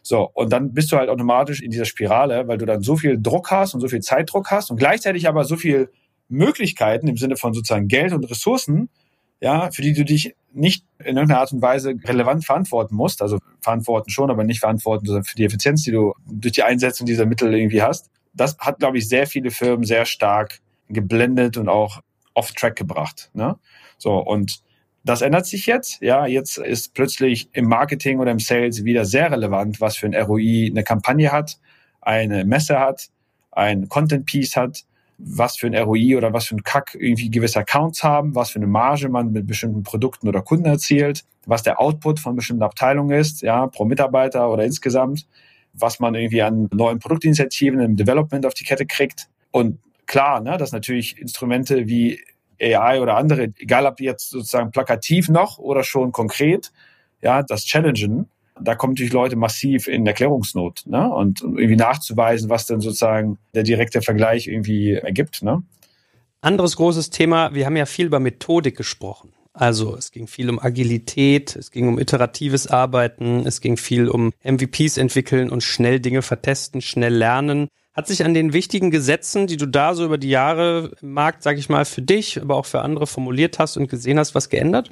So, 0.05 0.29
und 0.33 0.51
dann 0.51 0.73
bist 0.73 0.91
du 0.91 0.97
halt 0.97 1.09
automatisch 1.09 1.61
in 1.61 1.71
dieser 1.71 1.85
Spirale, 1.85 2.47
weil 2.47 2.57
du 2.57 2.65
dann 2.65 2.81
so 2.81 2.97
viel 2.97 3.19
Druck 3.19 3.51
hast 3.51 3.73
und 3.73 3.79
so 3.79 3.87
viel 3.87 4.01
Zeitdruck 4.01 4.51
hast 4.51 4.69
und 4.69 4.77
gleichzeitig 4.77 5.29
aber 5.29 5.45
so 5.45 5.55
viel 5.55 5.89
Möglichkeiten 6.27 7.07
im 7.07 7.15
Sinne 7.15 7.37
von 7.37 7.53
sozusagen 7.53 7.87
Geld 7.87 8.11
und 8.11 8.29
Ressourcen, 8.29 8.89
ja, 9.39 9.71
für 9.71 9.81
die 9.81 9.93
du 9.93 10.03
dich 10.03 10.35
nicht 10.51 10.85
in 10.99 11.15
irgendeiner 11.15 11.39
Art 11.39 11.53
und 11.53 11.61
Weise 11.61 11.95
relevant 12.03 12.45
verantworten 12.45 12.95
musst, 12.95 13.21
also 13.21 13.39
verantworten 13.61 14.09
schon, 14.09 14.29
aber 14.29 14.43
nicht 14.43 14.59
verantworten, 14.59 15.05
sondern 15.05 15.23
für 15.23 15.35
die 15.35 15.45
Effizienz, 15.45 15.83
die 15.83 15.91
du 15.91 16.13
durch 16.25 16.53
die 16.53 16.63
Einsetzung 16.63 17.07
dieser 17.07 17.25
Mittel 17.25 17.53
irgendwie 17.53 17.81
hast. 17.81 18.09
Das 18.33 18.57
hat, 18.59 18.79
glaube 18.79 18.97
ich, 18.97 19.07
sehr 19.07 19.25
viele 19.25 19.51
Firmen 19.51 19.85
sehr 19.85 20.05
stark 20.05 20.59
geblendet 20.89 21.57
und 21.57 21.69
auch 21.69 22.01
off-track 22.33 22.75
gebracht. 22.75 23.29
Ne? 23.33 23.57
So, 23.97 24.17
und 24.17 24.61
das 25.03 25.21
ändert 25.21 25.45
sich 25.45 25.65
jetzt. 25.65 26.01
Ja, 26.01 26.25
jetzt 26.25 26.57
ist 26.57 26.93
plötzlich 26.93 27.49
im 27.53 27.65
Marketing 27.65 28.19
oder 28.19 28.31
im 28.31 28.39
Sales 28.39 28.85
wieder 28.85 29.05
sehr 29.05 29.31
relevant, 29.31 29.81
was 29.81 29.97
für 29.97 30.07
ein 30.07 30.15
ROI 30.15 30.69
eine 30.69 30.83
Kampagne 30.83 31.31
hat, 31.31 31.59
eine 32.01 32.45
Messe 32.45 32.79
hat, 32.79 33.09
ein 33.51 33.89
Content 33.89 34.25
Piece 34.25 34.55
hat, 34.55 34.85
was 35.17 35.57
für 35.57 35.67
ein 35.67 35.75
ROI 35.75 36.17
oder 36.17 36.33
was 36.33 36.47
für 36.47 36.55
ein 36.55 36.63
Kack 36.63 36.95
irgendwie 36.99 37.29
gewisse 37.29 37.59
Accounts 37.59 38.03
haben, 38.03 38.33
was 38.35 38.51
für 38.51 38.59
eine 38.59 38.67
Marge 38.67 39.09
man 39.09 39.31
mit 39.31 39.45
bestimmten 39.45 39.83
Produkten 39.83 40.27
oder 40.27 40.41
Kunden 40.41 40.65
erzielt, 40.65 41.23
was 41.45 41.63
der 41.63 41.79
Output 41.79 42.19
von 42.19 42.35
bestimmten 42.35 42.63
Abteilungen 42.63 43.17
ist, 43.17 43.41
ja, 43.41 43.67
pro 43.67 43.85
Mitarbeiter 43.85 44.49
oder 44.49 44.63
insgesamt, 44.63 45.27
was 45.73 45.99
man 45.99 46.15
irgendwie 46.15 46.41
an 46.41 46.69
neuen 46.73 46.99
Produktinitiativen 46.99 47.79
im 47.79 47.95
Development 47.95 48.45
auf 48.45 48.53
die 48.53 48.63
Kette 48.63 48.85
kriegt. 48.85 49.27
Und 49.51 49.79
klar, 50.05 50.39
ne, 50.41 50.57
dass 50.57 50.71
natürlich 50.71 51.17
Instrumente 51.17 51.87
wie 51.87 52.19
AI 52.61 53.01
oder 53.01 53.17
andere, 53.17 53.53
egal 53.57 53.85
ob 53.85 53.99
jetzt 53.99 54.29
sozusagen 54.29 54.71
plakativ 54.71 55.29
noch 55.29 55.57
oder 55.57 55.83
schon 55.83 56.11
konkret, 56.11 56.71
ja, 57.21 57.43
das 57.43 57.65
Challengen, 57.65 58.29
da 58.59 58.75
kommen 58.75 58.93
natürlich 58.93 59.13
Leute 59.13 59.35
massiv 59.35 59.87
in 59.87 60.05
Erklärungsnot, 60.05 60.83
ne? 60.85 61.11
Und 61.11 61.41
irgendwie 61.41 61.75
nachzuweisen, 61.75 62.49
was 62.49 62.65
dann 62.65 62.81
sozusagen 62.81 63.39
der 63.55 63.63
direkte 63.63 64.01
Vergleich 64.01 64.47
irgendwie 64.47 64.93
ergibt, 64.93 65.41
ne? 65.41 65.63
Anderes 66.41 66.75
großes 66.75 67.09
Thema, 67.09 67.53
wir 67.53 67.65
haben 67.65 67.77
ja 67.77 67.85
viel 67.85 68.07
über 68.07 68.19
Methodik 68.19 68.75
gesprochen. 68.75 69.33
Also 69.53 69.95
es 69.95 70.11
ging 70.11 70.27
viel 70.27 70.49
um 70.49 70.59
Agilität, 70.59 71.55
es 71.55 71.71
ging 71.71 71.87
um 71.87 71.99
iteratives 71.99 72.67
Arbeiten, 72.67 73.45
es 73.45 73.61
ging 73.61 73.77
viel 73.77 74.09
um 74.09 74.33
MVPs 74.43 74.97
entwickeln 74.97 75.49
und 75.49 75.63
schnell 75.63 75.99
Dinge 75.99 76.23
vertesten, 76.23 76.81
schnell 76.81 77.13
lernen. 77.13 77.69
Hat 77.93 78.07
sich 78.07 78.25
an 78.25 78.33
den 78.33 78.53
wichtigen 78.53 78.89
Gesetzen, 78.89 79.45
die 79.45 79.57
du 79.57 79.67
da 79.67 79.93
so 79.93 80.03
über 80.03 80.17
die 80.17 80.29
Jahre 80.29 80.91
im 81.01 81.13
Markt, 81.13 81.43
sag 81.43 81.57
ich 81.57 81.69
mal, 81.69 81.85
für 81.85 82.01
dich, 82.01 82.41
aber 82.41 82.55
auch 82.55 82.65
für 82.65 82.81
andere 82.81 83.05
formuliert 83.05 83.59
hast 83.59 83.77
und 83.77 83.87
gesehen 83.87 84.17
hast, 84.17 84.33
was 84.33 84.49
geändert? 84.49 84.91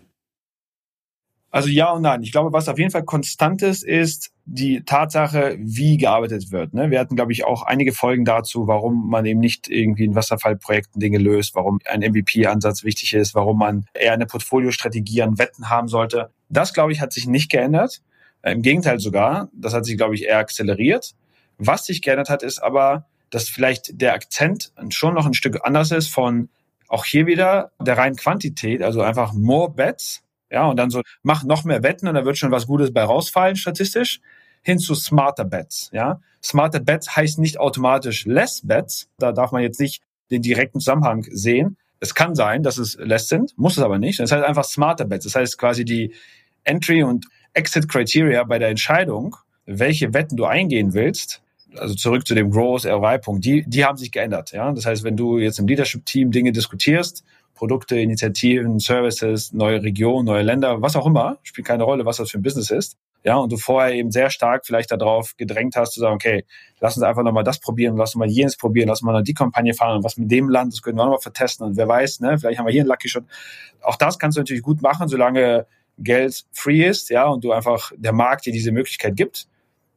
Also 1.51 1.67
ja 1.67 1.91
und 1.91 2.03
nein. 2.03 2.23
Ich 2.23 2.31
glaube, 2.31 2.53
was 2.53 2.69
auf 2.69 2.79
jeden 2.79 2.91
Fall 2.91 3.03
konstant 3.03 3.61
ist, 3.61 3.83
ist 3.83 4.31
die 4.45 4.83
Tatsache, 4.85 5.57
wie 5.59 5.97
gearbeitet 5.97 6.51
wird. 6.51 6.73
Ne? 6.73 6.91
Wir 6.91 6.99
hatten, 6.99 7.17
glaube 7.17 7.33
ich, 7.33 7.43
auch 7.43 7.63
einige 7.63 7.91
Folgen 7.91 8.23
dazu, 8.23 8.67
warum 8.67 9.09
man 9.09 9.25
eben 9.25 9.41
nicht 9.41 9.67
irgendwie 9.67 10.05
in 10.05 10.15
Wasserfallprojekten 10.15 11.01
Dinge 11.01 11.17
löst, 11.17 11.53
warum 11.53 11.79
ein 11.85 11.99
MVP-Ansatz 11.99 12.85
wichtig 12.85 13.13
ist, 13.15 13.35
warum 13.35 13.57
man 13.57 13.85
eher 13.93 14.13
eine 14.13 14.27
Portfoliostrategie 14.27 15.23
an 15.23 15.37
Wetten 15.39 15.69
haben 15.69 15.89
sollte. 15.89 16.29
Das, 16.47 16.73
glaube 16.73 16.93
ich, 16.93 17.01
hat 17.01 17.11
sich 17.11 17.27
nicht 17.27 17.51
geändert. 17.51 18.01
Im 18.43 18.61
Gegenteil 18.61 18.99
sogar. 18.99 19.49
Das 19.53 19.73
hat 19.73 19.85
sich, 19.85 19.97
glaube 19.97 20.15
ich, 20.15 20.23
eher 20.23 20.37
akzeleriert. 20.37 21.15
Was 21.63 21.85
sich 21.85 22.01
geändert 22.01 22.29
hat, 22.29 22.41
ist 22.41 22.57
aber, 22.57 23.05
dass 23.29 23.47
vielleicht 23.47 24.01
der 24.01 24.13
Akzent 24.13 24.73
schon 24.89 25.13
noch 25.13 25.27
ein 25.27 25.35
Stück 25.35 25.59
anders 25.63 25.91
ist 25.91 26.07
von 26.07 26.49
auch 26.87 27.05
hier 27.05 27.27
wieder 27.27 27.71
der 27.79 27.97
reinen 27.97 28.15
Quantität, 28.15 28.81
also 28.81 29.01
einfach 29.01 29.31
more 29.33 29.71
bets, 29.71 30.23
ja, 30.49 30.65
und 30.65 30.77
dann 30.77 30.89
so, 30.89 31.01
mach 31.21 31.43
noch 31.43 31.63
mehr 31.63 31.83
Wetten 31.83 32.07
und 32.07 32.15
da 32.15 32.25
wird 32.25 32.37
schon 32.37 32.51
was 32.51 32.65
Gutes 32.67 32.91
bei 32.91 33.03
rausfallen, 33.03 33.55
statistisch, 33.55 34.19
hin 34.63 34.79
zu 34.79 34.95
smarter 34.95 35.45
Bets, 35.45 35.89
ja. 35.93 36.19
Smarter 36.43 36.79
Bets 36.79 37.15
heißt 37.15 37.37
nicht 37.37 37.59
automatisch 37.59 38.25
less 38.25 38.61
Bets, 38.65 39.07
da 39.19 39.31
darf 39.31 39.51
man 39.51 39.61
jetzt 39.61 39.79
nicht 39.79 40.01
den 40.31 40.41
direkten 40.41 40.79
Zusammenhang 40.79 41.25
sehen. 41.29 41.77
Es 41.99 42.15
kann 42.15 42.33
sein, 42.33 42.63
dass 42.63 42.79
es 42.79 42.97
less 42.99 43.29
sind, 43.29 43.55
muss 43.55 43.77
es 43.77 43.83
aber 43.83 43.99
nicht. 43.99 44.19
Das 44.19 44.31
heißt 44.31 44.43
einfach 44.43 44.63
smarter 44.63 45.05
Bets. 45.05 45.25
Das 45.25 45.35
heißt 45.35 45.59
quasi 45.59 45.85
die 45.85 46.15
Entry 46.63 47.03
und 47.03 47.27
Exit 47.53 47.87
Criteria 47.87 48.43
bei 48.43 48.57
der 48.57 48.69
Entscheidung, 48.69 49.35
welche 49.65 50.13
Wetten 50.13 50.35
du 50.35 50.45
eingehen 50.45 50.93
willst, 50.95 51.43
also 51.77 51.95
zurück 51.95 52.27
zu 52.27 52.35
dem 52.35 52.51
Growth 52.51 52.85
ROI-Punkt, 52.85 53.45
die, 53.45 53.63
die 53.67 53.85
haben 53.85 53.97
sich 53.97 54.11
geändert. 54.11 54.51
Ja? 54.51 54.71
Das 54.71 54.85
heißt, 54.85 55.03
wenn 55.03 55.17
du 55.17 55.37
jetzt 55.37 55.59
im 55.59 55.67
Leadership-Team 55.67 56.31
Dinge 56.31 56.51
diskutierst, 56.51 57.23
Produkte, 57.53 57.99
Initiativen, 57.99 58.79
Services, 58.79 59.53
neue 59.53 59.83
Regionen, 59.83 60.25
neue 60.25 60.41
Länder, 60.41 60.81
was 60.81 60.95
auch 60.95 61.05
immer, 61.05 61.37
spielt 61.43 61.67
keine 61.67 61.83
Rolle, 61.83 62.05
was 62.05 62.17
das 62.17 62.31
für 62.31 62.39
ein 62.39 62.41
Business 62.41 62.71
ist. 62.71 62.97
Ja, 63.23 63.35
und 63.35 63.51
du 63.51 63.57
vorher 63.57 63.93
eben 63.93 64.09
sehr 64.09 64.31
stark 64.31 64.65
vielleicht 64.65 64.91
darauf 64.91 65.37
gedrängt 65.37 65.75
hast, 65.75 65.93
zu 65.93 65.99
sagen, 65.99 66.15
okay, 66.15 66.43
lass 66.79 66.97
uns 66.97 67.03
einfach 67.03 67.21
nochmal 67.21 67.43
das 67.43 67.59
probieren, 67.59 67.95
lass 67.95 68.15
uns 68.15 68.19
mal 68.19 68.27
jenes 68.27 68.57
probieren, 68.57 68.87
lass 68.87 69.03
uns 69.03 69.05
mal 69.05 69.21
die 69.21 69.35
Kampagne 69.35 69.75
fahren 69.75 69.97
und 69.97 70.03
was 70.03 70.17
mit 70.17 70.31
dem 70.31 70.49
Land, 70.49 70.73
das 70.73 70.81
können 70.81 70.97
wir 70.97 71.03
nochmal 71.03 71.19
vertesten 71.19 71.63
und 71.63 71.77
wer 71.77 71.87
weiß, 71.87 72.21
ne, 72.21 72.39
vielleicht 72.39 72.57
haben 72.57 72.65
wir 72.65 72.71
hier 72.71 72.81
einen 72.81 72.89
Lucky 72.89 73.09
Shot. 73.09 73.25
Auch 73.83 73.95
das 73.95 74.17
kannst 74.17 74.37
du 74.37 74.41
natürlich 74.41 74.63
gut 74.63 74.81
machen, 74.81 75.07
solange 75.07 75.67
Geld 75.99 76.45
free 76.51 76.83
ist, 76.83 77.11
ja, 77.11 77.27
und 77.27 77.43
du 77.43 77.51
einfach 77.51 77.91
der 77.95 78.13
Markt 78.13 78.47
dir 78.47 78.53
diese 78.53 78.71
Möglichkeit 78.71 79.15
gibt. 79.15 79.47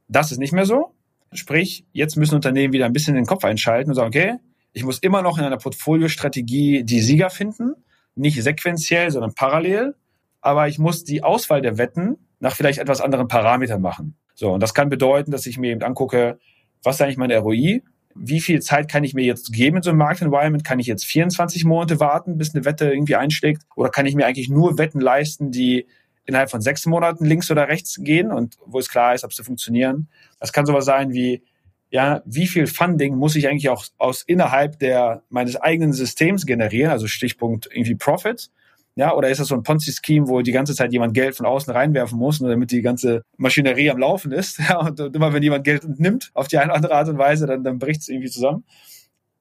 Das 0.08 0.30
ist 0.30 0.38
nicht 0.38 0.52
mehr 0.52 0.66
so. 0.66 0.93
Sprich, 1.34 1.84
jetzt 1.92 2.16
müssen 2.16 2.36
Unternehmen 2.36 2.72
wieder 2.72 2.86
ein 2.86 2.92
bisschen 2.92 3.14
den 3.14 3.26
Kopf 3.26 3.44
einschalten 3.44 3.90
und 3.90 3.96
sagen, 3.96 4.08
okay, 4.08 4.36
ich 4.72 4.84
muss 4.84 4.98
immer 4.98 5.22
noch 5.22 5.38
in 5.38 5.44
einer 5.44 5.56
Portfoliostrategie 5.56 6.84
die 6.84 7.00
Sieger 7.00 7.30
finden. 7.30 7.74
nicht 8.16 8.40
sequenziell, 8.40 9.10
sondern 9.10 9.34
parallel. 9.34 9.94
Aber 10.40 10.68
ich 10.68 10.78
muss 10.78 11.04
die 11.04 11.22
Auswahl 11.22 11.62
der 11.62 11.78
Wetten 11.78 12.16
nach 12.38 12.54
vielleicht 12.54 12.78
etwas 12.78 13.00
anderen 13.00 13.28
Parametern 13.28 13.80
machen. 13.80 14.16
So, 14.34 14.52
und 14.52 14.62
das 14.62 14.74
kann 14.74 14.88
bedeuten, 14.88 15.30
dass 15.30 15.46
ich 15.46 15.58
mir 15.58 15.72
eben 15.72 15.82
angucke, 15.82 16.38
was 16.82 16.96
ist 16.96 17.02
eigentlich 17.02 17.16
meine 17.16 17.38
ROI? 17.38 17.82
Wie 18.14 18.40
viel 18.40 18.60
Zeit 18.60 18.88
kann 18.88 19.02
ich 19.02 19.14
mir 19.14 19.24
jetzt 19.24 19.52
geben 19.52 19.78
in 19.78 19.82
so 19.82 19.90
einem 19.90 19.98
Markt-Environment? 19.98 20.64
Kann 20.64 20.78
ich 20.78 20.86
jetzt 20.86 21.04
24 21.06 21.64
Monate 21.64 21.98
warten, 21.98 22.36
bis 22.36 22.54
eine 22.54 22.64
Wette 22.64 22.90
irgendwie 22.90 23.16
einschlägt? 23.16 23.62
Oder 23.74 23.90
kann 23.90 24.06
ich 24.06 24.14
mir 24.14 24.26
eigentlich 24.26 24.48
nur 24.48 24.78
Wetten 24.78 25.00
leisten, 25.00 25.50
die 25.50 25.86
innerhalb 26.26 26.50
von 26.50 26.60
sechs 26.60 26.86
Monaten 26.86 27.24
links 27.24 27.50
oder 27.50 27.68
rechts 27.68 27.98
gehen 28.00 28.30
und 28.30 28.56
wo 28.64 28.78
es 28.78 28.88
klar 28.88 29.14
ist, 29.14 29.24
ob 29.24 29.32
sie 29.32 29.44
funktionieren? 29.44 30.08
Das 30.40 30.52
kann 30.52 30.66
sowas 30.66 30.84
sein 30.84 31.12
wie, 31.12 31.42
ja, 31.90 32.22
wie 32.24 32.46
viel 32.46 32.66
Funding 32.66 33.16
muss 33.16 33.36
ich 33.36 33.48
eigentlich 33.48 33.68
auch 33.68 33.84
aus 33.98 34.22
innerhalb 34.22 34.78
der, 34.78 35.22
meines 35.28 35.56
eigenen 35.56 35.92
Systems 35.92 36.46
generieren? 36.46 36.90
Also 36.90 37.06
Stichpunkt 37.06 37.68
irgendwie 37.70 37.94
Profit. 37.94 38.50
Ja, 38.96 39.12
oder 39.14 39.28
ist 39.28 39.40
das 39.40 39.48
so 39.48 39.56
ein 39.56 39.64
Ponzi-Scheme, 39.64 40.28
wo 40.28 40.40
die 40.42 40.52
ganze 40.52 40.74
Zeit 40.74 40.92
jemand 40.92 41.14
Geld 41.14 41.34
von 41.36 41.46
außen 41.46 41.72
reinwerfen 41.72 42.16
muss, 42.16 42.40
nur 42.40 42.50
damit 42.50 42.70
die 42.70 42.80
ganze 42.80 43.22
Maschinerie 43.36 43.90
am 43.90 43.98
Laufen 43.98 44.30
ist? 44.32 44.58
Ja, 44.68 44.78
und, 44.78 45.00
immer 45.00 45.32
wenn 45.32 45.42
jemand 45.42 45.64
Geld 45.64 45.84
nimmt 45.98 46.30
auf 46.34 46.48
die 46.48 46.58
eine 46.58 46.66
oder 46.66 46.76
andere 46.76 46.94
Art 46.94 47.08
und 47.08 47.18
Weise, 47.18 47.46
dann, 47.46 47.64
dann 47.64 47.78
bricht 47.78 48.02
es 48.02 48.08
irgendwie 48.08 48.30
zusammen. 48.30 48.64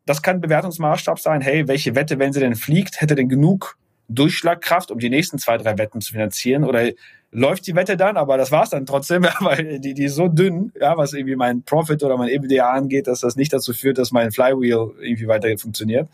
Das 0.05 0.21
kann 0.21 0.41
Bewertungsmaßstab 0.41 1.19
sein. 1.19 1.41
Hey, 1.41 1.67
welche 1.67 1.95
Wette, 1.95 2.19
wenn 2.19 2.33
sie 2.33 2.39
denn 2.39 2.55
fliegt, 2.55 2.99
hätte 2.99 3.15
denn 3.15 3.29
genug 3.29 3.77
Durchschlagkraft, 4.09 4.91
um 4.91 4.99
die 4.99 5.09
nächsten 5.09 5.37
zwei, 5.39 5.57
drei 5.57 5.77
Wetten 5.77 6.01
zu 6.01 6.13
finanzieren? 6.13 6.63
Oder 6.63 6.91
läuft 7.33 7.67
die 7.67 7.75
Wette 7.75 7.97
dann, 7.97 8.15
aber 8.15 8.37
das 8.37 8.51
war's 8.51 8.69
dann 8.69 8.85
trotzdem, 8.85 9.23
ja, 9.23 9.33
weil 9.39 9.79
die, 9.79 9.93
die 9.93 10.05
ist 10.05 10.15
so 10.15 10.27
dünn, 10.27 10.71
ja, 10.79 10.97
was 10.97 11.13
irgendwie 11.13 11.35
mein 11.35 11.63
Profit 11.63 12.03
oder 12.03 12.17
mein 12.17 12.29
EBITDA 12.29 12.69
angeht, 12.69 13.07
dass 13.07 13.21
das 13.21 13.35
nicht 13.35 13.51
dazu 13.51 13.73
führt, 13.73 13.97
dass 13.97 14.11
mein 14.11 14.31
Flywheel 14.31 14.91
irgendwie 15.01 15.27
weiter 15.27 15.49
funktioniert. 15.57 16.09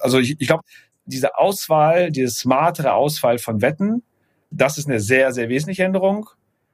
Also 0.00 0.18
ich, 0.18 0.36
ich 0.38 0.46
glaube, 0.46 0.64
diese 1.06 1.38
Auswahl, 1.38 2.10
diese 2.10 2.28
smartere 2.28 2.92
Auswahl 2.92 3.38
von 3.38 3.62
Wetten, 3.62 4.02
das 4.50 4.78
ist 4.78 4.88
eine 4.88 5.00
sehr, 5.00 5.32
sehr 5.32 5.48
wesentliche 5.48 5.84
Änderung. 5.84 6.28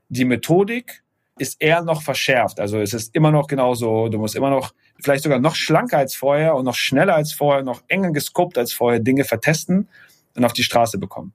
Die 0.08 0.24
Methodik 0.24 1.02
ist 1.38 1.60
eher 1.60 1.82
noch 1.82 2.02
verschärft. 2.02 2.60
Also 2.60 2.78
es 2.78 2.94
ist 2.94 3.14
immer 3.14 3.32
noch 3.32 3.48
genauso, 3.48 4.08
du 4.08 4.18
musst 4.18 4.36
immer 4.36 4.50
noch, 4.50 4.72
vielleicht 5.00 5.24
sogar 5.24 5.40
noch 5.40 5.56
schlanker 5.56 5.98
als 5.98 6.14
vorher 6.14 6.54
und 6.54 6.64
noch 6.64 6.76
schneller 6.76 7.16
als 7.16 7.32
vorher, 7.32 7.62
noch 7.62 7.82
enger 7.88 8.12
gescoped 8.12 8.56
als 8.56 8.72
vorher 8.72 9.00
Dinge 9.00 9.24
vertesten 9.24 9.88
und 10.36 10.44
auf 10.44 10.52
die 10.52 10.62
Straße 10.62 10.98
bekommen. 10.98 11.34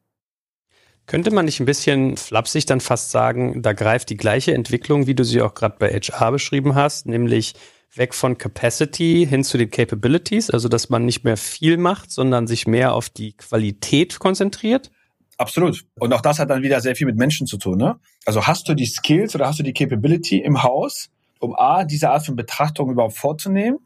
Könnte 1.05 1.31
man 1.31 1.45
nicht 1.45 1.59
ein 1.59 1.65
bisschen 1.65 2.17
flapsig 2.17 2.67
dann 2.67 2.81
fast 2.81 3.09
sagen, 3.09 3.63
da 3.63 3.73
greift 3.73 4.11
die 4.11 4.17
gleiche 4.17 4.53
Entwicklung, 4.53 5.07
wie 5.07 5.15
du 5.15 5.23
sie 5.23 5.41
auch 5.41 5.55
gerade 5.55 5.75
bei 5.79 5.89
HR 5.89 6.31
beschrieben 6.31 6.75
hast, 6.75 7.07
nämlich 7.07 7.55
weg 7.95 8.13
von 8.13 8.37
Capacity 8.37 9.25
hin 9.27 9.43
zu 9.43 9.57
den 9.57 9.71
Capabilities, 9.71 10.51
also 10.51 10.69
dass 10.69 10.89
man 10.89 11.05
nicht 11.05 11.23
mehr 11.23 11.37
viel 11.37 11.77
macht, 11.77 12.11
sondern 12.11 12.45
sich 12.45 12.67
mehr 12.67 12.93
auf 12.93 13.09
die 13.09 13.33
Qualität 13.33 14.19
konzentriert? 14.19 14.91
Absolut. 15.37 15.85
Und 15.97 16.13
auch 16.13 16.21
das 16.21 16.37
hat 16.37 16.49
dann 16.49 16.61
wieder 16.61 16.81
sehr 16.81 16.95
viel 16.95 17.07
mit 17.07 17.15
Menschen 17.15 17.47
zu 17.47 17.57
tun. 17.57 17.77
Ne? 17.77 17.99
Also 18.25 18.45
hast 18.45 18.67
du 18.67 18.75
die 18.75 18.85
Skills 18.85 19.33
oder 19.33 19.47
hast 19.47 19.57
du 19.57 19.63
die 19.63 19.73
Capability 19.73 20.37
im 20.37 20.61
Haus, 20.61 21.09
um 21.39 21.55
A, 21.55 21.85
diese 21.85 22.09
Art 22.11 22.25
von 22.25 22.35
Betrachtung 22.35 22.91
überhaupt 22.91 23.17
vorzunehmen? 23.17 23.79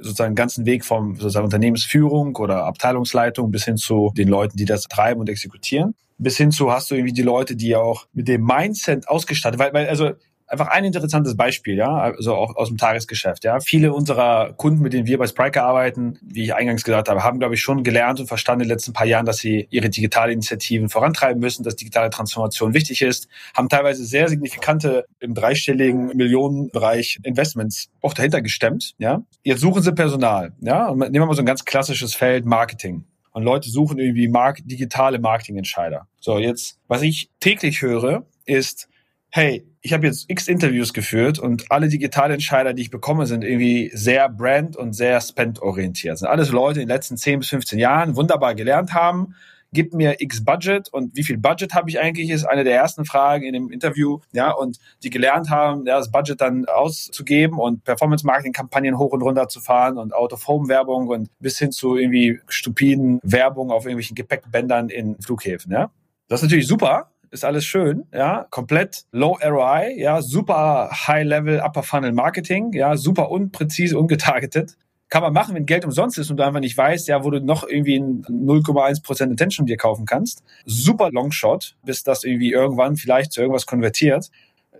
Sozusagen 0.00 0.34
ganzen 0.34 0.66
Weg 0.66 0.84
vom 0.84 1.16
sozusagen 1.16 1.44
Unternehmensführung 1.44 2.36
oder 2.36 2.64
Abteilungsleitung 2.64 3.50
bis 3.50 3.64
hin 3.64 3.76
zu 3.76 4.12
den 4.16 4.28
Leuten, 4.28 4.56
die 4.56 4.64
das 4.64 4.84
treiben 4.84 5.20
und 5.20 5.28
exekutieren. 5.28 5.94
Bis 6.18 6.36
hin 6.36 6.50
zu 6.50 6.72
hast 6.72 6.90
du 6.90 6.96
irgendwie 6.96 7.12
die 7.12 7.22
Leute, 7.22 7.54
die 7.54 7.76
auch 7.76 8.06
mit 8.12 8.26
dem 8.26 8.44
Mindset 8.44 9.08
ausgestattet, 9.08 9.60
weil, 9.60 9.72
weil 9.72 9.88
also 9.88 10.12
einfach 10.48 10.68
ein 10.68 10.84
interessantes 10.84 11.36
Beispiel, 11.36 11.76
ja, 11.76 11.88
also 11.88 12.34
auch 12.34 12.56
aus 12.56 12.68
dem 12.68 12.76
Tagesgeschäft, 12.76 13.44
ja. 13.44 13.60
Viele 13.60 13.92
unserer 13.92 14.52
Kunden, 14.54 14.82
mit 14.82 14.92
denen 14.92 15.06
wir 15.06 15.18
bei 15.18 15.26
Spriker 15.26 15.64
arbeiten, 15.64 16.18
wie 16.22 16.44
ich 16.44 16.54
eingangs 16.54 16.84
gesagt 16.84 17.08
habe, 17.08 17.22
haben, 17.22 17.38
glaube 17.38 17.54
ich, 17.54 17.60
schon 17.60 17.84
gelernt 17.84 18.20
und 18.20 18.26
verstanden 18.26 18.62
in 18.62 18.68
den 18.68 18.74
letzten 18.74 18.92
paar 18.92 19.06
Jahren, 19.06 19.26
dass 19.26 19.38
sie 19.38 19.68
ihre 19.70 19.90
digitale 19.90 20.32
Initiativen 20.32 20.88
vorantreiben 20.88 21.40
müssen, 21.40 21.62
dass 21.62 21.76
digitale 21.76 22.10
Transformation 22.10 22.74
wichtig 22.74 23.02
ist, 23.02 23.28
haben 23.54 23.68
teilweise 23.68 24.04
sehr 24.04 24.28
signifikante 24.28 25.04
im 25.20 25.34
dreistelligen 25.34 26.16
Millionenbereich 26.16 27.20
Investments 27.22 27.90
auch 28.00 28.14
dahinter 28.14 28.42
gestemmt, 28.42 28.94
ja. 28.98 29.22
Jetzt 29.42 29.60
suchen 29.60 29.82
sie 29.82 29.92
Personal, 29.92 30.52
ja. 30.60 30.88
Und 30.88 30.98
nehmen 31.00 31.14
wir 31.14 31.26
mal 31.26 31.34
so 31.34 31.42
ein 31.42 31.46
ganz 31.46 31.64
klassisches 31.64 32.14
Feld 32.14 32.46
Marketing. 32.46 33.04
Und 33.32 33.44
Leute 33.44 33.70
suchen 33.70 33.98
irgendwie 33.98 34.26
Mark 34.28 34.58
digitale 34.64 35.18
Marketingentscheider. 35.18 36.08
So, 36.18 36.38
jetzt, 36.38 36.78
was 36.88 37.02
ich 37.02 37.30
täglich 37.38 37.82
höre, 37.82 38.26
ist, 38.46 38.88
hey, 39.30 39.67
ich 39.80 39.92
habe 39.92 40.06
jetzt 40.06 40.28
x 40.28 40.48
Interviews 40.48 40.92
geführt 40.92 41.38
und 41.38 41.70
alle 41.70 41.88
Digitalentscheider, 41.88 42.74
die 42.74 42.82
ich 42.82 42.90
bekomme, 42.90 43.26
sind 43.26 43.44
irgendwie 43.44 43.90
sehr 43.94 44.28
brand- 44.28 44.76
und 44.76 44.92
sehr 44.92 45.20
spend-orientiert. 45.20 46.18
Sind 46.18 46.28
alles 46.28 46.50
Leute 46.50 46.80
in 46.80 46.88
den 46.88 46.94
letzten 46.94 47.16
10 47.16 47.40
bis 47.40 47.48
15 47.48 47.78
Jahren 47.78 48.16
wunderbar 48.16 48.54
gelernt 48.54 48.94
haben. 48.94 49.34
Gib 49.70 49.92
mir 49.92 50.20
x 50.20 50.44
Budget 50.44 50.88
und 50.88 51.14
wie 51.14 51.22
viel 51.22 51.36
Budget 51.36 51.74
habe 51.74 51.90
ich 51.90 52.00
eigentlich, 52.00 52.30
ist 52.30 52.44
eine 52.44 52.64
der 52.64 52.74
ersten 52.74 53.04
Fragen 53.04 53.44
in 53.44 53.52
dem 53.52 53.70
Interview. 53.70 54.20
Ja, 54.32 54.50
und 54.50 54.78
die 55.02 55.10
gelernt 55.10 55.50
haben, 55.50 55.86
ja, 55.86 55.98
das 55.98 56.10
Budget 56.10 56.40
dann 56.40 56.64
auszugeben 56.64 57.58
und 57.58 57.84
Performance-Marketing-Kampagnen 57.84 58.96
hoch 58.96 59.12
und 59.12 59.20
runter 59.20 59.48
zu 59.48 59.60
fahren 59.60 59.98
und 59.98 60.14
Out-of-Home-Werbung 60.14 61.08
und 61.08 61.28
bis 61.38 61.58
hin 61.58 61.70
zu 61.70 61.96
irgendwie 61.96 62.40
stupiden 62.48 63.20
Werbung 63.22 63.70
auf 63.70 63.84
irgendwelchen 63.84 64.14
Gepäckbändern 64.14 64.88
in 64.88 65.20
Flughäfen. 65.20 65.70
Ja, 65.70 65.90
das 66.28 66.40
ist 66.40 66.44
natürlich 66.44 66.66
super, 66.66 67.10
ist 67.30 67.44
alles 67.44 67.64
schön, 67.64 68.04
ja, 68.12 68.46
komplett 68.50 69.04
low 69.12 69.38
ROI, 69.42 69.94
ja, 69.96 70.22
super 70.22 70.90
high 70.90 71.24
level 71.24 71.60
upper 71.60 71.82
funnel 71.82 72.12
Marketing, 72.12 72.72
ja, 72.72 72.96
super 72.96 73.30
unpräzise, 73.30 73.98
ungetargetet. 73.98 74.76
Kann 75.10 75.22
man 75.22 75.32
machen, 75.32 75.54
wenn 75.54 75.64
Geld 75.64 75.86
umsonst 75.86 76.18
ist 76.18 76.30
und 76.30 76.36
du 76.36 76.44
einfach 76.44 76.60
nicht 76.60 76.76
weißt, 76.76 77.08
ja, 77.08 77.24
wo 77.24 77.30
du 77.30 77.40
noch 77.40 77.66
irgendwie 77.66 77.98
0,1% 77.98 79.32
Attention 79.32 79.66
dir 79.66 79.78
kaufen 79.78 80.04
kannst. 80.04 80.42
Super 80.66 81.10
Longshot, 81.10 81.76
bis 81.82 82.02
das 82.02 82.24
irgendwie 82.24 82.52
irgendwann 82.52 82.96
vielleicht 82.96 83.32
zu 83.32 83.40
irgendwas 83.40 83.64
konvertiert. 83.64 84.30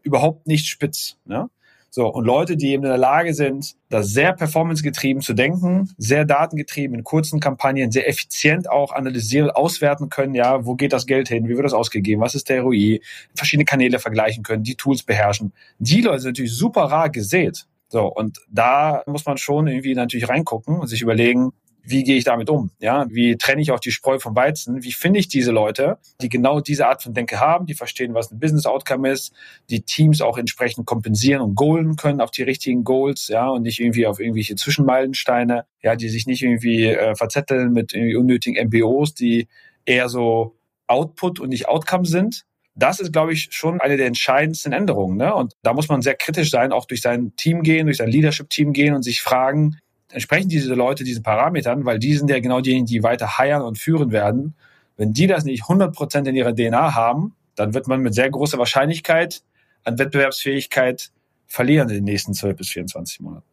Überhaupt 0.03 0.47
nicht 0.47 0.67
spitz, 0.67 1.17
ne? 1.25 1.49
So, 1.91 2.07
und 2.07 2.25
Leute, 2.25 2.57
die 2.57 2.73
eben 2.73 2.85
in 2.85 2.91
der 2.91 2.99
Lage 2.99 3.33
sind, 3.33 3.75
das 3.89 4.09
sehr 4.09 4.35
performancegetrieben 4.35 5.23
zu 5.23 5.33
denken, 5.33 5.91
sehr 5.97 6.25
datengetrieben 6.25 6.97
in 6.97 7.05
kurzen 7.05 7.41
Kampagnen, 7.41 7.91
sehr 7.91 8.09
effizient 8.09 8.71
auch 8.71 8.93
analysieren, 8.93 9.51
auswerten 9.51 10.11
können, 10.11 10.35
ja, 10.35 10.67
wo 10.67 10.75
geht 10.75 10.93
das 10.93 11.07
Geld 11.07 11.29
hin, 11.29 11.49
wie 11.49 11.57
wird 11.57 11.65
das 11.65 11.73
ausgegeben, 11.73 12.21
was 12.21 12.35
ist 12.35 12.51
der 12.51 12.63
ROI, 12.63 13.01
verschiedene 13.35 13.65
Kanäle 13.65 13.99
vergleichen 13.99 14.43
können, 14.43 14.63
die 14.63 14.75
Tools 14.75 15.03
beherrschen. 15.03 15.53
Die 15.79 16.03
Leute 16.03 16.21
sind 16.21 16.31
natürlich 16.33 16.53
super 16.53 16.83
rar 16.83 17.09
gesät. 17.09 17.67
So, 17.89 18.07
und 18.07 18.39
da 18.51 19.03
muss 19.07 19.25
man 19.25 19.39
schon 19.39 19.67
irgendwie 19.67 19.95
natürlich 19.95 20.29
reingucken 20.29 20.79
und 20.79 20.89
sich 20.89 21.01
überlegen, 21.01 21.53
wie 21.89 22.05
gehe 22.05 22.17
ich 22.17 22.25
damit 22.25 22.51
um? 22.51 22.71
Ja, 22.81 23.07
wie 23.09 23.37
trenne 23.37 23.63
ich 23.63 23.71
auch 23.73 23.81
die 23.81 23.91
Spreu 23.91 24.19
vom 24.19 24.37
Weizen? 24.37 24.83
Wie 24.83 24.93
finde 24.93 25.21
ich 25.21 25.29
diese 25.29 25.53
Leute, 25.53 25.99
die 26.21 26.29
genau 26.29 26.61
diese 26.61 26.87
Art 26.87 27.03
von 27.03 27.15
Denke 27.15 27.41
haben, 27.41 27.65
die 27.65 27.73
verstehen, 27.73 28.13
was 28.13 28.31
ein 28.31 28.39
Business 28.39 28.67
Outcome 28.67 29.11
ist, 29.11 29.33
die 29.71 29.81
Teams 29.81 30.21
auch 30.21 30.37
entsprechend 30.37 30.87
kompensieren 30.87 31.41
und 31.41 31.55
goalen 31.55 31.97
können 31.97 32.21
auf 32.21 32.31
die 32.31 32.43
richtigen 32.43 32.85
Goals, 32.85 33.29
ja, 33.29 33.49
und 33.49 33.63
nicht 33.63 33.81
irgendwie 33.81 34.07
auf 34.07 34.21
irgendwelche 34.21 34.55
Zwischenmeilensteine, 34.55 35.65
ja, 35.83 35.97
die 35.97 36.11
sich 36.11 36.27
nicht 36.27 36.43
irgendwie 36.43 36.87
äh, 36.87 37.15
verzetteln 37.15 37.73
mit 37.73 37.95
irgendwie 37.95 38.17
unnötigen 38.17 38.67
MBOs, 38.67 39.15
die 39.15 39.49
eher 39.87 40.11
so 40.11 40.57
Output 40.89 41.41
und 41.41 41.49
nicht 41.49 41.69
Outcome 41.69 42.05
sind. 42.05 42.45
Das 42.75 43.01
ist, 43.01 43.13
glaube 43.13 43.33
ich, 43.33 43.49
schon 43.51 43.81
eine 43.81 43.97
der 43.97 44.07
entscheidendsten 44.07 44.73
Änderungen. 44.73 45.17
Ne? 45.17 45.35
Und 45.35 45.55
da 45.63 45.73
muss 45.73 45.89
man 45.89 46.03
sehr 46.03 46.15
kritisch 46.15 46.51
sein, 46.51 46.71
auch 46.71 46.85
durch 46.85 47.01
sein 47.01 47.33
Team 47.37 47.63
gehen, 47.63 47.87
durch 47.87 47.97
sein 47.97 48.11
Leadership-Team 48.11 48.73
gehen 48.73 48.95
und 48.95 49.03
sich 49.03 49.21
fragen, 49.21 49.79
entsprechen 50.13 50.49
diese 50.49 50.75
Leute 50.75 51.05
diesen 51.05 51.23
Parametern, 51.23 51.85
weil 51.85 51.99
die 51.99 52.15
sind 52.15 52.31
ja 52.31 52.41
genau 52.41 52.61
diejenigen, 52.61 52.87
die 52.87 53.03
weiter 53.03 53.39
heiern 53.39 53.63
und 53.63 53.79
führen 53.79 54.11
werden. 54.11 54.55
Wenn 54.97 55.13
die 55.13 55.27
das 55.27 55.45
nicht 55.45 55.65
100% 55.65 56.27
in 56.27 56.35
ihrer 56.35 56.55
DNA 56.55 56.95
haben, 56.95 57.35
dann 57.55 57.75
wird 57.75 57.87
man 57.89 58.01
mit 58.01 58.15
sehr 58.15 58.31
großer 58.31 58.59
Wahrscheinlichkeit 58.59 59.43
an 59.85 59.99
Wettbewerbsfähigkeit 59.99 61.11
verlieren 61.47 61.89
in 61.89 61.97
den 61.97 62.05
nächsten 62.05 62.35
12 62.35 62.57
bis 62.57 62.69
24 62.71 63.21
Monaten. 63.21 63.47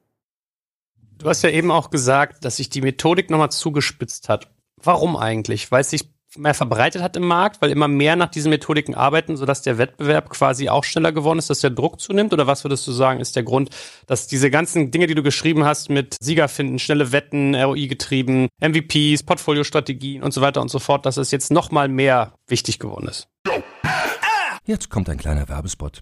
Du 1.17 1.29
hast 1.29 1.43
ja 1.43 1.49
eben 1.49 1.71
auch 1.71 1.89
gesagt, 1.89 2.43
dass 2.43 2.57
sich 2.57 2.69
die 2.69 2.81
Methodik 2.81 3.29
nochmal 3.29 3.51
zugespitzt 3.51 4.27
hat. 4.27 4.49
Warum 4.81 5.15
eigentlich? 5.15 5.71
Weil 5.71 5.81
es 5.81 5.89
sich 5.89 6.14
mehr 6.37 6.53
verbreitet 6.53 7.01
hat 7.01 7.15
im 7.15 7.27
Markt, 7.27 7.61
weil 7.61 7.71
immer 7.71 7.87
mehr 7.87 8.15
nach 8.15 8.29
diesen 8.29 8.49
Methodiken 8.49 8.95
arbeiten, 8.95 9.37
sodass 9.37 9.61
der 9.61 9.77
Wettbewerb 9.77 10.29
quasi 10.29 10.69
auch 10.69 10.83
schneller 10.83 11.11
geworden 11.11 11.39
ist, 11.39 11.49
dass 11.49 11.59
der 11.59 11.69
Druck 11.69 11.99
zunimmt? 11.99 12.33
Oder 12.33 12.47
was 12.47 12.63
würdest 12.63 12.85
du 12.87 12.91
sagen, 12.91 13.19
ist 13.19 13.35
der 13.35 13.43
Grund, 13.43 13.69
dass 14.07 14.27
diese 14.27 14.49
ganzen 14.49 14.91
Dinge, 14.91 15.07
die 15.07 15.15
du 15.15 15.23
geschrieben 15.23 15.65
hast, 15.65 15.89
mit 15.89 16.17
Sieger 16.21 16.47
finden, 16.47 16.79
schnelle 16.79 17.11
Wetten, 17.11 17.55
ROI 17.55 17.87
getrieben, 17.87 18.47
MVPs, 18.61 19.23
Portfoliostrategien 19.23 20.23
und 20.23 20.33
so 20.33 20.41
weiter 20.41 20.61
und 20.61 20.69
so 20.69 20.79
fort, 20.79 21.05
dass 21.05 21.17
es 21.17 21.31
jetzt 21.31 21.51
noch 21.51 21.71
mal 21.71 21.87
mehr 21.87 22.33
wichtig 22.47 22.79
geworden 22.79 23.07
ist? 23.07 23.27
Jetzt 24.65 24.89
kommt 24.89 25.09
ein 25.09 25.17
kleiner 25.17 25.47
Werbespot. 25.47 26.01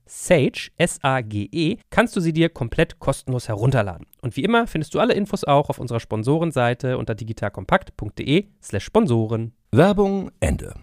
Sage, 0.13 0.71
S-A-G-E, 0.77 1.77
kannst 1.89 2.17
du 2.17 2.19
sie 2.19 2.33
dir 2.33 2.49
komplett 2.49 2.99
kostenlos 2.99 3.47
herunterladen. 3.47 4.07
Und 4.21 4.35
wie 4.35 4.43
immer 4.43 4.67
findest 4.67 4.93
du 4.93 4.99
alle 4.99 5.13
Infos 5.13 5.45
auch 5.45 5.69
auf 5.69 5.79
unserer 5.79 6.01
Sponsorenseite 6.01 6.97
unter 6.97 7.15
digitalkompakt.de 7.15 8.47
slash 8.61 8.83
Sponsoren. 8.83 9.53
Werbung 9.71 10.29
Ende. 10.41 10.73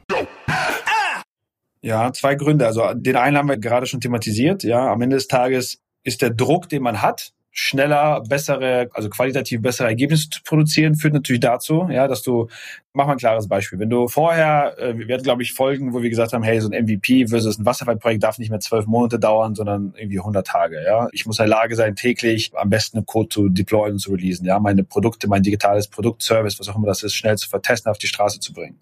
Ja, 1.82 2.10
zwei 2.14 2.36
Gründe. 2.36 2.66
Also 2.66 2.94
den 2.94 3.16
einen 3.16 3.36
haben 3.36 3.50
wir 3.50 3.58
gerade 3.58 3.84
schon 3.86 4.00
thematisiert. 4.00 4.62
Ja, 4.62 4.90
am 4.90 5.02
Ende 5.02 5.16
des 5.16 5.28
Tages 5.28 5.82
ist 6.04 6.22
der 6.22 6.30
Druck, 6.30 6.70
den 6.70 6.82
man 6.82 7.02
hat, 7.02 7.34
schneller, 7.60 8.22
bessere, 8.28 8.88
also 8.92 9.10
qualitativ 9.10 9.60
bessere 9.60 9.88
Ergebnisse 9.88 10.30
zu 10.30 10.42
produzieren, 10.44 10.94
führt 10.94 11.12
natürlich 11.12 11.40
dazu, 11.40 11.88
ja, 11.90 12.06
dass 12.06 12.22
du, 12.22 12.46
mach 12.92 13.06
mal 13.06 13.12
ein 13.12 13.18
klares 13.18 13.48
Beispiel. 13.48 13.80
Wenn 13.80 13.90
du 13.90 14.06
vorher, 14.06 14.76
äh, 14.78 14.96
wir 14.96 15.12
hatten, 15.12 15.24
glaube 15.24 15.42
ich, 15.42 15.54
Folgen, 15.54 15.92
wo 15.92 16.00
wir 16.00 16.08
gesagt 16.08 16.32
haben, 16.32 16.44
hey, 16.44 16.60
so 16.60 16.70
ein 16.70 16.84
MVP 16.84 17.26
versus 17.26 17.58
ein 17.58 17.66
Wasserfallprojekt 17.66 18.22
darf 18.22 18.38
nicht 18.38 18.50
mehr 18.50 18.60
zwölf 18.60 18.86
Monate 18.86 19.18
dauern, 19.18 19.56
sondern 19.56 19.92
irgendwie 19.96 20.20
100 20.20 20.46
Tage, 20.46 20.84
ja. 20.84 21.08
Ich 21.10 21.26
muss 21.26 21.40
in 21.40 21.46
der 21.46 21.48
Lage 21.48 21.74
sein, 21.74 21.96
täglich 21.96 22.52
am 22.54 22.70
besten 22.70 22.98
einen 22.98 23.06
Code 23.06 23.28
zu 23.28 23.48
deployen 23.48 23.94
und 23.94 23.98
zu 23.98 24.12
releasen, 24.12 24.46
ja. 24.46 24.60
Meine 24.60 24.84
Produkte, 24.84 25.26
mein 25.26 25.42
digitales 25.42 25.88
Produkt, 25.88 26.22
Service, 26.22 26.60
was 26.60 26.68
auch 26.68 26.76
immer 26.76 26.86
das 26.86 27.02
ist, 27.02 27.14
schnell 27.14 27.36
zu 27.38 27.48
vertesten, 27.48 27.88
auf 27.88 27.98
die 27.98 28.06
Straße 28.06 28.38
zu 28.38 28.52
bringen. 28.52 28.78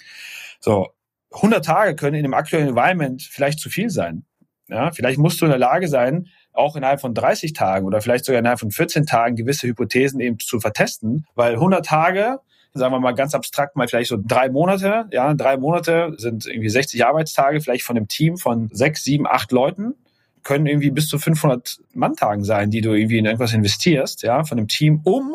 So. 0.60 0.90
100 1.32 1.64
Tage 1.64 1.96
können 1.96 2.16
in 2.16 2.22
dem 2.22 2.34
aktuellen 2.34 2.68
Environment 2.68 3.20
vielleicht 3.22 3.58
zu 3.58 3.68
viel 3.68 3.90
sein. 3.90 4.24
Ja, 4.68 4.90
vielleicht 4.90 5.18
musst 5.18 5.40
du 5.40 5.44
in 5.44 5.50
der 5.50 5.58
Lage 5.58 5.88
sein, 5.88 6.28
auch 6.56 6.76
innerhalb 6.76 7.00
von 7.00 7.14
30 7.14 7.52
Tagen 7.52 7.86
oder 7.86 8.00
vielleicht 8.00 8.24
sogar 8.24 8.38
innerhalb 8.38 8.60
von 8.60 8.70
14 8.70 9.06
Tagen 9.06 9.36
gewisse 9.36 9.66
Hypothesen 9.66 10.20
eben 10.20 10.38
zu 10.38 10.60
vertesten, 10.60 11.26
weil 11.34 11.54
100 11.54 11.84
Tage 11.84 12.38
sagen 12.76 12.92
wir 12.92 13.00
mal 13.00 13.12
ganz 13.12 13.34
abstrakt 13.34 13.76
mal 13.76 13.88
vielleicht 13.88 14.10
so 14.10 14.18
drei 14.22 14.48
Monate, 14.48 15.06
ja, 15.10 15.32
drei 15.34 15.56
Monate 15.56 16.14
sind 16.18 16.46
irgendwie 16.46 16.68
60 16.68 17.04
Arbeitstage, 17.06 17.60
vielleicht 17.60 17.84
von 17.84 17.96
einem 17.96 18.08
Team 18.08 18.36
von 18.36 18.68
sechs, 18.72 19.02
sieben, 19.02 19.26
acht 19.26 19.52
Leuten, 19.52 19.94
können 20.42 20.66
irgendwie 20.66 20.90
bis 20.90 21.08
zu 21.08 21.18
500 21.18 21.80
Manntagen 21.94 22.44
sein, 22.44 22.70
die 22.70 22.80
du 22.80 22.92
irgendwie 22.92 23.18
in 23.18 23.24
irgendwas 23.24 23.52
investierst, 23.52 24.22
ja, 24.22 24.44
von 24.44 24.58
einem 24.58 24.68
Team, 24.68 25.00
um 25.04 25.34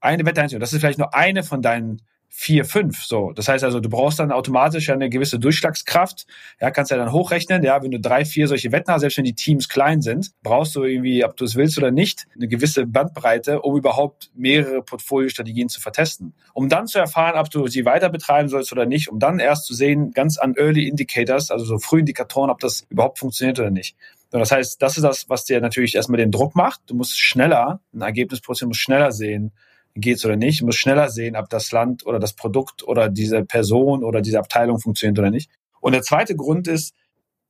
eine 0.00 0.24
Wette 0.24 0.40
einzunehmen. 0.40 0.60
Das 0.60 0.72
ist 0.72 0.80
vielleicht 0.80 0.98
nur 0.98 1.14
eine 1.14 1.42
von 1.42 1.62
deinen 1.62 2.02
vier, 2.32 2.64
fünf. 2.64 3.04
So, 3.04 3.32
das 3.32 3.48
heißt 3.48 3.64
also, 3.64 3.80
du 3.80 3.90
brauchst 3.90 4.20
dann 4.20 4.30
automatisch 4.30 4.88
eine 4.88 5.10
gewisse 5.10 5.40
Durchschlagskraft. 5.40 6.26
Ja, 6.60 6.70
kannst 6.70 6.92
ja 6.92 6.96
dann 6.96 7.12
hochrechnen. 7.12 7.62
Ja, 7.64 7.82
wenn 7.82 7.90
du 7.90 8.00
drei, 8.00 8.24
vier 8.24 8.46
solche 8.46 8.70
Wetten 8.72 8.92
hast, 8.92 9.00
selbst 9.00 9.18
wenn 9.18 9.24
die 9.24 9.34
Teams 9.34 9.68
klein 9.68 10.00
sind, 10.00 10.30
brauchst 10.42 10.74
du 10.76 10.84
irgendwie, 10.84 11.24
ob 11.24 11.36
du 11.36 11.44
es 11.44 11.56
willst 11.56 11.76
oder 11.76 11.90
nicht, 11.90 12.28
eine 12.36 12.46
gewisse 12.46 12.86
Bandbreite, 12.86 13.60
um 13.60 13.76
überhaupt 13.76 14.30
mehrere 14.34 14.80
Portfoliostrategien 14.80 15.68
zu 15.68 15.80
vertesten. 15.80 16.32
Um 16.54 16.68
dann 16.68 16.86
zu 16.86 16.98
erfahren, 16.98 17.36
ob 17.36 17.50
du 17.50 17.66
sie 17.66 17.84
weiter 17.84 18.08
betreiben 18.08 18.48
sollst 18.48 18.70
oder 18.72 18.86
nicht, 18.86 19.10
um 19.10 19.18
dann 19.18 19.40
erst 19.40 19.66
zu 19.66 19.74
sehen, 19.74 20.12
ganz 20.12 20.38
an 20.38 20.54
Early 20.56 20.86
Indicators, 20.86 21.50
also 21.50 21.64
so 21.64 21.78
Frühindikatoren, 21.78 22.50
ob 22.50 22.60
das 22.60 22.86
überhaupt 22.88 23.18
funktioniert 23.18 23.58
oder 23.58 23.70
nicht. 23.70 23.96
So, 24.30 24.38
das 24.38 24.52
heißt, 24.52 24.80
das 24.80 24.96
ist 24.96 25.02
das, 25.02 25.28
was 25.28 25.44
dir 25.44 25.60
natürlich 25.60 25.96
erstmal 25.96 26.18
den 26.18 26.30
Druck 26.30 26.54
macht. 26.54 26.80
Du 26.86 26.94
musst 26.94 27.18
schneller 27.18 27.80
ein 27.92 28.02
Ergebnis 28.02 28.40
produzieren, 28.40 28.68
musst 28.68 28.80
schneller 28.80 29.10
sehen, 29.10 29.52
geht's 30.00 30.24
oder 30.24 30.36
nicht. 30.36 30.56
Ich 30.56 30.62
muss 30.62 30.76
schneller 30.76 31.08
sehen, 31.08 31.36
ob 31.36 31.48
das 31.48 31.72
Land 31.72 32.06
oder 32.06 32.18
das 32.18 32.32
Produkt 32.32 32.82
oder 32.82 33.08
diese 33.08 33.44
Person 33.44 34.04
oder 34.04 34.20
diese 34.20 34.38
Abteilung 34.38 34.80
funktioniert 34.80 35.18
oder 35.18 35.30
nicht. 35.30 35.50
Und 35.80 35.92
der 35.92 36.02
zweite 36.02 36.36
Grund 36.36 36.68
ist, 36.68 36.94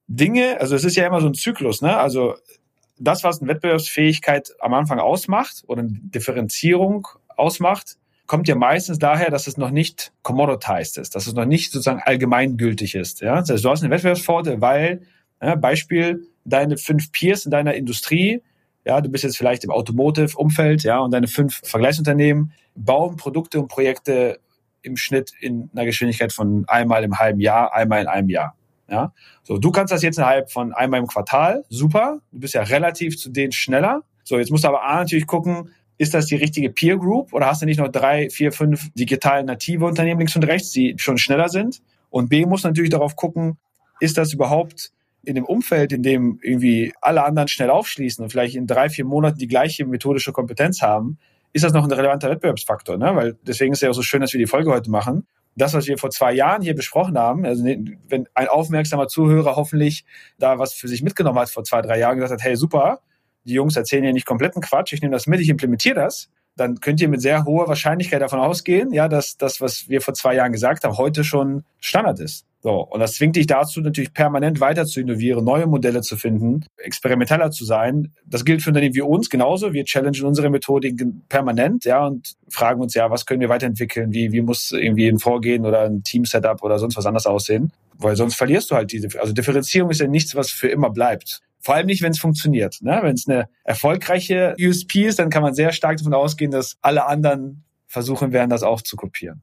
Dinge, 0.06 0.60
also 0.60 0.74
es 0.74 0.84
ist 0.84 0.96
ja 0.96 1.06
immer 1.06 1.20
so 1.20 1.28
ein 1.28 1.34
Zyklus, 1.34 1.82
ne? 1.82 1.96
Also 1.96 2.34
das, 2.98 3.24
was 3.24 3.40
eine 3.40 3.50
Wettbewerbsfähigkeit 3.50 4.52
am 4.60 4.74
Anfang 4.74 4.98
ausmacht 4.98 5.62
oder 5.66 5.82
eine 5.82 5.90
Differenzierung 5.92 7.08
ausmacht, 7.28 7.96
kommt 8.26 8.46
ja 8.46 8.54
meistens 8.54 8.98
daher, 8.98 9.30
dass 9.30 9.46
es 9.46 9.56
noch 9.56 9.70
nicht 9.70 10.12
commoditized 10.22 10.98
ist, 10.98 11.14
dass 11.14 11.26
es 11.26 11.34
noch 11.34 11.46
nicht 11.46 11.72
sozusagen 11.72 12.00
allgemeingültig 12.04 12.94
ist. 12.94 13.22
Ja? 13.22 13.40
Das 13.40 13.50
heißt, 13.50 13.64
du 13.64 13.70
hast 13.70 13.82
eine 13.82 13.92
Wettbewerbsvorteil, 13.92 14.60
weil, 14.60 15.02
ja, 15.42 15.56
Beispiel, 15.56 16.28
deine 16.44 16.76
fünf 16.76 17.10
Peers 17.10 17.44
in 17.44 17.50
deiner 17.50 17.74
Industrie 17.74 18.42
ja, 18.90 19.00
du 19.00 19.08
bist 19.08 19.22
jetzt 19.22 19.38
vielleicht 19.38 19.62
im 19.62 19.70
Automotive-Umfeld, 19.70 20.82
ja, 20.82 20.98
und 20.98 21.12
deine 21.12 21.28
fünf 21.28 21.60
Vergleichsunternehmen 21.62 22.52
bauen 22.74 23.16
Produkte 23.16 23.60
und 23.60 23.68
Projekte 23.68 24.40
im 24.82 24.96
Schnitt 24.96 25.30
in 25.38 25.70
einer 25.72 25.84
Geschwindigkeit 25.84 26.32
von 26.32 26.64
einmal 26.66 27.04
im 27.04 27.16
halben 27.16 27.38
Jahr, 27.38 27.72
einmal 27.72 28.00
in 28.00 28.08
einem 28.08 28.28
Jahr. 28.28 28.56
Ja, 28.88 29.12
so 29.44 29.58
du 29.58 29.70
kannst 29.70 29.92
das 29.92 30.02
jetzt 30.02 30.18
innerhalb 30.18 30.50
von 30.50 30.72
einmal 30.72 30.98
im 30.98 31.06
Quartal, 31.06 31.64
super. 31.68 32.18
Du 32.32 32.40
bist 32.40 32.54
ja 32.54 32.62
relativ 32.62 33.16
zu 33.16 33.30
denen 33.30 33.52
schneller. 33.52 34.02
So, 34.24 34.38
jetzt 34.38 34.50
musst 34.50 34.64
du 34.64 34.68
aber 34.68 34.82
A 34.82 34.96
natürlich 34.96 35.28
gucken, 35.28 35.70
ist 35.96 36.12
das 36.12 36.26
die 36.26 36.34
richtige 36.34 36.70
Peer 36.70 36.96
Group 36.96 37.32
oder 37.32 37.46
hast 37.46 37.62
du 37.62 37.66
nicht 37.66 37.78
noch 37.78 37.92
drei, 37.92 38.28
vier, 38.28 38.50
fünf 38.50 38.90
digital 38.94 39.44
native 39.44 39.84
Unternehmen 39.84 40.18
links 40.18 40.34
und 40.34 40.42
rechts, 40.42 40.72
die 40.72 40.96
schon 40.98 41.16
schneller 41.16 41.48
sind? 41.48 41.80
Und 42.08 42.28
B 42.28 42.44
muss 42.44 42.64
natürlich 42.64 42.90
darauf 42.90 43.14
gucken, 43.14 43.56
ist 44.00 44.18
das 44.18 44.32
überhaupt 44.32 44.90
in 45.22 45.34
dem 45.34 45.44
Umfeld, 45.44 45.92
in 45.92 46.02
dem 46.02 46.38
irgendwie 46.42 46.92
alle 47.00 47.24
anderen 47.24 47.48
schnell 47.48 47.70
aufschließen 47.70 48.22
und 48.22 48.30
vielleicht 48.30 48.56
in 48.56 48.66
drei, 48.66 48.88
vier 48.88 49.04
Monaten 49.04 49.38
die 49.38 49.48
gleiche 49.48 49.84
methodische 49.84 50.32
Kompetenz 50.32 50.80
haben, 50.82 51.18
ist 51.52 51.64
das 51.64 51.72
noch 51.72 51.84
ein 51.84 51.92
relevanter 51.92 52.30
Wettbewerbsfaktor. 52.30 52.96
Ne? 52.96 53.14
Weil 53.14 53.38
deswegen 53.42 53.72
ist 53.72 53.78
es 53.78 53.82
ja 53.82 53.90
auch 53.90 53.94
so 53.94 54.02
schön, 54.02 54.20
dass 54.20 54.32
wir 54.32 54.38
die 54.38 54.46
Folge 54.46 54.70
heute 54.70 54.90
machen. 54.90 55.26
Das, 55.56 55.74
was 55.74 55.86
wir 55.88 55.98
vor 55.98 56.10
zwei 56.10 56.32
Jahren 56.32 56.62
hier 56.62 56.74
besprochen 56.74 57.18
haben, 57.18 57.44
also 57.44 57.64
ne, 57.64 57.98
wenn 58.08 58.28
ein 58.34 58.48
aufmerksamer 58.48 59.08
Zuhörer 59.08 59.56
hoffentlich 59.56 60.04
da 60.38 60.58
was 60.58 60.72
für 60.72 60.86
sich 60.86 61.02
mitgenommen 61.02 61.38
hat 61.38 61.50
vor 61.50 61.64
zwei, 61.64 61.82
drei 61.82 61.98
Jahren, 61.98 62.16
gesagt 62.16 62.40
hat, 62.40 62.44
hey, 62.44 62.56
super, 62.56 63.00
die 63.44 63.54
Jungs 63.54 63.76
erzählen 63.76 64.04
ja 64.04 64.12
nicht 64.12 64.26
kompletten 64.26 64.62
Quatsch, 64.62 64.92
ich 64.92 65.02
nehme 65.02 65.12
das 65.12 65.26
mit, 65.26 65.40
ich 65.40 65.48
implementiere 65.48 65.96
das, 65.96 66.30
dann 66.60 66.80
könnt 66.80 67.00
ihr 67.00 67.08
mit 67.08 67.22
sehr 67.22 67.44
hoher 67.44 67.66
Wahrscheinlichkeit 67.68 68.20
davon 68.20 68.38
ausgehen, 68.38 68.92
ja, 68.92 69.08
dass 69.08 69.36
das, 69.36 69.60
was 69.60 69.88
wir 69.88 70.00
vor 70.00 70.14
zwei 70.14 70.34
Jahren 70.34 70.52
gesagt 70.52 70.84
haben, 70.84 70.98
heute 70.98 71.24
schon 71.24 71.64
Standard 71.80 72.20
ist. 72.20 72.44
So, 72.62 72.72
und 72.82 73.00
das 73.00 73.14
zwingt 73.14 73.36
dich 73.36 73.46
dazu, 73.46 73.80
natürlich 73.80 74.12
permanent 74.12 74.60
weiter 74.60 74.84
zu 74.84 75.00
innovieren, 75.00 75.42
neue 75.42 75.66
Modelle 75.66 76.02
zu 76.02 76.18
finden, 76.18 76.66
experimenteller 76.76 77.50
zu 77.50 77.64
sein. 77.64 78.12
Das 78.26 78.44
gilt 78.44 78.60
für 78.60 78.68
Unternehmen 78.68 78.94
wie 78.94 79.00
uns 79.00 79.30
genauso. 79.30 79.72
Wir 79.72 79.84
challengen 79.86 80.26
unsere 80.26 80.50
Methodiken 80.50 81.22
permanent, 81.30 81.86
ja, 81.86 82.06
und 82.06 82.34
fragen 82.50 82.82
uns 82.82 82.92
ja, 82.92 83.10
was 83.10 83.24
können 83.24 83.40
wir 83.40 83.48
weiterentwickeln? 83.48 84.12
Wie, 84.12 84.32
wie 84.32 84.42
muss 84.42 84.72
irgendwie 84.72 85.08
ein 85.08 85.18
Vorgehen 85.18 85.64
oder 85.64 85.84
ein 85.84 86.02
Team-Setup 86.02 86.62
oder 86.62 86.78
sonst 86.78 86.98
was 86.98 87.06
anders 87.06 87.24
aussehen? 87.24 87.72
Weil 87.96 88.16
sonst 88.16 88.34
verlierst 88.34 88.70
du 88.70 88.74
halt 88.74 88.92
diese, 88.92 89.08
also 89.18 89.32
Differenzierung 89.32 89.90
ist 89.90 90.00
ja 90.00 90.06
nichts, 90.06 90.34
was 90.34 90.50
für 90.50 90.68
immer 90.68 90.90
bleibt. 90.90 91.40
Vor 91.60 91.74
allem 91.74 91.86
nicht, 91.86 92.02
wenn 92.02 92.12
es 92.12 92.18
funktioniert. 92.18 92.78
Ne? 92.80 92.98
Wenn 93.02 93.14
es 93.14 93.28
eine 93.28 93.48
erfolgreiche 93.64 94.54
USP 94.58 95.06
ist, 95.06 95.18
dann 95.18 95.30
kann 95.30 95.42
man 95.42 95.54
sehr 95.54 95.72
stark 95.72 95.98
davon 95.98 96.14
ausgehen, 96.14 96.50
dass 96.50 96.78
alle 96.80 97.06
anderen 97.06 97.64
versuchen 97.86 98.32
werden, 98.32 98.50
das 98.50 98.62
auch 98.62 98.80
zu 98.82 98.96
kopieren. 98.96 99.42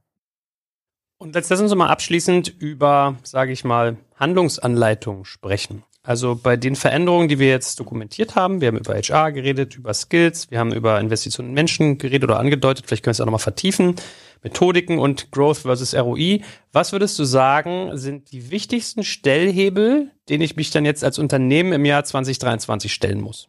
Und 1.18 1.34
jetzt 1.34 1.50
lass 1.50 1.60
uns 1.60 1.74
mal 1.74 1.88
abschließend 1.88 2.48
über, 2.48 3.16
sage 3.24 3.52
ich 3.52 3.64
mal, 3.64 3.96
Handlungsanleitungen 4.16 5.24
sprechen. 5.24 5.82
Also 6.02 6.36
bei 6.36 6.56
den 6.56 6.74
Veränderungen, 6.74 7.28
die 7.28 7.38
wir 7.38 7.48
jetzt 7.48 7.78
dokumentiert 7.80 8.34
haben, 8.34 8.60
wir 8.60 8.68
haben 8.68 8.78
über 8.78 8.94
HR 8.94 9.32
geredet, 9.32 9.76
über 9.76 9.92
Skills, 9.92 10.50
wir 10.50 10.58
haben 10.58 10.72
über 10.72 10.98
Investitionen 11.00 11.50
in 11.50 11.54
Menschen 11.54 11.98
geredet 11.98 12.30
oder 12.30 12.38
angedeutet, 12.38 12.86
vielleicht 12.86 13.04
können 13.04 13.10
wir 13.10 13.16
es 13.16 13.20
auch 13.20 13.26
nochmal 13.26 13.40
vertiefen, 13.40 13.96
Methodiken 14.42 14.98
und 14.98 15.30
Growth 15.30 15.58
versus 15.58 15.94
ROI. 15.94 16.42
Was 16.72 16.92
würdest 16.92 17.18
du 17.18 17.24
sagen, 17.24 17.96
sind 17.96 18.32
die 18.32 18.50
wichtigsten 18.50 19.04
Stellhebel, 19.04 20.10
denen 20.28 20.42
ich 20.42 20.56
mich 20.56 20.70
dann 20.70 20.84
jetzt 20.84 21.04
als 21.04 21.18
Unternehmen 21.18 21.72
im 21.72 21.84
Jahr 21.84 22.04
2023 22.04 22.92
stellen 22.92 23.20
muss? 23.20 23.48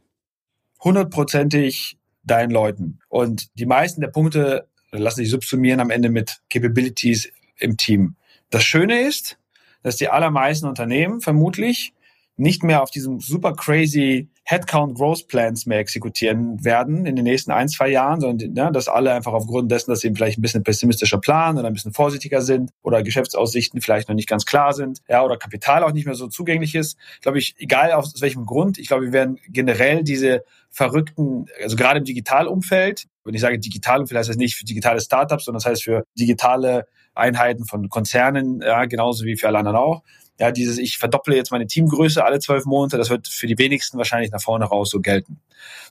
Hundertprozentig 0.84 1.98
deinen 2.24 2.52
Leuten. 2.52 3.00
Und 3.10 3.48
die 3.56 3.66
meisten 3.66 4.02
der 4.02 4.10
Punkte 4.10 4.68
lassen 4.92 5.22
sich 5.22 5.30
subsumieren 5.30 5.80
am 5.80 5.90
Ende 5.90 6.10
mit 6.10 6.42
Capabilities 6.50 7.30
im 7.58 7.78
Team. 7.78 8.16
Das 8.50 8.64
Schöne 8.64 9.02
ist, 9.02 9.38
dass 9.84 9.98
die 9.98 10.10
allermeisten 10.10 10.68
Unternehmen 10.68 11.22
vermutlich 11.22 11.94
nicht 12.40 12.64
mehr 12.64 12.82
auf 12.82 12.90
diesem 12.90 13.20
super 13.20 13.54
crazy 13.54 14.30
Headcount 14.44 14.96
Growth 14.96 15.28
Plans 15.28 15.66
mehr 15.66 15.80
exekutieren 15.80 16.64
werden 16.64 17.06
in 17.06 17.16
den 17.16 17.26
nächsten 17.26 17.52
ein, 17.52 17.68
zwei 17.68 17.90
Jahren, 17.90 18.22
sondern 18.22 18.54
ne, 18.54 18.72
dass 18.72 18.88
alle 18.88 19.14
einfach 19.14 19.34
aufgrund 19.34 19.72
dessen, 19.72 19.92
dass 19.92 20.00
sie 20.00 20.12
vielleicht 20.16 20.40
ein 20.40 20.42
bisschen 20.42 20.64
pessimistischer 20.64 21.20
planen 21.20 21.60
oder 21.60 21.68
ein 21.68 21.74
bisschen 21.74 21.94
vorsichtiger 21.94 22.42
sind 22.42 22.72
oder 22.82 23.04
Geschäftsaussichten 23.04 23.82
vielleicht 23.82 24.08
noch 24.08 24.16
nicht 24.16 24.30
ganz 24.30 24.46
klar 24.46 24.74
sind, 24.74 25.02
ja, 25.08 25.24
oder 25.24 25.38
Kapital 25.38 25.84
auch 25.84 25.92
nicht 25.92 26.06
mehr 26.06 26.16
so 26.16 26.28
zugänglich 26.28 26.74
ist. 26.76 26.98
Glaube 27.22 27.38
ich, 27.38 27.56
egal 27.60 27.92
aus 27.92 28.20
welchem 28.22 28.46
Grund, 28.46 28.80
ich 28.80 28.88
glaube, 28.88 29.06
wir 29.06 29.14
werden 29.14 29.38
generell 29.50 30.04
diese 30.04 30.44
verrückten, 30.70 31.46
also 31.62 31.76
gerade 31.76 32.00
im 32.00 32.06
Digitalumfeld, 32.06 33.06
wenn 33.26 33.36
ich 33.36 33.42
sage 33.42 33.60
Digitalumfeld, 33.60 34.18
heißt 34.18 34.30
das 34.30 34.38
nicht 34.38 34.56
für 34.56 34.66
digitale 34.66 35.02
Startups, 35.02 35.46
sondern 35.46 35.60
das 35.60 35.70
heißt 35.70 35.84
für 35.84 36.06
digitale 36.18 36.88
Einheiten 37.14 37.66
von 37.66 37.90
Konzernen, 37.90 38.62
ja, 38.62 38.86
genauso 38.86 39.26
wie 39.26 39.36
für 39.36 39.48
alle 39.48 39.60
anderen 39.60 39.78
auch. 39.78 40.04
Ja, 40.40 40.52
dieses, 40.52 40.78
ich 40.78 40.98
verdopple 40.98 41.36
jetzt 41.36 41.52
meine 41.52 41.68
Teamgröße 41.68 42.24
alle 42.24 42.40
zwölf 42.40 42.66
Monate, 42.66 42.98
das 42.98 43.10
wird 43.10 43.28
für 43.28 43.46
die 43.46 43.58
wenigsten 43.58 43.98
wahrscheinlich 43.98 44.32
nach 44.32 44.42
vorne 44.42 44.66
raus 44.66 44.90
so 44.90 45.02
gelten. 45.02 45.40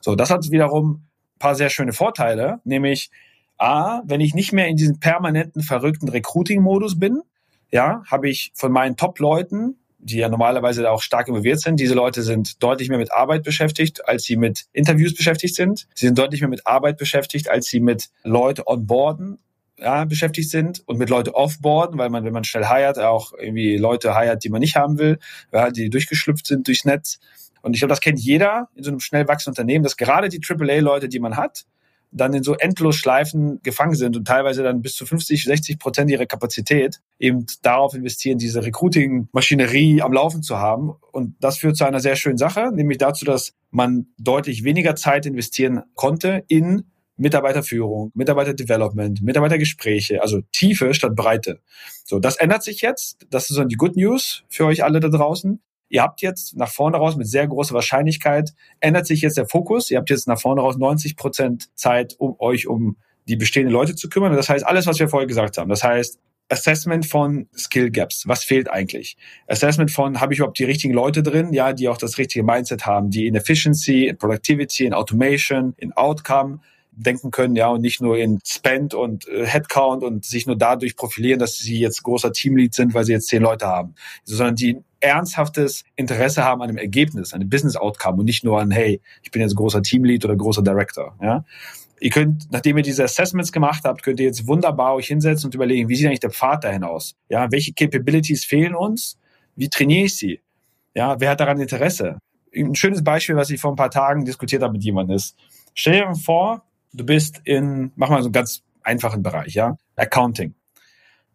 So, 0.01 0.15
das 0.15 0.31
hat 0.31 0.49
wiederum 0.49 1.03
paar 1.37 1.55
sehr 1.55 1.69
schöne 1.69 1.93
Vorteile, 1.93 2.59
nämlich 2.65 3.11
A, 3.57 4.01
wenn 4.05 4.21
ich 4.21 4.33
nicht 4.33 4.53
mehr 4.53 4.67
in 4.67 4.77
diesem 4.77 4.99
permanenten 4.99 5.61
verrückten 5.61 6.09
Recruiting-Modus 6.09 6.99
bin, 6.99 7.21
ja, 7.71 8.03
habe 8.07 8.29
ich 8.29 8.51
von 8.55 8.71
meinen 8.71 8.97
Top-Leuten, 8.97 9.77
die 9.99 10.17
ja 10.17 10.29
normalerweise 10.29 10.89
auch 10.89 11.01
stark 11.01 11.27
involviert 11.27 11.59
sind, 11.59 11.79
diese 11.79 11.93
Leute 11.93 12.23
sind 12.23 12.63
deutlich 12.63 12.89
mehr 12.89 12.97
mit 12.97 13.11
Arbeit 13.13 13.43
beschäftigt, 13.43 14.07
als 14.07 14.23
sie 14.23 14.37
mit 14.37 14.65
Interviews 14.71 15.13
beschäftigt 15.13 15.55
sind. 15.55 15.87
Sie 15.93 16.05
sind 16.05 16.17
deutlich 16.17 16.41
mehr 16.41 16.49
mit 16.49 16.65
Arbeit 16.65 16.97
beschäftigt, 16.97 17.49
als 17.49 17.67
sie 17.67 17.81
mit 17.81 18.09
Leute 18.23 18.65
onboarden 18.65 19.39
ja, 19.81 20.05
beschäftigt 20.05 20.49
sind 20.49 20.83
und 20.85 20.97
mit 20.97 21.09
Leute 21.09 21.35
offboarden, 21.35 21.97
weil 21.97 22.09
man, 22.09 22.23
wenn 22.23 22.33
man 22.33 22.43
schnell 22.43 22.65
heiert, 22.65 22.99
auch 22.99 23.33
irgendwie 23.33 23.77
Leute 23.77 24.15
heiert, 24.15 24.43
die 24.43 24.49
man 24.49 24.59
nicht 24.59 24.75
haben 24.75 24.97
will, 24.97 25.19
ja, 25.51 25.69
die 25.69 25.89
durchgeschlüpft 25.89 26.47
sind 26.47 26.67
durchs 26.67 26.85
Netz. 26.85 27.19
Und 27.61 27.73
ich 27.73 27.81
glaube, 27.81 27.89
das 27.89 28.01
kennt 28.01 28.19
jeder 28.19 28.69
in 28.75 28.83
so 28.83 28.91
einem 28.91 28.99
schnell 28.99 29.27
wachsenden 29.27 29.59
Unternehmen, 29.59 29.83
dass 29.83 29.97
gerade 29.97 30.29
die 30.29 30.41
AAA-Leute, 30.41 31.09
die 31.09 31.19
man 31.19 31.35
hat, 31.35 31.65
dann 32.11 32.33
in 32.33 32.43
so 32.43 32.55
endlos 32.55 32.95
Schleifen 32.95 33.61
gefangen 33.61 33.93
sind 33.93 34.17
und 34.17 34.27
teilweise 34.27 34.63
dann 34.63 34.81
bis 34.81 34.95
zu 34.95 35.05
50, 35.05 35.43
60 35.43 35.79
Prozent 35.79 36.09
ihrer 36.09 36.25
Kapazität 36.25 37.01
eben 37.19 37.45
darauf 37.61 37.93
investieren, 37.93 38.37
diese 38.37 38.63
Recruiting-Maschinerie 38.63 40.01
am 40.01 40.13
Laufen 40.13 40.41
zu 40.41 40.57
haben. 40.57 40.93
Und 41.11 41.35
das 41.39 41.57
führt 41.59 41.77
zu 41.77 41.85
einer 41.85 41.99
sehr 41.99 42.15
schönen 42.15 42.37
Sache, 42.37 42.71
nämlich 42.73 42.97
dazu, 42.97 43.25
dass 43.25 43.53
man 43.69 44.07
deutlich 44.17 44.63
weniger 44.63 44.95
Zeit 44.95 45.25
investieren 45.25 45.83
konnte 45.93 46.43
in 46.47 46.88
Mitarbeiterführung, 47.19 48.11
Mitarbeiterdevelopment, 48.15 49.21
Mitarbeitergespräche, 49.21 50.21
also 50.21 50.39
Tiefe 50.51 50.93
statt 50.93 51.15
Breite. 51.15 51.59
So, 52.05 52.19
das 52.19 52.37
ändert 52.37 52.63
sich 52.63 52.81
jetzt. 52.81 53.27
Das 53.29 53.49
ist 53.49 53.55
so 53.57 53.63
die 53.63 53.75
Good 53.75 53.97
News 53.97 54.43
für 54.47 54.65
euch 54.65 54.83
alle 54.83 54.99
da 54.99 55.09
draußen. 55.09 55.61
Ihr 55.89 56.01
habt 56.01 56.21
jetzt 56.21 56.55
nach 56.55 56.69
vorne 56.69 56.97
raus 56.97 57.15
mit 57.17 57.27
sehr 57.27 57.47
großer 57.47 57.73
Wahrscheinlichkeit 57.73 58.53
ändert 58.79 59.07
sich 59.07 59.21
jetzt 59.21 59.37
der 59.37 59.47
Fokus. 59.47 59.91
Ihr 59.91 59.97
habt 59.97 60.09
jetzt 60.09 60.27
nach 60.27 60.39
vorne 60.39 60.61
raus 60.61 60.77
90 60.77 61.17
Prozent 61.17 61.69
Zeit, 61.75 62.15
um 62.19 62.35
euch 62.39 62.67
um 62.67 62.97
die 63.27 63.35
bestehenden 63.35 63.73
Leute 63.73 63.95
zu 63.95 64.07
kümmern. 64.09 64.33
das 64.33 64.49
heißt 64.49 64.65
alles, 64.65 64.87
was 64.87 64.99
wir 64.99 65.09
vorher 65.09 65.27
gesagt 65.27 65.57
haben. 65.57 65.69
Das 65.69 65.83
heißt, 65.83 66.19
Assessment 66.49 67.05
von 67.05 67.47
Skill 67.55 67.91
Gaps. 67.91 68.23
Was 68.27 68.43
fehlt 68.43 68.69
eigentlich? 68.71 69.17
Assessment 69.47 69.91
von, 69.91 70.19
habe 70.19 70.33
ich 70.33 70.39
überhaupt 70.39 70.57
die 70.57 70.63
richtigen 70.63 70.93
Leute 70.93 71.21
drin? 71.21 71.53
Ja, 71.53 71.73
die 71.73 71.87
auch 71.89 71.97
das 71.97 72.17
richtige 72.17 72.43
Mindset 72.43 72.85
haben, 72.85 73.11
die 73.11 73.27
in 73.27 73.35
Efficiency, 73.35 74.07
in 74.07 74.17
Productivity, 74.17 74.85
in 74.85 74.93
Automation, 74.93 75.73
in 75.77 75.93
Outcome 75.93 76.59
denken 76.99 77.31
können, 77.31 77.55
ja, 77.55 77.69
und 77.69 77.81
nicht 77.81 78.01
nur 78.01 78.17
in 78.17 78.39
Spend 78.45 78.93
und 78.93 79.27
äh, 79.27 79.45
Headcount 79.45 80.03
und 80.03 80.25
sich 80.25 80.45
nur 80.45 80.57
dadurch 80.57 80.95
profilieren, 80.95 81.39
dass 81.39 81.57
sie 81.57 81.79
jetzt 81.79 82.03
großer 82.03 82.31
Teamlead 82.31 82.73
sind, 82.73 82.93
weil 82.93 83.05
sie 83.05 83.13
jetzt 83.13 83.27
zehn 83.27 83.41
Leute 83.41 83.67
haben, 83.67 83.95
sondern 84.25 84.55
die 84.55 84.77
ernsthaftes 84.99 85.83
Interesse 85.95 86.43
haben 86.43 86.61
an 86.61 86.69
einem 86.69 86.77
Ergebnis, 86.77 87.33
an 87.33 87.41
einem 87.41 87.49
Business 87.49 87.77
Outcome 87.77 88.19
und 88.19 88.25
nicht 88.25 88.43
nur 88.43 88.59
an, 88.59 88.71
hey, 88.71 89.01
ich 89.23 89.31
bin 89.31 89.41
jetzt 89.41 89.55
großer 89.55 89.81
Teamlead 89.81 90.25
oder 90.25 90.35
großer 90.35 90.61
Director, 90.61 91.15
ja. 91.21 91.45
Ihr 92.01 92.11
könnt, 92.11 92.49
nachdem 92.51 92.77
ihr 92.77 92.83
diese 92.83 93.03
Assessments 93.03 93.51
gemacht 93.51 93.83
habt, 93.83 94.03
könnt 94.03 94.21
ihr 94.21 94.25
jetzt 94.25 94.47
wunderbar 94.47 94.93
euch 94.95 95.07
hinsetzen 95.07 95.47
und 95.47 95.55
überlegen, 95.55 95.89
wie 95.89 95.95
sieht 95.95 96.07
eigentlich 96.07 96.21
der 96.21 96.31
Pfad 96.31 96.63
dahin 96.63 96.83
aus? 96.83 97.15
Ja, 97.27 97.51
welche 97.51 97.73
Capabilities 97.73 98.45
fehlen 98.45 98.73
uns? 98.73 99.17
Wie 99.57 99.67
trainiere 99.67 100.05
ich 100.05 100.15
sie? 100.15 100.39
Ja, 100.95 101.19
wer 101.19 101.31
hat 101.31 101.41
daran 101.41 101.59
Interesse? 101.59 102.19
Ein 102.55 102.75
schönes 102.75 103.03
Beispiel, 103.03 103.35
was 103.35 103.49
ich 103.49 103.59
vor 103.59 103.71
ein 103.71 103.75
paar 103.75 103.91
Tagen 103.91 104.23
diskutiert 104.23 104.63
habe 104.63 104.73
mit 104.73 104.83
jemandem 104.83 105.17
ist, 105.17 105.35
stell 105.73 105.99
dir 105.99 106.15
vor, 106.15 106.63
du 106.93 107.05
bist 107.05 107.41
in, 107.43 107.91
mach 107.95 108.09
mal 108.09 108.21
so 108.21 108.27
einen 108.27 108.33
ganz 108.33 108.63
einfachen 108.83 109.23
Bereich, 109.23 109.53
ja, 109.53 109.77
Accounting. 109.95 110.53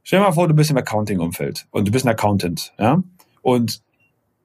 Stell 0.02 0.18
dir 0.18 0.26
mal 0.26 0.32
vor, 0.32 0.48
du 0.48 0.54
bist 0.54 0.70
im 0.70 0.76
Accounting-Umfeld 0.76 1.66
und 1.70 1.88
du 1.88 1.92
bist 1.92 2.04
ein 2.04 2.10
Accountant, 2.10 2.74
ja, 2.78 3.02
und 3.42 3.82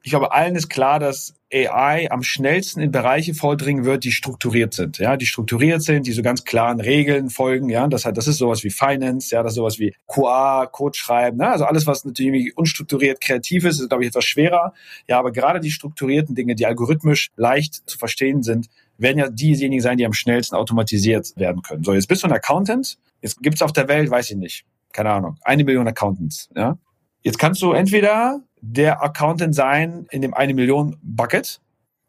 ich 0.01 0.11
glaube, 0.11 0.31
allen 0.31 0.55
ist 0.55 0.69
klar, 0.69 0.99
dass 0.99 1.35
AI 1.51 2.09
am 2.09 2.23
schnellsten 2.23 2.79
in 2.79 2.91
Bereiche 2.91 3.33
vordringen 3.33 3.83
wird, 3.83 4.03
die 4.03 4.11
strukturiert 4.11 4.73
sind, 4.73 4.97
ja, 4.97 5.17
die 5.17 5.25
strukturiert 5.25 5.81
sind, 5.81 6.07
die 6.07 6.13
so 6.13 6.21
ganz 6.21 6.45
klaren 6.45 6.79
Regeln 6.79 7.29
folgen, 7.29 7.69
ja, 7.69 7.87
das 7.87 8.05
hat, 8.05 8.17
das 8.17 8.27
ist 8.27 8.37
sowas 8.37 8.63
wie 8.63 8.69
Finance, 8.69 9.33
ja, 9.33 9.43
das 9.43 9.53
ist 9.53 9.57
sowas 9.57 9.79
wie 9.79 9.93
QA, 10.07 10.67
Code 10.67 10.97
schreiben, 10.97 11.37
ne? 11.37 11.49
also 11.49 11.65
alles, 11.65 11.85
was 11.85 12.05
natürlich 12.05 12.55
unstrukturiert 12.55 13.19
kreativ 13.19 13.65
ist, 13.65 13.79
ist, 13.79 13.89
glaube 13.89 14.03
ich, 14.03 14.09
etwas 14.09 14.25
schwerer, 14.25 14.73
ja, 15.07 15.19
aber 15.19 15.31
gerade 15.31 15.59
die 15.59 15.71
strukturierten 15.71 16.35
Dinge, 16.35 16.55
die 16.55 16.65
algorithmisch 16.65 17.31
leicht 17.35 17.89
zu 17.89 17.97
verstehen 17.97 18.43
sind, 18.43 18.69
werden 18.99 19.17
ja 19.17 19.29
diejenigen 19.29 19.81
sein, 19.81 19.97
die 19.97 20.05
am 20.05 20.13
schnellsten 20.13 20.55
automatisiert 20.55 21.33
werden 21.35 21.61
können. 21.61 21.83
So, 21.83 21.93
jetzt 21.93 22.07
bist 22.07 22.23
du 22.23 22.27
ein 22.27 22.33
Accountant. 22.33 22.97
Jetzt 23.21 23.41
gibt's 23.41 23.61
auf 23.61 23.73
der 23.73 23.87
Welt, 23.87 24.09
weiß 24.09 24.31
ich 24.31 24.37
nicht, 24.37 24.65
keine 24.93 25.11
Ahnung, 25.11 25.37
eine 25.41 25.63
Million 25.63 25.87
Accountants. 25.87 26.49
Ja? 26.55 26.77
Jetzt 27.21 27.39
kannst 27.39 27.61
du 27.61 27.71
entweder 27.71 28.41
der 28.61 29.01
Accountant 29.03 29.55
sein 29.55 30.05
in 30.11 30.21
dem 30.21 30.33
eine 30.33 30.53
Million 30.53 30.97
Bucket 31.01 31.61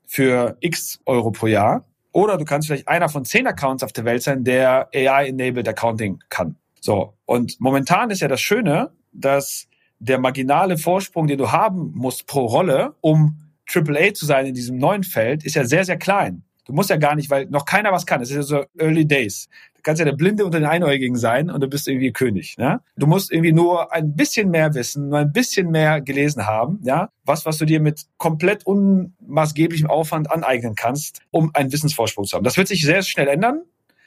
für 0.07 0.57
x 0.61 1.01
Euro 1.07 1.31
pro 1.31 1.47
Jahr 1.47 1.85
oder 2.13 2.37
du 2.37 2.45
kannst 2.45 2.69
vielleicht 2.69 2.89
einer 2.89 3.09
von 3.09 3.25
zehn 3.25 3.47
Accounts 3.47 3.83
auf 3.83 3.93
der 3.93 4.05
Welt 4.05 4.23
sein, 4.23 4.45
der 4.45 4.89
AI-enabled 4.95 5.69
Accounting 5.69 6.19
kann. 6.29 6.57
So. 6.81 7.15
Und 7.25 7.61
momentan 7.61 8.11
ist 8.11 8.21
ja 8.21 8.29
das 8.29 8.41
Schöne, 8.41 8.91
dass 9.13 9.69
der 9.99 10.19
marginale 10.19 10.79
Vorsprung, 10.79 11.27
den 11.27 11.39
du 11.39 11.53
haben 11.53 11.93
musst 11.95 12.27
pro 12.27 12.47
Rolle, 12.47 12.95
um 13.01 13.39
AAA 13.73 14.15
zu 14.15 14.27
sein 14.27 14.47
in 14.47 14.55
diesem 14.55 14.79
neuen 14.79 15.05
Feld, 15.05 15.45
ist 15.45 15.55
ja 15.55 15.65
sehr, 15.65 15.85
sehr 15.85 15.99
klein. 15.99 16.43
Du 16.71 16.77
musst 16.77 16.89
ja 16.89 16.99
gar 16.99 17.17
nicht, 17.17 17.31
weil 17.31 17.47
noch 17.47 17.65
keiner 17.65 17.91
was 17.91 18.07
kann. 18.07 18.23
Es 18.23 18.31
ist 18.31 18.37
ja 18.37 18.43
so 18.43 18.65
Early 18.79 19.05
Days. 19.05 19.49
Du 19.75 19.83
kannst 19.83 19.99
ja 19.99 20.05
der 20.05 20.13
Blinde 20.13 20.45
unter 20.45 20.61
den 20.61 20.69
Einäugigen 20.69 21.17
sein 21.17 21.51
und 21.51 21.61
du 21.61 21.67
bist 21.67 21.89
irgendwie 21.89 22.13
König. 22.13 22.59
Ne? 22.59 22.81
Du 22.97 23.09
musst 23.09 23.33
irgendwie 23.33 23.53
nur 23.53 23.93
ein 23.93 24.15
bisschen 24.15 24.53
mehr 24.53 24.73
wissen, 24.73 25.09
nur 25.09 25.19
ein 25.19 25.33
bisschen 25.33 25.73
mehr 25.73 26.01
gelesen 26.01 26.47
haben. 26.47 26.79
Ja, 26.85 27.11
was, 27.25 27.45
was 27.45 27.59
du 27.59 27.65
dir 27.65 27.81
mit 27.81 28.07
komplett 28.19 28.65
unmaßgeblichem 28.67 29.91
Aufwand 29.91 30.31
aneignen 30.31 30.77
kannst, 30.77 31.23
um 31.33 31.51
einen 31.55 31.73
Wissensvorsprung 31.73 32.25
zu 32.25 32.37
haben. 32.37 32.45
Das 32.45 32.57
wird 32.57 32.69
sich 32.69 32.83
sehr 32.83 33.03
schnell 33.03 33.27
ändern. 33.27 33.63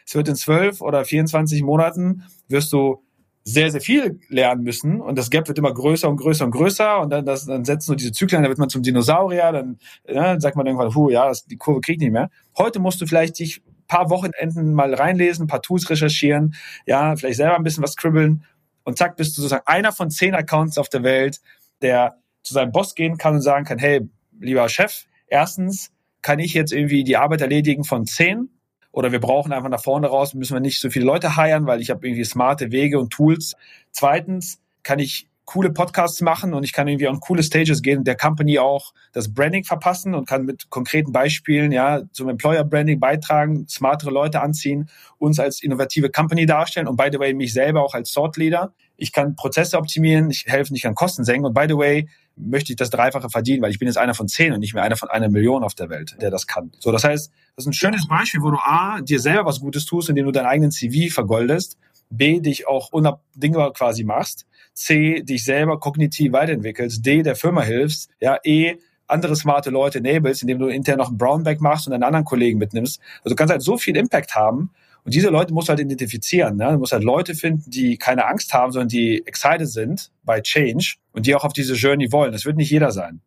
Es 0.08 0.16
wird 0.16 0.30
in 0.30 0.36
zwölf 0.36 0.80
oder 0.80 1.04
24 1.04 1.64
Monaten 1.64 2.24
wirst 2.48 2.72
du 2.72 3.04
sehr, 3.44 3.72
sehr 3.72 3.82
viel 3.82 4.20
lernen 4.30 4.64
müssen. 4.64 5.02
Und 5.02 5.18
das 5.18 5.30
Gap 5.30 5.48
wird 5.48 5.58
immer 5.58 5.74
größer 5.74 6.10
und 6.10 6.18
größer 6.18 6.46
und 6.46 6.52
größer. 6.52 7.02
Und 7.02 7.10
dann, 7.10 7.26
das, 7.26 7.46
dann 7.46 7.66
setzen 7.66 7.88
so 7.88 7.96
diese 7.96 8.12
Zyklen, 8.12 8.42
dann 8.42 8.50
wird 8.50 8.60
man 8.60 8.70
zum 8.70 8.84
Dinosaurier, 8.84 9.52
dann, 9.52 9.78
ja, 10.08 10.24
dann 10.24 10.40
sagt 10.40 10.56
man 10.56 10.66
irgendwann, 10.66 10.96
hu, 10.96 11.10
ja, 11.10 11.28
das, 11.28 11.46
die 11.46 11.58
Kurve 11.58 11.82
kriegt 11.82 12.02
nicht 12.02 12.12
mehr. 12.12 12.30
Heute 12.58 12.80
musst 12.80 13.02
du 13.02 13.06
vielleicht 13.06 13.40
dich 13.40 13.62
paar 13.88 14.10
Wochenenden 14.10 14.74
mal 14.74 14.94
reinlesen, 14.94 15.48
paar 15.48 15.62
Tools 15.62 15.90
recherchieren, 15.90 16.56
ja, 16.86 17.16
vielleicht 17.16 17.38
selber 17.38 17.58
ein 17.58 17.64
bisschen 17.64 17.84
was 17.84 17.96
kribbeln 17.96 18.46
und 18.84 18.98
zack, 18.98 19.16
bist 19.16 19.38
du 19.38 19.42
sozusagen 19.42 19.66
einer 19.66 19.92
von 19.92 20.10
zehn 20.10 20.36
Accounts 20.36 20.78
auf 20.78 20.90
der 20.90 21.04
Welt, 21.04 21.40
der 21.82 22.18
zu 22.44 22.54
seinem 22.54 22.72
Boss 22.72 22.96
gehen 22.96 23.18
kann 23.18 23.36
und 23.36 23.42
sagen 23.42 23.66
kann, 23.66 23.78
hey, 23.78 24.02
lieber 24.40 24.68
Chef, 24.70 25.06
erstens 25.28 25.92
kann 26.22 26.40
ich 26.40 26.54
jetzt 26.54 26.74
irgendwie 26.74 27.04
die 27.04 27.18
Arbeit 27.18 27.42
erledigen 27.42 27.84
von 27.84 28.06
zehn 28.06 28.50
oder 28.94 29.12
wir 29.12 29.20
brauchen 29.20 29.52
einfach 29.52 29.70
nach 29.70 29.84
vorne 29.84 30.08
raus, 30.08 30.34
müssen 30.36 30.54
wir 30.54 30.62
nicht 30.62 30.80
so 30.80 30.90
viele 30.90 31.06
Leute 31.06 31.36
heiern, 31.36 31.66
weil 31.66 31.82
ich 31.82 31.90
habe 31.90 32.08
irgendwie 32.08 32.24
smarte 32.24 32.72
Wege 32.72 33.00
und 33.00 33.10
Tools. 33.10 33.56
Zweitens 33.92 34.62
kann 34.84 35.00
ich 35.00 35.28
coole 35.46 35.72
Podcasts 35.72 36.22
machen 36.22 36.54
und 36.54 36.64
ich 36.64 36.72
kann 36.72 36.88
irgendwie 36.88 37.08
an 37.08 37.20
coole 37.20 37.44
Stages 37.44 37.82
gehen 37.82 38.04
der 38.04 38.16
Company 38.16 38.60
auch 38.60 38.94
das 39.12 39.34
Branding 39.34 39.64
verpassen 39.64 40.16
und 40.16 40.28
kann 40.28 40.46
mit 40.46 40.70
konkreten 40.70 41.12
Beispielen 41.12 41.72
ja 41.72 42.04
zum 42.12 42.30
Employer 42.30 42.64
Branding 42.64 43.00
beitragen, 43.00 43.68
smartere 43.68 44.12
Leute 44.12 44.42
anziehen, 44.42 44.90
uns 45.18 45.40
als 45.40 45.62
innovative 45.62 46.10
Company 46.10 46.46
darstellen 46.46 46.88
und 46.88 46.96
by 46.96 47.10
the 47.12 47.20
way 47.20 47.34
mich 47.34 47.52
selber 47.52 47.84
auch 47.84 47.94
als 47.94 48.14
Thought 48.14 48.38
Leader. 48.38 48.74
Ich 48.98 49.12
kann 49.12 49.36
Prozesse 49.36 49.78
optimieren, 49.78 50.30
ich 50.30 50.46
helfe, 50.48 50.74
ich 50.74 50.82
kann 50.82 50.96
Kosten 50.96 51.24
senken 51.24 51.46
und 51.46 51.54
by 51.54 51.66
the 51.68 51.76
way 51.78 52.08
möchte 52.36 52.72
ich 52.72 52.78
das 52.78 52.90
Dreifache 52.90 53.30
verdienen, 53.30 53.62
weil 53.62 53.72
ich 53.72 53.80
bin 53.80 53.88
jetzt 53.88 53.98
einer 53.98 54.14
von 54.14 54.28
zehn 54.28 54.54
und 54.54 54.60
nicht 54.60 54.74
mehr 54.74 54.84
einer 54.84 54.96
von 54.96 55.10
einer 55.10 55.30
Million 55.30 55.64
auf 55.64 55.76
der 55.76 55.90
Welt, 55.90 56.16
der 56.22 56.32
das 56.32 56.48
kann. 56.48 56.72
So, 56.80 56.92
das 56.92 57.04
heißt, 57.04 57.32
das 57.56 57.66
ist 57.66 57.70
ein 57.70 57.74
schönes 57.74 58.08
Beispiel, 58.08 58.42
wo 58.42 58.52
du 58.52 58.58
A, 58.58 59.02
dir 59.02 59.20
selber 59.20 59.46
was 59.46 59.60
Gutes 59.60 59.86
tust, 59.86 60.10
indem 60.10 60.26
du 60.26 60.32
deinen 60.32 60.48
eigenen 60.48 60.72
CV 60.72 61.14
vergoldest, 61.14 61.78
B, 62.10 62.40
dich 62.40 62.68
auch 62.68 62.92
unabdingbar 62.92 63.74
quasi 63.74 64.04
machst, 64.04 64.46
C, 64.74 65.22
dich 65.22 65.44
selber 65.44 65.80
kognitiv 65.80 66.32
weiterentwickelst, 66.34 67.06
D, 67.06 67.24
der 67.24 67.36
Firma 67.36 67.62
hilfst, 67.62 68.10
ja, 68.20 68.40
E, 68.44 68.78
andere 69.08 69.36
smarte 69.36 69.70
Leute 69.70 70.00
enables, 70.00 70.42
indem 70.42 70.60
du 70.60 70.68
intern 70.68 70.98
noch 70.98 71.10
einen 71.10 71.18
Brownback 71.18 71.62
machst 71.62 71.88
und 71.88 71.94
einen 71.94 72.04
anderen 72.04 72.26
Kollegen 72.26 72.58
mitnimmst. 72.58 73.00
Also 73.24 73.30
du 73.30 73.36
kannst 73.36 73.52
halt 73.52 73.62
so 73.62 73.78
viel 73.78 73.96
Impact 73.98 74.34
haben 74.36 74.72
Und 75.06 75.14
diese 75.14 75.30
Leute 75.30 75.54
musst 75.54 75.68
du 75.68 75.72
halt 75.72 75.82
identifizieren. 75.82 76.56
Ne? 76.56 76.72
Du 76.72 76.78
musst 76.78 76.94
halt 76.94 77.04
Leute 77.04 77.36
finden, 77.36 77.70
die 77.70 77.98
keine 77.98 78.26
Angst 78.26 78.54
haben, 78.54 78.72
sondern 78.72 78.88
die 78.88 79.26
excited 79.26 79.68
sind 79.68 80.12
bei 80.24 80.42
Change 80.42 80.96
und 81.12 81.26
die 81.26 81.36
auch 81.36 81.44
auf 81.44 81.54
diese 81.54 81.74
Journey 81.74 82.12
wollen. 82.12 82.32
Das 82.32 82.46
wird 82.46 82.56
nicht 82.56 82.72
jeder 82.72 82.92
sein. 82.92 83.22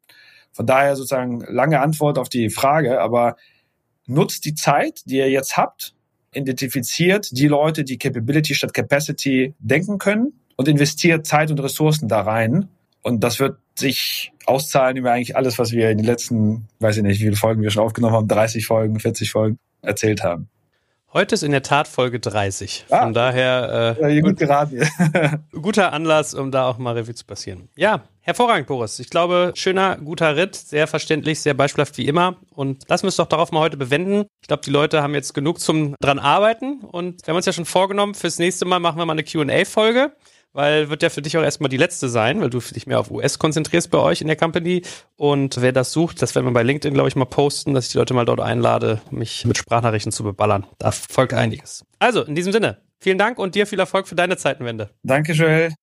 Von 0.53 0.66
daher 0.66 0.97
sozusagen 0.97 1.41
lange 1.41 1.81
Antwort 1.81 2.18
auf 2.18 2.31
die 2.31 2.49
Frage, 2.49 3.01
aber 3.01 3.37
nutzt 4.07 4.47
die 4.47 4.55
Zeit, 4.55 5.03
die 5.05 5.16
ihr 5.16 5.31
jetzt 5.31 5.59
habt, 5.59 5.95
identifiziert 6.33 7.29
die 7.33 7.49
Leute, 7.49 7.85
die 7.85 7.99
Capability 7.99 8.55
statt 8.55 8.72
Capacity 8.72 9.55
denken 9.59 9.99
können 9.99 10.33
und 10.57 10.68
investiert 10.68 11.27
Zeit 11.27 11.51
und 11.51 11.61
Ressourcen 11.61 12.09
da 12.09 12.22
rein. 12.22 12.68
Und 13.03 13.20
das 13.22 13.39
wird 13.39 13.59
sich 13.74 14.33
auszahlen 14.47 14.97
über 14.97 15.12
eigentlich 15.12 15.37
alles, 15.37 15.59
was 15.59 15.72
wir 15.72 15.91
in 15.91 15.99
den 15.99 16.07
letzten, 16.07 16.68
weiß 16.81 16.97
ich 16.97 17.03
nicht, 17.03 17.20
wie 17.20 17.24
viele 17.24 17.37
Folgen 17.37 17.62
wir 17.62 17.70
schon 17.70 17.83
aufgenommen 17.83 18.14
haben, 18.14 18.29
30 18.29 18.66
Folgen, 18.66 18.99
40 18.99 19.31
Folgen 19.31 19.59
erzählt 19.83 20.22
haben. 20.22 20.49
Heute 21.13 21.35
ist 21.35 21.43
in 21.43 21.53
der 21.53 21.63
Tat 21.63 21.87
Folge 21.89 22.19
30. 22.19 22.87
Von 22.89 22.99
ah, 22.99 23.11
daher 23.13 23.97
äh, 24.01 24.21
gut 24.21 24.39
geraten. 24.39 24.83
guter 25.53 25.93
Anlass, 25.93 26.35
um 26.35 26.51
da 26.51 26.69
auch 26.69 26.79
mal 26.79 26.99
Revue 26.99 27.15
zu 27.15 27.25
passieren. 27.25 27.69
Ja, 27.77 28.03
hervorragend, 28.21 28.67
Boris. 28.67 28.99
Ich 28.99 29.09
glaube, 29.09 29.53
schöner, 29.55 29.97
guter 29.97 30.37
Ritt, 30.37 30.57
sehr 30.57 30.87
verständlich, 30.87 31.41
sehr 31.41 31.55
beispielhaft 31.55 31.97
wie 31.97 32.07
immer. 32.07 32.37
Und 32.51 32.89
lassen 32.89 33.05
wir 33.05 33.09
es 33.09 33.17
doch 33.17 33.29
darauf 33.29 33.53
mal 33.53 33.61
heute 33.61 33.77
bewenden. 33.77 34.27
Ich 34.43 34.49
glaube, 34.49 34.63
die 34.65 34.71
Leute 34.71 35.03
haben 35.03 35.15
jetzt 35.15 35.33
genug 35.33 35.61
zum 35.61 35.95
dran 36.01 36.19
arbeiten. 36.19 36.81
Und 36.81 37.25
wir 37.25 37.33
haben 37.33 37.37
uns 37.37 37.47
ja 37.47 37.53
schon 37.53 37.67
vorgenommen, 37.67 38.15
fürs 38.15 38.39
nächste 38.39 38.65
Mal 38.65 38.81
machen 38.81 38.99
wir 38.99 39.07
mal 39.07 39.13
eine 39.13 39.25
QA-Folge 39.25 40.13
weil 40.57 40.89
wird 40.89 41.03
ja 41.03 41.11
für 41.11 41.21
dich 41.21 41.37
auch 41.37 41.43
erstmal 41.43 41.69
die 41.69 41.77
letzte 41.77 42.09
sein, 42.09 42.41
weil 42.41 42.49
du 42.49 42.59
dich 42.59 42.87
mehr 42.87 42.99
auf 42.99 43.11
US 43.11 43.39
konzentrierst 43.39 43.91
bei 43.91 43.99
euch 43.99 44.23
in 44.23 44.27
der 44.27 44.37
Company. 44.37 44.83
Und 45.17 45.61
wer 45.61 45.73
das 45.73 45.93
sucht, 45.93 46.23
das 46.23 46.35
werden 46.35 46.47
wir 46.47 46.53
bei 46.53 46.63
LinkedIn, 46.63 46.95
glaube 46.95 47.11
ich, 47.11 47.15
mal 47.15 47.27
posten, 47.27 47.75
dass 47.75 47.87
ich 47.87 47.93
die 47.93 47.99
Leute 47.99 48.15
mal 48.15 48.25
dort 48.25 48.41
einlade, 48.41 49.03
mich 49.11 49.45
mit 49.45 49.59
Sprachnachrichten 49.59 50.13
zu 50.13 50.25
beballern. 50.25 50.67
Da 50.79 50.91
folgt 50.93 51.35
einiges. 51.35 51.85
Also, 51.99 52.23
in 52.23 52.35
diesem 52.35 52.53
Sinne, 52.53 52.79
vielen 52.99 53.19
Dank 53.19 53.39
und 53.39 53.55
dir 53.55 53.67
viel 53.67 53.79
Erfolg 53.79 54.09
für 54.09 54.15
deine 54.15 54.39
Zeitenwende. 54.39 54.91
Danke, 55.03 55.33
Joel. 55.33 55.75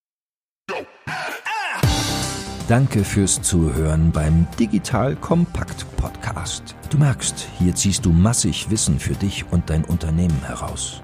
Danke 2.67 3.03
fürs 3.03 3.41
Zuhören 3.43 4.11
beim 4.11 4.47
Digital 4.59 5.15
Kompakt 5.17 5.85
Podcast. 5.97 6.75
Du 6.89 6.97
merkst, 6.97 7.47
hier 7.59 7.75
ziehst 7.75 8.05
du 8.05 8.11
massig 8.11 8.71
Wissen 8.71 8.99
für 8.99 9.13
dich 9.13 9.45
und 9.51 9.69
dein 9.69 9.83
Unternehmen 9.83 10.43
heraus. 10.45 11.03